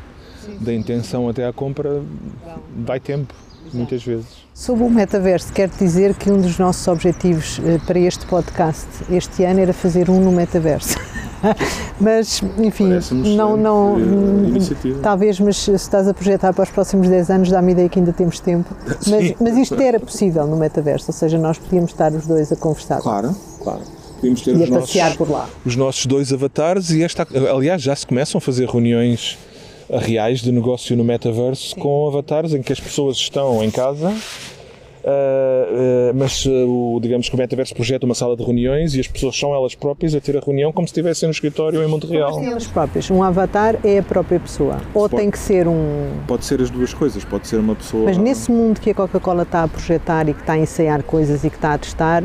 Da 0.61 0.73
intenção 0.73 1.29
até 1.29 1.47
à 1.47 1.53
compra 1.53 2.03
vai 2.85 2.99
tempo, 2.99 3.35
muitas 3.73 4.03
vezes. 4.03 4.47
Sobre 4.55 4.85
o 4.85 4.91
metaverso, 4.91 5.53
quero 5.53 5.73
dizer 5.79 6.15
que 6.15 6.31
um 6.31 6.41
dos 6.41 6.59
nossos 6.59 6.87
objetivos 6.89 7.61
eh, 7.63 7.79
para 7.87 7.99
este 7.99 8.25
podcast 8.25 8.87
este 9.11 9.45
ano 9.45 9.61
era 9.61 9.75
fazer 9.75 10.09
um 10.09 10.19
no 10.19 10.33
metaverso. 10.33 10.97
mas, 12.01 12.43
enfim, 12.59 12.89
não, 13.37 13.57
não, 13.57 13.97
talvez, 15.03 15.39
mas 15.41 15.57
se 15.57 15.73
estás 15.73 16.09
a 16.09 16.15
projetar 16.15 16.53
para 16.53 16.65
os 16.65 16.71
próximos 16.71 17.09
10 17.09 17.31
anos, 17.31 17.51
dá-me 17.51 17.73
ideia 17.73 17.89
que 17.89 17.99
ainda 17.99 18.13
temos 18.13 18.41
tempo. 18.41 18.75
Mas, 19.07 19.35
mas 19.39 19.57
isto 19.57 19.81
era 19.81 20.01
possível 20.01 20.47
no 20.47 20.57
metaverso, 20.57 21.07
ou 21.09 21.13
seja, 21.13 21.39
nós 21.39 21.59
podíamos 21.59 21.91
estar 21.91 22.13
os 22.13 22.27
dois 22.27 22.51
a 22.51 22.57
conversar. 22.57 23.01
Claro, 23.01 23.35
claro. 23.63 23.83
Podíamos 24.17 24.41
ter 24.41 24.57
e 24.57 24.63
os 24.63 24.73
a 24.73 24.81
passear 24.81 25.05
nossos, 25.05 25.19
por 25.19 25.31
lá. 25.31 25.49
Os 25.65 25.77
nossos 25.77 26.07
dois 26.07 26.33
avatares 26.33 26.91
e 26.91 27.03
esta, 27.03 27.27
aliás, 27.53 27.83
já 27.83 27.95
se 27.95 28.07
começam 28.07 28.39
a 28.39 28.41
fazer 28.41 28.69
reuniões 28.69 29.39
reais 29.89 30.41
de 30.41 30.51
negócio 30.51 30.97
no 30.97 31.05
metaverso 31.05 31.75
Sim. 31.75 31.81
com 31.81 32.09
avatares 32.09 32.53
em 32.53 32.63
que 32.63 32.73
as 32.73 32.81
pessoas 32.81 33.17
estão 33.17 33.63
em 33.63 33.71
casa 33.71 34.13
Uh, 35.07 36.11
uh, 36.11 36.15
mas 36.17 36.45
uh, 36.47 36.51
o, 36.51 36.99
digamos 37.01 37.29
que 37.29 37.35
o 37.37 37.39
metaverso 37.39 37.73
projeta 37.77 38.05
uma 38.05 38.15
sala 38.15 38.37
de 38.37 38.43
reuniões 38.43 38.97
e 38.97 38.99
as 38.99 39.07
pessoas 39.07 39.39
são 39.39 39.55
elas 39.55 39.73
próprias 39.73 40.17
a 40.17 40.21
ter 40.21 40.37
a 40.37 40.41
reunião 40.41 40.73
como 40.73 40.85
se 40.85 40.91
estivessem 40.91 41.29
no 41.29 41.31
escritório 41.31 41.81
em 41.81 41.87
Montreal. 41.87 42.33
Como 42.33 42.45
elas 42.45 42.67
próprias. 42.67 43.09
Um 43.09 43.23
avatar 43.23 43.79
é 43.85 43.99
a 44.01 44.03
própria 44.03 44.41
pessoa. 44.41 44.79
Ou 44.93 45.09
pode, 45.09 45.23
tem 45.23 45.31
que 45.31 45.39
ser 45.39 45.69
um. 45.69 46.11
Pode 46.27 46.45
ser 46.45 46.61
as 46.61 46.71
duas 46.71 46.93
coisas, 46.93 47.25
pode 47.25 47.47
ser 47.47 47.61
uma 47.61 47.77
pessoa. 47.77 48.03
Mas 48.05 48.19
nesse 48.19 48.51
mundo 48.51 48.81
que 48.81 48.91
a 48.91 48.95
Coca-Cola 48.95 49.45
está 49.45 49.63
a 49.63 49.69
projetar 49.69 50.29
e 50.29 50.35
que 50.35 50.41
está 50.41 50.55
a 50.55 50.59
ensaiar 50.59 51.05
coisas 51.05 51.45
e 51.45 51.51
que 51.51 51.57
está 51.57 51.75
a 51.75 51.79
testar, 51.79 52.25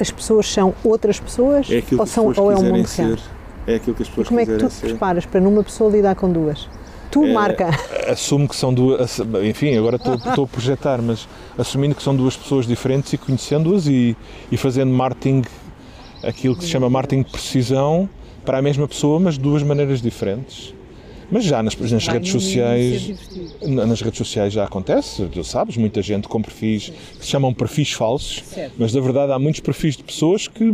as 0.00 0.10
pessoas 0.10 0.50
são 0.50 0.74
outras 0.82 1.20
pessoas 1.20 1.68
é 1.70 1.82
ou, 1.98 2.06
são, 2.06 2.32
ou 2.34 2.50
é 2.50 2.56
um 2.56 2.64
mundo 2.64 2.88
ser. 2.88 3.04
real? 3.04 3.18
É 3.66 3.74
aquilo 3.74 3.94
que 3.94 4.02
as 4.02 4.08
pessoas 4.08 4.26
e 4.26 4.28
como 4.28 4.40
é 4.40 4.46
que 4.46 4.56
tu 4.56 4.66
te 4.66 4.80
preparas 4.80 5.26
para 5.26 5.40
numa 5.42 5.62
pessoa 5.62 5.90
lidar 5.90 6.14
com 6.14 6.32
duas? 6.32 6.68
Tu, 7.12 7.24
é, 7.24 7.32
marca. 7.32 7.68
Assumo 8.08 8.48
que 8.48 8.56
são 8.56 8.72
duas. 8.72 9.20
Enfim, 9.46 9.76
agora 9.76 9.96
estou, 9.96 10.14
estou 10.14 10.44
a 10.44 10.48
projetar, 10.48 11.00
mas 11.02 11.28
assumindo 11.58 11.94
que 11.94 12.02
são 12.02 12.16
duas 12.16 12.34
pessoas 12.34 12.66
diferentes 12.66 13.12
e 13.12 13.18
conhecendo-as 13.18 13.86
e, 13.86 14.16
e 14.50 14.56
fazendo 14.56 14.90
marketing, 14.90 15.42
aquilo 16.22 16.56
que 16.56 16.64
se 16.64 16.70
chama 16.70 16.88
marketing 16.88 17.22
de 17.22 17.30
precisão, 17.30 18.08
para 18.46 18.58
a 18.58 18.62
mesma 18.62 18.88
pessoa, 18.88 19.20
mas 19.20 19.34
de 19.34 19.40
duas 19.40 19.62
maneiras 19.62 20.00
diferentes. 20.00 20.74
Mas 21.30 21.44
já 21.44 21.62
nas, 21.62 21.76
nas 21.76 22.06
redes 22.06 22.32
sociais, 22.32 23.10
nas 23.62 24.00
redes 24.00 24.18
sociais 24.18 24.52
já 24.52 24.64
acontece, 24.64 25.26
tu 25.26 25.44
sabes, 25.44 25.76
muita 25.76 26.00
gente 26.00 26.28
com 26.28 26.40
perfis 26.40 26.90
que 27.18 27.24
se 27.24 27.30
chamam 27.30 27.52
perfis 27.52 27.92
falsos, 27.92 28.42
certo. 28.46 28.74
mas 28.78 28.92
na 28.92 29.00
verdade 29.00 29.32
há 29.32 29.38
muitos 29.38 29.60
perfis 29.60 29.96
de 29.96 30.02
pessoas 30.02 30.46
que 30.48 30.64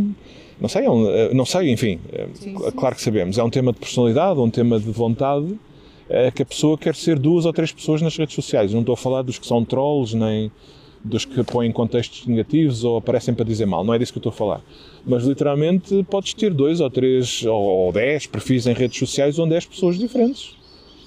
não 0.59 0.67
sei, 0.67 0.83
é 0.85 1.33
não 1.33 1.45
sei, 1.45 1.71
enfim, 1.71 1.99
é, 2.11 2.27
sim, 2.33 2.57
sim. 2.57 2.71
claro 2.75 2.93
que 2.93 3.01
sabemos, 3.01 3.37
é 3.37 3.43
um 3.43 3.49
tema 3.49 3.71
de 3.71 3.79
personalidade, 3.79 4.37
um 4.39 4.49
tema 4.49 4.77
de 4.77 4.91
vontade 4.91 5.57
é 6.09 6.31
que 6.31 6.41
a 6.41 6.45
pessoa 6.45 6.77
quer 6.77 6.95
ser 6.95 7.19
duas 7.19 7.45
ou 7.45 7.53
três 7.53 7.71
pessoas 7.71 8.01
nas 8.01 8.17
redes 8.17 8.33
sociais. 8.33 8.73
Não 8.73 8.79
estou 8.79 8.93
a 8.93 8.97
falar 8.97 9.21
dos 9.21 9.37
que 9.37 9.45
são 9.45 9.63
trolls, 9.63 10.15
nem 10.17 10.51
dos 11.03 11.23
que 11.23 11.43
põem 11.43 11.71
contextos 11.71 12.25
negativos 12.25 12.83
ou 12.83 12.97
aparecem 12.97 13.33
para 13.33 13.45
dizer 13.45 13.65
mal. 13.65 13.83
Não 13.83 13.93
é 13.93 13.99
disso 13.99 14.11
que 14.11 14.17
eu 14.17 14.21
estou 14.21 14.31
a 14.31 14.33
falar. 14.33 14.61
Mas 15.05 15.23
literalmente 15.23 16.03
podes 16.09 16.33
ter 16.33 16.53
dois 16.53 16.81
ou 16.81 16.89
três 16.89 17.45
ou 17.45 17.91
dez 17.91 18.25
perfis 18.25 18.67
em 18.67 18.73
redes 18.73 18.97
sociais 18.97 19.39
onde 19.39 19.53
és 19.53 19.65
pessoas 19.65 19.97
diferentes. 19.97 20.57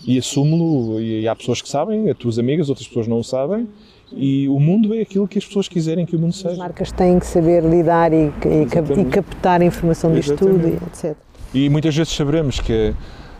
E 0.06 0.18
assumo-lo, 0.18 1.00
e 1.00 1.28
há 1.28 1.36
pessoas 1.36 1.62
que 1.62 1.68
sabem, 1.68 2.10
as 2.10 2.16
tuas 2.16 2.36
amigas, 2.36 2.68
outras 2.68 2.88
pessoas 2.88 3.06
não 3.06 3.20
o 3.20 3.24
sabem, 3.24 3.68
e 4.12 4.48
o 4.48 4.58
mundo 4.58 4.92
é 4.94 5.00
aquilo 5.00 5.28
que 5.28 5.38
as 5.38 5.46
pessoas 5.46 5.68
quiserem 5.68 6.04
que 6.04 6.16
o 6.16 6.18
mundo 6.18 6.32
seja. 6.32 6.50
As 6.50 6.58
marcas 6.58 6.90
têm 6.90 7.20
que 7.20 7.26
saber 7.26 7.62
lidar 7.62 8.12
e, 8.12 8.32
e, 8.44 9.00
e 9.00 9.04
captar 9.04 9.60
a 9.60 9.64
informação 9.64 10.12
disto 10.12 10.36
tudo, 10.36 10.68
e 10.68 10.74
etc. 10.74 11.16
E 11.54 11.68
muitas 11.68 11.94
vezes 11.94 12.12
saberemos 12.12 12.58
que 12.58 12.92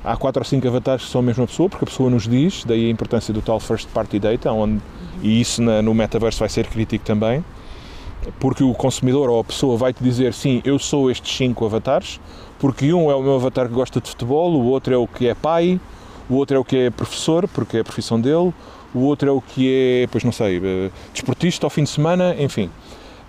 há 0.05 0.17
quatro 0.17 0.41
ou 0.41 0.45
cinco 0.45 0.67
avatares 0.67 1.05
que 1.05 1.11
são 1.11 1.21
a 1.21 1.25
mesma 1.25 1.47
pessoa, 1.47 1.69
porque 1.69 1.85
a 1.85 1.89
pessoa 1.89 2.11
nos 2.11 2.29
diz, 2.29 2.65
daí 2.65 2.87
a 2.87 2.91
importância 2.91 3.33
do 3.33 3.41
tal 3.41 3.61
first 3.61 3.89
party 3.89 4.19
data, 4.19 4.53
onde, 4.53 4.81
e 5.23 5.41
isso 5.41 5.63
na, 5.63 5.81
no 5.81 5.95
metaverso 5.95 6.41
vai 6.41 6.49
ser 6.49 6.67
crítico 6.67 7.05
também, 7.05 7.45
porque 8.39 8.63
o 8.63 8.73
consumidor 8.75 9.29
ou 9.31 9.41
a 9.41 9.45
pessoa 9.45 9.77
vai 9.77 9.93
te 9.93 10.03
dizer 10.03 10.33
sim, 10.33 10.61
eu 10.65 10.79
sou 10.79 11.11
estes 11.11 11.37
cinco 11.37 11.65
avatares, 11.65 12.21
porque 12.59 12.93
um 12.93 13.11
é 13.11 13.15
o 13.15 13.23
meu 13.23 13.35
avatar 13.35 13.67
que 13.69 13.75
gosta 13.75 14.01
de 14.01 14.09
futebol, 14.09 14.53
o 14.53 14.65
outro 14.67 14.95
é 14.95 14.97
o 14.97 15.07
que 15.07 15.29
é 15.29 15.35
pai, 15.35 15.81
o 16.29 16.35
outro 16.35 16.57
é 16.57 16.61
o 16.61 16.65
que 16.65 16.77
é 16.77 16.91
professor, 16.91 17.49
porque 17.49 17.79
é 17.79 17.81
a 17.81 17.85
profissão 17.85 18.21
dele, 18.21 18.53
o 18.95 19.01
outro 19.01 19.29
é 19.29 19.33
o 19.33 19.41
que 19.41 20.03
é, 20.03 20.07
pois 20.11 20.23
não 20.23 20.33
sei, 20.33 20.61
eh, 20.63 20.91
desportista 21.13 21.67
ao 21.67 21.71
fim 21.71 21.83
de 21.83 21.91
semana, 21.91 22.37
enfim. 22.39 22.71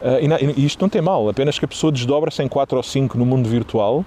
Eh, 0.01 0.27
e 0.57 0.65
isto 0.65 0.81
não 0.81 0.89
tem 0.89 1.01
mal, 1.01 1.27
apenas 1.29 1.57
que 1.57 1.65
a 1.65 1.67
pessoa 1.67 1.91
desdobra-se 1.91 2.43
em 2.43 2.47
quatro 2.47 2.77
ou 2.77 2.83
cinco 2.83 3.17
no 3.17 3.25
mundo 3.25 3.49
virtual 3.49 4.05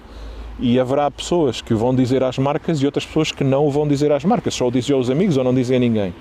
e 0.58 0.80
haverá 0.80 1.10
pessoas 1.10 1.60
que 1.60 1.74
o 1.74 1.78
vão 1.78 1.94
dizer 1.94 2.22
às 2.22 2.38
marcas 2.38 2.80
e 2.80 2.86
outras 2.86 3.04
pessoas 3.04 3.30
que 3.30 3.44
não 3.44 3.66
o 3.66 3.70
vão 3.70 3.86
dizer 3.86 4.10
às 4.12 4.24
marcas, 4.24 4.54
só 4.54 4.68
o 4.68 4.70
dizem 4.70 4.94
aos 4.96 5.10
amigos 5.10 5.36
ou 5.36 5.44
não 5.44 5.54
dizem 5.54 5.76
a 5.76 5.80
ninguém. 5.80 6.14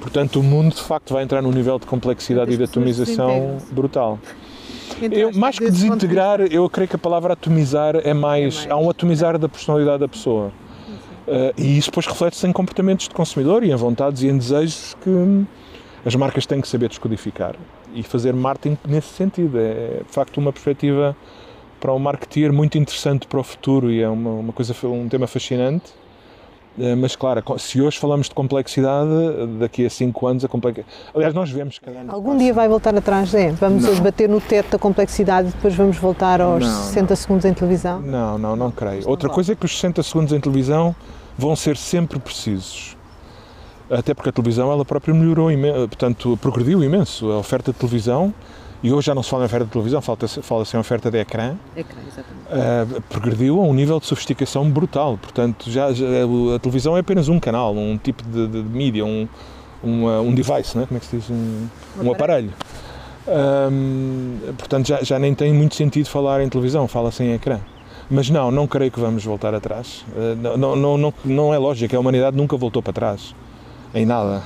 Portanto, 0.00 0.40
o 0.40 0.42
mundo 0.42 0.74
de 0.74 0.82
facto 0.82 1.12
vai 1.12 1.24
entrar 1.24 1.42
num 1.42 1.50
nível 1.50 1.78
de 1.78 1.86
complexidade 1.86 2.52
e 2.52 2.56
de 2.56 2.64
atomização 2.64 3.58
brutal. 3.70 4.18
Eu, 5.10 5.32
mais 5.32 5.58
que 5.58 5.70
desintegrar, 5.70 6.40
eu 6.40 6.68
creio 6.68 6.88
que 6.88 6.96
a 6.96 6.98
palavra 6.98 7.32
atomizar 7.32 7.96
é 7.96 8.14
mais. 8.14 8.54
É 8.54 8.68
mais. 8.68 8.70
Há 8.70 8.76
um 8.76 8.90
atomizar 8.90 9.38
da 9.38 9.48
personalidade 9.48 10.00
da 10.00 10.08
pessoa. 10.08 10.52
Uh, 11.26 11.52
e 11.58 11.76
isso 11.76 11.90
depois 11.90 12.06
reflete-se 12.06 12.46
em 12.46 12.52
comportamentos 12.52 13.06
de 13.06 13.14
consumidor 13.14 13.62
e 13.62 13.70
em 13.70 13.76
vontades 13.76 14.22
e 14.22 14.28
em 14.28 14.38
desejos 14.38 14.96
que 15.02 15.44
as 16.04 16.14
marcas 16.14 16.46
têm 16.46 16.60
que 16.60 16.66
saber 16.66 16.88
descodificar 16.88 17.54
e 17.94 18.02
fazer 18.02 18.32
marketing 18.32 18.78
nesse 18.86 19.08
sentido. 19.08 19.58
É 19.58 20.00
de 20.06 20.12
facto 20.12 20.38
uma 20.38 20.52
perspectiva 20.52 21.14
para 21.78 21.92
um 21.92 21.98
marketeer 21.98 22.52
muito 22.52 22.76
interessante 22.76 23.26
para 23.26 23.38
o 23.40 23.42
futuro 23.42 23.90
e 23.90 24.02
é 24.02 24.08
uma, 24.08 24.30
uma 24.30 24.52
coisa, 24.52 24.74
um 24.84 25.08
tema 25.08 25.26
fascinante. 25.26 25.92
Uh, 26.76 26.96
mas 26.96 27.16
claro, 27.16 27.42
se 27.58 27.80
hoje 27.80 27.98
falamos 27.98 28.28
de 28.28 28.34
complexidade, 28.34 29.10
daqui 29.58 29.84
a 29.84 29.90
5 29.90 30.26
anos 30.26 30.44
a 30.44 30.48
complexidade. 30.48 30.88
Aliás, 31.12 31.34
nós 31.34 31.50
vemos 31.50 31.80
ano. 31.84 32.12
Algum 32.12 32.36
dia 32.36 32.54
vai 32.54 32.68
voltar 32.68 32.94
atrás, 32.96 33.34
é? 33.34 33.50
Vamos 33.50 33.82
não. 33.82 33.96
bater 34.00 34.28
no 34.28 34.40
teto 34.40 34.70
da 34.70 34.78
complexidade 34.78 35.48
e 35.48 35.50
depois 35.50 35.74
vamos 35.74 35.96
voltar 35.96 36.40
aos 36.40 36.64
não, 36.64 36.82
60 36.84 37.08
não. 37.10 37.16
segundos 37.16 37.44
em 37.44 37.52
televisão? 37.52 38.00
Não, 38.00 38.38
não, 38.38 38.54
não 38.54 38.70
creio. 38.70 39.08
Outra 39.08 39.28
coisa 39.28 39.52
é 39.52 39.56
que 39.56 39.64
os 39.64 39.74
60 39.74 40.02
segundos 40.04 40.32
em 40.32 40.38
televisão 40.38 40.94
vão 41.36 41.56
ser 41.56 41.76
sempre 41.76 42.20
precisos. 42.20 42.96
Até 43.90 44.14
porque 44.14 44.28
a 44.28 44.32
televisão 44.32 44.70
ela 44.70 44.84
própria 44.84 45.14
melhorou, 45.14 45.48
portanto, 45.88 46.38
progrediu 46.40 46.84
imenso 46.84 47.30
a 47.32 47.38
oferta 47.38 47.72
de 47.72 47.78
televisão 47.78 48.32
e 48.82 48.92
hoje 48.92 49.06
já 49.06 49.14
não 49.14 49.22
se 49.22 49.30
fala 49.30 49.42
em 49.42 49.46
oferta 49.46 49.64
de 49.64 49.72
televisão, 49.72 50.00
fala-se 50.00 50.76
em 50.76 50.80
oferta 50.80 51.10
de 51.10 51.18
ecrã. 51.18 51.56
Ecrã, 51.76 51.98
exatamente. 52.06 52.98
Uh, 52.98 53.02
progrediu 53.08 53.60
a 53.60 53.64
um 53.64 53.74
nível 53.74 53.98
de 53.98 54.06
sofisticação 54.06 54.70
brutal. 54.70 55.18
Portanto, 55.20 55.70
já, 55.70 55.92
já 55.92 56.06
a 56.54 56.58
televisão 56.58 56.96
é 56.96 57.00
apenas 57.00 57.28
um 57.28 57.40
canal, 57.40 57.74
um 57.74 57.98
tipo 57.98 58.22
de, 58.22 58.46
de 58.46 58.62
mídia, 58.62 59.04
um, 59.04 59.28
um, 59.82 60.06
um 60.20 60.34
device, 60.34 60.78
né? 60.78 60.86
como 60.86 60.96
é 60.96 61.00
que 61.00 61.06
se 61.06 61.16
diz? 61.16 61.30
Um, 61.30 61.66
um 62.02 62.12
aparelho. 62.12 62.52
Um, 63.26 64.38
portanto, 64.56 64.86
já, 64.86 65.02
já 65.02 65.18
nem 65.18 65.34
tem 65.34 65.52
muito 65.52 65.74
sentido 65.74 66.08
falar 66.08 66.40
em 66.40 66.48
televisão, 66.48 66.86
fala-se 66.86 67.22
em 67.22 67.34
ecrã. 67.34 67.60
Mas 68.10 68.30
não, 68.30 68.50
não 68.50 68.66
creio 68.66 68.90
que 68.90 68.98
vamos 68.98 69.22
voltar 69.22 69.54
atrás. 69.54 70.04
Eh, 70.16 70.34
não, 70.56 70.74
não, 70.74 70.96
não, 70.96 71.14
não 71.24 71.54
é 71.54 71.58
lógico, 71.58 71.94
a 71.94 72.00
humanidade 72.00 72.34
nunca 72.34 72.56
voltou 72.56 72.82
para 72.82 72.92
trás, 72.92 73.34
em 73.94 74.06
nada. 74.06 74.42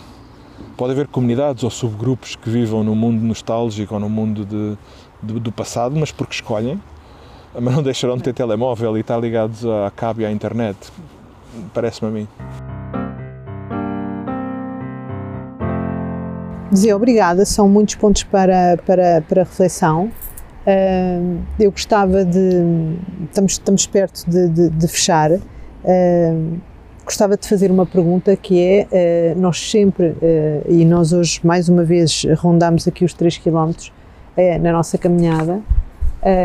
Pode 0.76 0.92
haver 0.92 1.06
comunidades 1.06 1.62
ou 1.62 1.70
subgrupos 1.70 2.35
que 2.35 2.48
vivam 2.48 2.82
no 2.82 2.94
mundo 2.94 3.22
nostálgico 3.22 3.94
ou 3.94 4.00
no 4.00 4.08
mundo 4.08 4.44
de, 4.44 4.76
de, 5.22 5.40
do 5.40 5.52
passado, 5.52 5.94
mas 5.98 6.11
porque 6.11 6.35
escolhem, 6.35 6.80
mas 7.54 7.74
não 7.74 7.82
deixarão 7.82 8.16
de 8.16 8.22
ter 8.22 8.32
telemóvel 8.32 8.96
e 8.96 9.00
estar 9.00 9.18
ligados 9.18 9.64
à 9.64 9.90
cabo 9.94 10.22
e 10.22 10.26
à 10.26 10.32
internet. 10.32 10.76
Parece-me 11.74 12.08
a 12.08 12.11
mim. 12.12 12.28
Dizer 16.72 16.94
obrigada, 16.94 17.44
são 17.44 17.68
muitos 17.68 17.96
pontos 17.96 18.22
para, 18.22 18.78
para, 18.87 19.22
para 19.28 19.42
reflexão. 19.42 20.11
Eu 21.61 21.70
gostava 21.70 22.24
de. 22.24 22.96
Estamos, 23.24 23.52
estamos 23.52 23.87
perto 23.87 24.24
de, 24.30 24.48
de, 24.48 24.70
de 24.70 24.88
fechar. 24.88 25.32
Gostava 27.04 27.36
de 27.36 27.48
fazer 27.48 27.70
uma 27.70 27.86
pergunta 27.86 28.36
que 28.36 28.60
é: 28.60 29.34
uh, 29.34 29.40
nós 29.40 29.58
sempre, 29.70 30.14
e 30.68 30.84
nós 30.84 31.12
hoje 31.12 31.40
mais 31.44 31.68
uma 31.68 31.84
vez 31.84 32.24
rondamos 32.38 32.86
aqui 32.86 33.04
os 33.04 33.12
3 33.14 33.38
km 33.38 33.72
na 34.60 34.72
nossa 34.72 34.96
caminhada, 34.96 35.60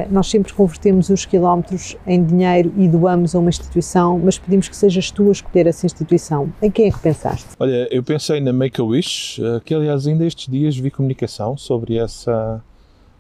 nós 0.10 0.28
sempre 0.28 0.52
convertemos 0.52 1.10
os 1.10 1.26
quilómetros 1.26 1.96
em 2.06 2.22
dinheiro 2.22 2.74
e 2.76 2.88
doamos 2.88 3.34
a 3.34 3.40
uma 3.40 3.50
instituição, 3.50 4.20
mas 4.20 4.38
pedimos 4.38 4.68
que 4.68 4.76
sejas 4.76 5.10
tu 5.10 5.30
a 5.30 5.32
escolher 5.32 5.68
essa 5.68 5.86
instituição. 5.86 6.52
Em 6.62 6.70
quem 6.70 6.88
é 6.88 6.92
que 6.92 7.00
pensaste? 7.00 7.46
Olha, 7.58 7.88
eu 7.90 8.04
pensei 8.04 8.42
na 8.42 8.52
Make-A-Wish, 8.52 9.40
que 9.64 9.74
aliás 9.74 10.06
ainda 10.06 10.26
estes 10.26 10.52
dias 10.52 10.76
vi 10.76 10.92
comunicação 10.92 11.56
sobre 11.56 11.98
essa 11.98 12.62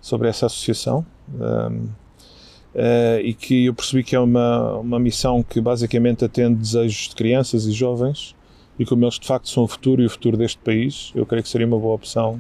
sobre 0.02 0.28
essa 0.28 0.46
associação 0.46 1.06
um, 1.34 1.90
uh, 2.78 2.80
eh, 2.80 3.22
e 3.24 3.34
que 3.34 3.66
eu 3.66 3.74
percebi 3.74 4.04
que 4.04 4.16
é 4.16 4.20
uma, 4.20 4.76
uma 4.78 5.00
missão 5.00 5.44
que 5.44 5.60
basicamente 5.60 6.24
atende 6.24 6.56
desejos 6.56 7.10
de 7.10 7.16
crianças 7.16 7.66
e 7.66 7.72
jovens 7.72 8.36
e 8.80 8.86
como 8.86 9.04
eles 9.04 9.16
de 9.16 9.26
facto 9.26 9.50
são 9.50 9.64
o 9.64 9.68
futuro 9.68 10.02
e 10.02 10.06
o 10.06 10.10
futuro 10.10 10.38
deste 10.38 10.60
país, 10.60 11.12
eu 11.16 11.26
creio 11.26 11.44
que 11.44 11.50
seria 11.50 11.66
uma 11.66 11.80
boa 11.80 11.96
opção 11.96 12.40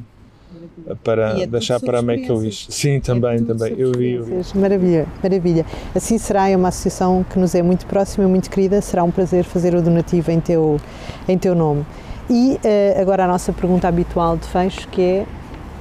para 1.03 1.41
é 1.41 1.47
deixar 1.47 1.79
para 1.79 1.99
a 1.99 2.01
Make-A-Wish. 2.01 2.67
Sim, 2.69 2.99
também, 2.99 3.37
é 3.37 3.41
também. 3.41 3.73
Eu 3.77 3.91
vi, 3.91 4.11
eu 4.11 4.23
vi. 4.23 4.57
Maravilha, 4.57 5.07
maravilha. 5.21 5.65
Assim 5.93 6.17
será, 6.17 6.49
é 6.49 6.55
uma 6.55 6.69
associação 6.69 7.25
que 7.29 7.37
nos 7.37 7.53
é 7.55 7.61
muito 7.61 7.85
próxima 7.85 8.25
e 8.25 8.27
muito 8.27 8.49
querida. 8.49 8.81
Será 8.81 9.03
um 9.03 9.11
prazer 9.11 9.43
fazer 9.43 9.75
o 9.75 9.81
donativo 9.81 10.31
em 10.31 10.39
teu, 10.39 10.79
em 11.27 11.37
teu 11.37 11.53
nome. 11.53 11.85
E 12.29 12.53
uh, 12.53 13.01
agora 13.01 13.25
a 13.25 13.27
nossa 13.27 13.51
pergunta 13.51 13.87
habitual 13.87 14.37
de 14.37 14.47
fecho, 14.47 14.87
que 14.89 15.01
é 15.01 15.25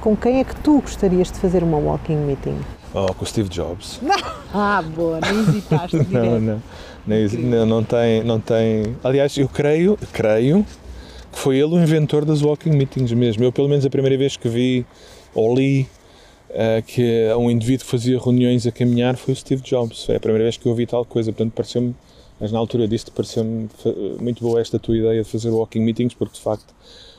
com 0.01 0.15
quem 0.15 0.39
é 0.39 0.43
que 0.43 0.55
tu 0.57 0.79
gostarias 0.81 1.31
de 1.31 1.39
fazer 1.39 1.63
uma 1.63 1.77
walking 1.77 2.15
meeting? 2.15 2.57
Oh, 2.97 3.13
com 3.13 3.23
o 3.23 3.27
Steve 3.27 3.47
Jobs. 3.47 3.99
Não. 4.01 4.15
Ah, 4.51 4.81
boa, 4.81 5.19
nem 5.21 5.39
hesitaste. 5.41 5.97
não, 6.09 6.39
não, 6.39 6.61
não, 7.05 7.65
não, 7.65 7.83
tem, 7.83 8.23
não 8.23 8.39
tem. 8.39 8.95
Aliás, 9.03 9.37
eu 9.37 9.47
creio, 9.47 9.99
creio 10.11 10.65
que 11.31 11.37
foi 11.37 11.57
ele 11.57 11.75
o 11.75 11.79
inventor 11.79 12.25
das 12.25 12.41
walking 12.41 12.71
meetings 12.71 13.11
mesmo. 13.11 13.43
Eu, 13.43 13.51
pelo 13.51 13.69
menos, 13.69 13.85
a 13.85 13.89
primeira 13.89 14.17
vez 14.17 14.35
que 14.35 14.49
vi 14.49 14.83
ou 15.35 15.55
li 15.55 15.87
uh, 16.49 16.81
que 16.87 17.31
um 17.37 17.51
indivíduo 17.51 17.85
que 17.85 17.91
fazia 17.91 18.19
reuniões 18.19 18.65
a 18.65 18.71
caminhar 18.71 19.15
foi 19.15 19.35
o 19.35 19.37
Steve 19.37 19.61
Jobs. 19.61 20.03
Foi 20.03 20.15
a 20.15 20.19
primeira 20.19 20.45
vez 20.45 20.57
que 20.57 20.65
eu 20.65 20.71
ouvi 20.71 20.87
tal 20.87 21.05
coisa, 21.05 21.31
portanto, 21.31 21.53
pareceu-me. 21.53 21.95
Mas 22.39 22.51
na 22.51 22.57
altura 22.57 22.87
disso, 22.87 23.11
pareceu-me 23.11 23.69
muito 24.19 24.43
boa 24.43 24.59
esta 24.59 24.79
tua 24.79 24.97
ideia 24.97 25.23
de 25.23 25.29
fazer 25.29 25.49
walking 25.49 25.81
meetings, 25.81 26.15
porque 26.15 26.35
de 26.35 26.41
facto 26.41 26.73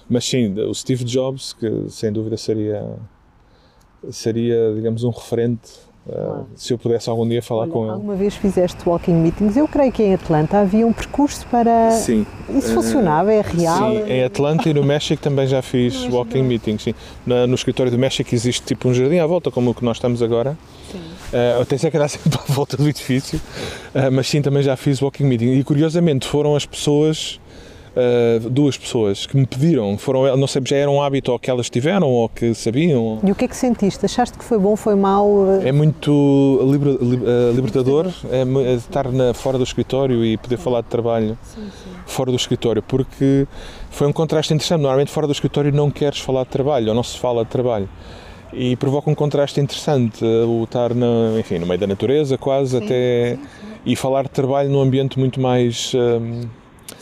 mas 0.08 0.24
sim, 0.24 0.58
o 0.58 0.74
Steve 0.74 1.04
Jobs, 1.04 1.52
que 1.52 1.90
sem 1.90 2.10
dúvida 2.10 2.36
seria, 2.36 2.82
seria 4.10 4.72
digamos, 4.74 5.04
um 5.04 5.10
referente 5.10 5.70
uh, 6.06 6.44
se 6.56 6.72
eu 6.72 6.78
pudesse 6.78 7.08
algum 7.08 7.28
dia 7.28 7.42
falar 7.42 7.62
Olha, 7.62 7.72
com 7.72 7.82
ele. 7.84 7.92
Alguma 7.92 8.14
vez 8.14 8.34
fizeste 8.34 8.76
walking 8.88 9.14
meetings? 9.14 9.56
Eu 9.56 9.68
creio 9.68 9.92
que 9.92 10.02
em 10.02 10.14
Atlanta 10.14 10.58
havia 10.58 10.86
um 10.86 10.92
percurso 10.92 11.46
para. 11.50 11.90
Sim. 11.92 12.26
Isso 12.48 12.72
funcionava, 12.72 13.32
é 13.32 13.40
real? 13.40 13.92
Sim, 13.92 14.12
em 14.12 14.24
Atlanta 14.24 14.68
e 14.68 14.74
no 14.74 14.82
México 14.82 15.22
também 15.22 15.46
já 15.46 15.62
fiz 15.62 16.08
walking 16.08 16.42
meetings. 16.42 16.82
Sim. 16.82 16.94
No, 17.26 17.46
no 17.46 17.54
escritório 17.54 17.92
do 17.92 17.98
México 17.98 18.34
existe 18.34 18.64
tipo 18.64 18.88
um 18.88 18.94
jardim 18.94 19.18
à 19.18 19.26
volta, 19.26 19.50
como 19.50 19.70
o 19.70 19.74
que 19.74 19.84
nós 19.84 19.96
estamos 19.96 20.22
agora. 20.22 20.56
Sim. 20.90 20.98
Uh, 20.98 21.62
até 21.62 21.76
sei 21.76 21.90
que 21.90 21.96
era 21.96 22.08
sempre 22.08 22.38
à 22.38 22.52
volta 22.52 22.76
do 22.76 22.88
edifício, 22.88 23.38
uh, 23.94 24.10
mas 24.10 24.28
sim, 24.28 24.40
também 24.40 24.62
já 24.62 24.76
fiz 24.76 25.02
walking 25.02 25.24
meeting. 25.24 25.52
E 25.58 25.64
curiosamente 25.64 26.26
foram 26.26 26.56
as 26.56 26.64
pessoas 26.64 27.38
uh, 27.98 28.48
duas 28.48 28.76
pessoas 28.76 29.26
que 29.26 29.36
me 29.36 29.46
pediram, 29.46 29.98
foram, 29.98 30.36
não 30.36 30.46
sei, 30.46 30.62
já 30.64 30.76
era 30.76 30.90
um 30.90 31.02
hábito 31.02 31.32
ou 31.32 31.38
que 31.38 31.50
elas 31.50 31.68
tiveram 31.68 32.08
ou 32.08 32.28
que 32.28 32.54
sabiam. 32.54 33.18
E 33.24 33.30
o 33.30 33.34
que 33.34 33.44
é 33.44 33.48
que 33.48 33.56
sentiste? 33.56 34.04
Achaste 34.04 34.38
que 34.38 34.44
foi 34.44 34.58
bom, 34.58 34.76
foi 34.76 34.94
mau? 34.94 35.60
É 35.62 35.72
muito 35.72 36.10
uh, 36.10 37.52
libertador 37.54 38.06
é, 38.30 38.42
é 38.42 38.74
estar 38.74 39.10
na, 39.10 39.34
fora 39.34 39.58
do 39.58 39.64
escritório 39.64 40.24
e 40.24 40.36
poder 40.36 40.56
falar 40.56 40.82
de 40.82 40.88
trabalho 40.88 41.36
sim, 41.42 41.62
sim. 41.62 41.90
fora 42.06 42.30
do 42.30 42.36
escritório, 42.36 42.82
porque 42.82 43.46
foi 43.90 44.06
um 44.06 44.12
contraste 44.12 44.54
interessante. 44.54 44.80
Normalmente 44.80 45.10
fora 45.10 45.26
do 45.26 45.32
escritório 45.32 45.72
não 45.72 45.90
queres 45.90 46.20
falar 46.20 46.44
de 46.44 46.50
trabalho 46.50 46.88
ou 46.88 46.94
não 46.94 47.02
se 47.02 47.18
fala 47.18 47.44
de 47.44 47.50
trabalho 47.50 47.88
e 48.52 48.76
provoca 48.76 49.10
um 49.10 49.14
contraste 49.14 49.60
interessante 49.60 50.24
o 50.24 50.64
estar 50.64 50.94
na, 50.94 51.38
enfim, 51.38 51.58
no 51.58 51.66
meio 51.66 51.78
da 51.78 51.86
natureza 51.86 52.38
quase 52.38 52.78
sim, 52.78 52.84
até 52.84 53.34
sim, 53.34 53.42
sim. 53.42 53.76
e 53.84 53.96
falar 53.96 54.22
de 54.22 54.30
trabalho 54.30 54.70
num 54.70 54.80
ambiente 54.80 55.18
muito 55.18 55.38
mais 55.38 55.92
um, 55.94 56.48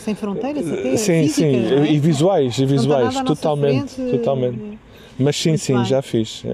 sem 0.07 0.15
fronteiras 0.15 0.71
até? 0.71 0.97
Sim, 0.97 1.23
físicas, 1.25 1.35
sim, 1.35 1.75
é? 1.75 1.93
e 1.93 1.99
visuais, 1.99 2.59
e 2.59 2.65
visuais, 2.65 3.15
totalmente, 3.23 3.95
frente, 3.95 4.11
totalmente. 4.17 4.79
Mas 5.19 5.37
sim, 5.37 5.57
sim, 5.57 5.75
bem. 5.75 5.85
já 5.85 6.01
fiz. 6.01 6.45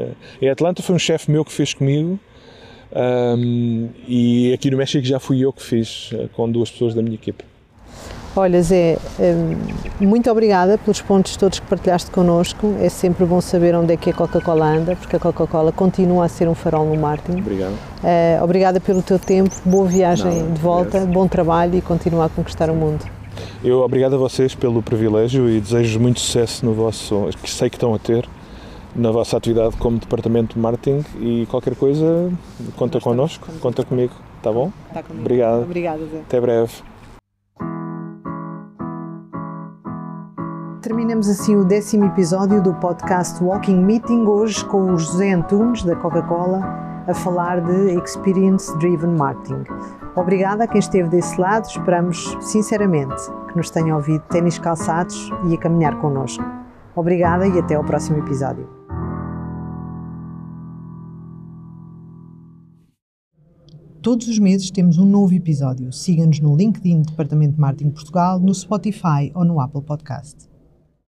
Em 0.41 0.49
Atlanta 0.49 0.83
foi 0.83 0.95
um 0.95 0.99
chefe 0.99 1.31
meu 1.31 1.45
que 1.45 1.53
fez 1.53 1.75
comigo 1.75 2.19
um, 2.95 3.89
e 4.07 4.53
aqui 4.53 4.71
no 4.71 4.77
México 4.77 5.05
já 5.05 5.19
fui 5.19 5.41
eu 5.41 5.53
que 5.53 5.63
fiz 5.63 6.11
eh, 6.13 6.29
com 6.35 6.51
duas 6.51 6.71
pessoas 6.71 6.95
da 6.95 7.03
minha 7.03 7.15
equipe. 7.15 7.43
Olha, 8.35 8.63
Zé, 8.63 8.97
muito 10.01 10.31
obrigada 10.31 10.79
pelos 10.79 11.03
pontos 11.03 11.37
todos 11.37 11.61
que 11.61 11.67
partilhaste 11.67 12.11
connosco. 12.11 12.75
É 12.81 12.89
sempre 12.89 13.27
bom 13.27 13.43
saber 13.43 13.75
onde 13.75 13.93
é 13.93 13.97
que 13.97 14.09
a 14.09 14.13
Coca-Cola 14.15 14.65
anda, 14.65 14.97
porque 14.97 15.17
a 15.17 15.19
Coca-Cola 15.19 15.71
continua 15.71 16.25
a 16.25 16.29
ser 16.29 16.49
um 16.49 16.55
farol 16.55 16.87
no 16.87 16.99
marketing. 16.99 17.41
Obrigado. 17.41 17.73
Uh, 17.73 18.43
obrigada 18.43 18.81
pelo 18.81 19.03
teu 19.03 19.19
tempo, 19.19 19.55
boa 19.67 19.87
viagem 19.87 20.45
Não, 20.45 20.53
de 20.53 20.61
volta, 20.61 20.97
obrigado. 20.97 21.13
bom 21.13 21.29
trabalho 21.29 21.77
e 21.77 21.83
continua 21.83 22.25
a 22.25 22.29
conquistar 22.31 22.71
o 22.71 22.75
mundo. 22.75 23.05
Eu 23.63 23.81
obrigado 23.81 24.15
a 24.15 24.19
vocês 24.19 24.55
pelo 24.55 24.83
privilégio 24.83 25.49
e 25.49 25.61
desejo 25.61 26.01
muito 26.01 26.21
sucesso 26.21 26.65
no 26.65 26.73
vosso, 26.75 27.29
que 27.43 27.51
sei 27.51 27.71
que 27.71 27.77
estão 27.77 27.95
a 27.95 27.99
ter, 27.99 28.29
na 28.95 29.11
vossa 29.11 29.37
atividade 29.37 29.77
como 29.77 29.99
departamento 29.99 30.55
de 30.55 30.61
marketing 30.61 31.05
e 31.21 31.47
qualquer 31.47 31.75
coisa, 31.75 32.31
conta 32.77 33.01
connosco, 33.01 33.49
conta 33.61 33.85
comigo, 33.85 34.13
tá 34.43 34.53
bom? 34.53 34.71
Tá 34.93 35.03
comigo. 35.03 35.23
Obrigado. 35.23 35.63
Obrigada, 35.63 36.01
Zé. 36.07 36.21
Até 36.21 36.41
breve. 36.41 36.73
Terminamos 40.83 41.29
assim 41.29 41.55
o 41.55 41.65
décimo 41.65 42.07
episódio 42.07 42.61
do 42.61 42.75
podcast 42.75 43.43
Walking 43.43 43.77
Meeting, 43.77 44.25
hoje 44.27 44.65
com 44.65 44.93
o 44.93 44.99
José 44.99 45.33
Antunes, 45.33 45.85
da 45.85 45.95
Coca-Cola, 45.95 46.61
a 47.07 47.15
falar 47.15 47.61
de 47.61 47.97
Experience 47.97 48.77
Driven 48.79 49.11
Marketing. 49.11 49.63
Obrigada 50.15 50.65
a 50.65 50.67
quem 50.67 50.79
esteve 50.79 51.09
desse 51.09 51.41
lado, 51.41 51.67
esperamos 51.67 52.37
sinceramente 52.41 53.15
que 53.49 53.57
nos 53.57 53.71
tenha 53.71 53.97
ouvido 53.97 54.23
ténis 54.29 54.59
calçados 54.59 55.31
e 55.49 55.55
a 55.55 55.59
caminhar 55.59 55.99
connosco. 56.01 56.45
Obrigada 56.95 57.47
e 57.47 57.59
até 57.59 57.75
ao 57.75 57.85
próximo 57.85 58.19
episódio. 58.19 58.69
Todos 64.03 64.27
os 64.27 64.39
meses 64.39 64.71
temos 64.71 64.99
um 64.99 65.07
novo 65.07 65.33
episódio. 65.33 65.93
Siga-nos 65.93 66.41
no 66.41 66.57
LinkedIn 66.57 67.03
Departamento 67.03 67.55
de 67.55 67.61
Marketing 67.61 67.91
Portugal, 67.91 68.39
no 68.39 68.53
Spotify 68.53 69.31
ou 69.33 69.45
no 69.45 69.61
Apple 69.61 69.83
Podcast. 69.83 70.52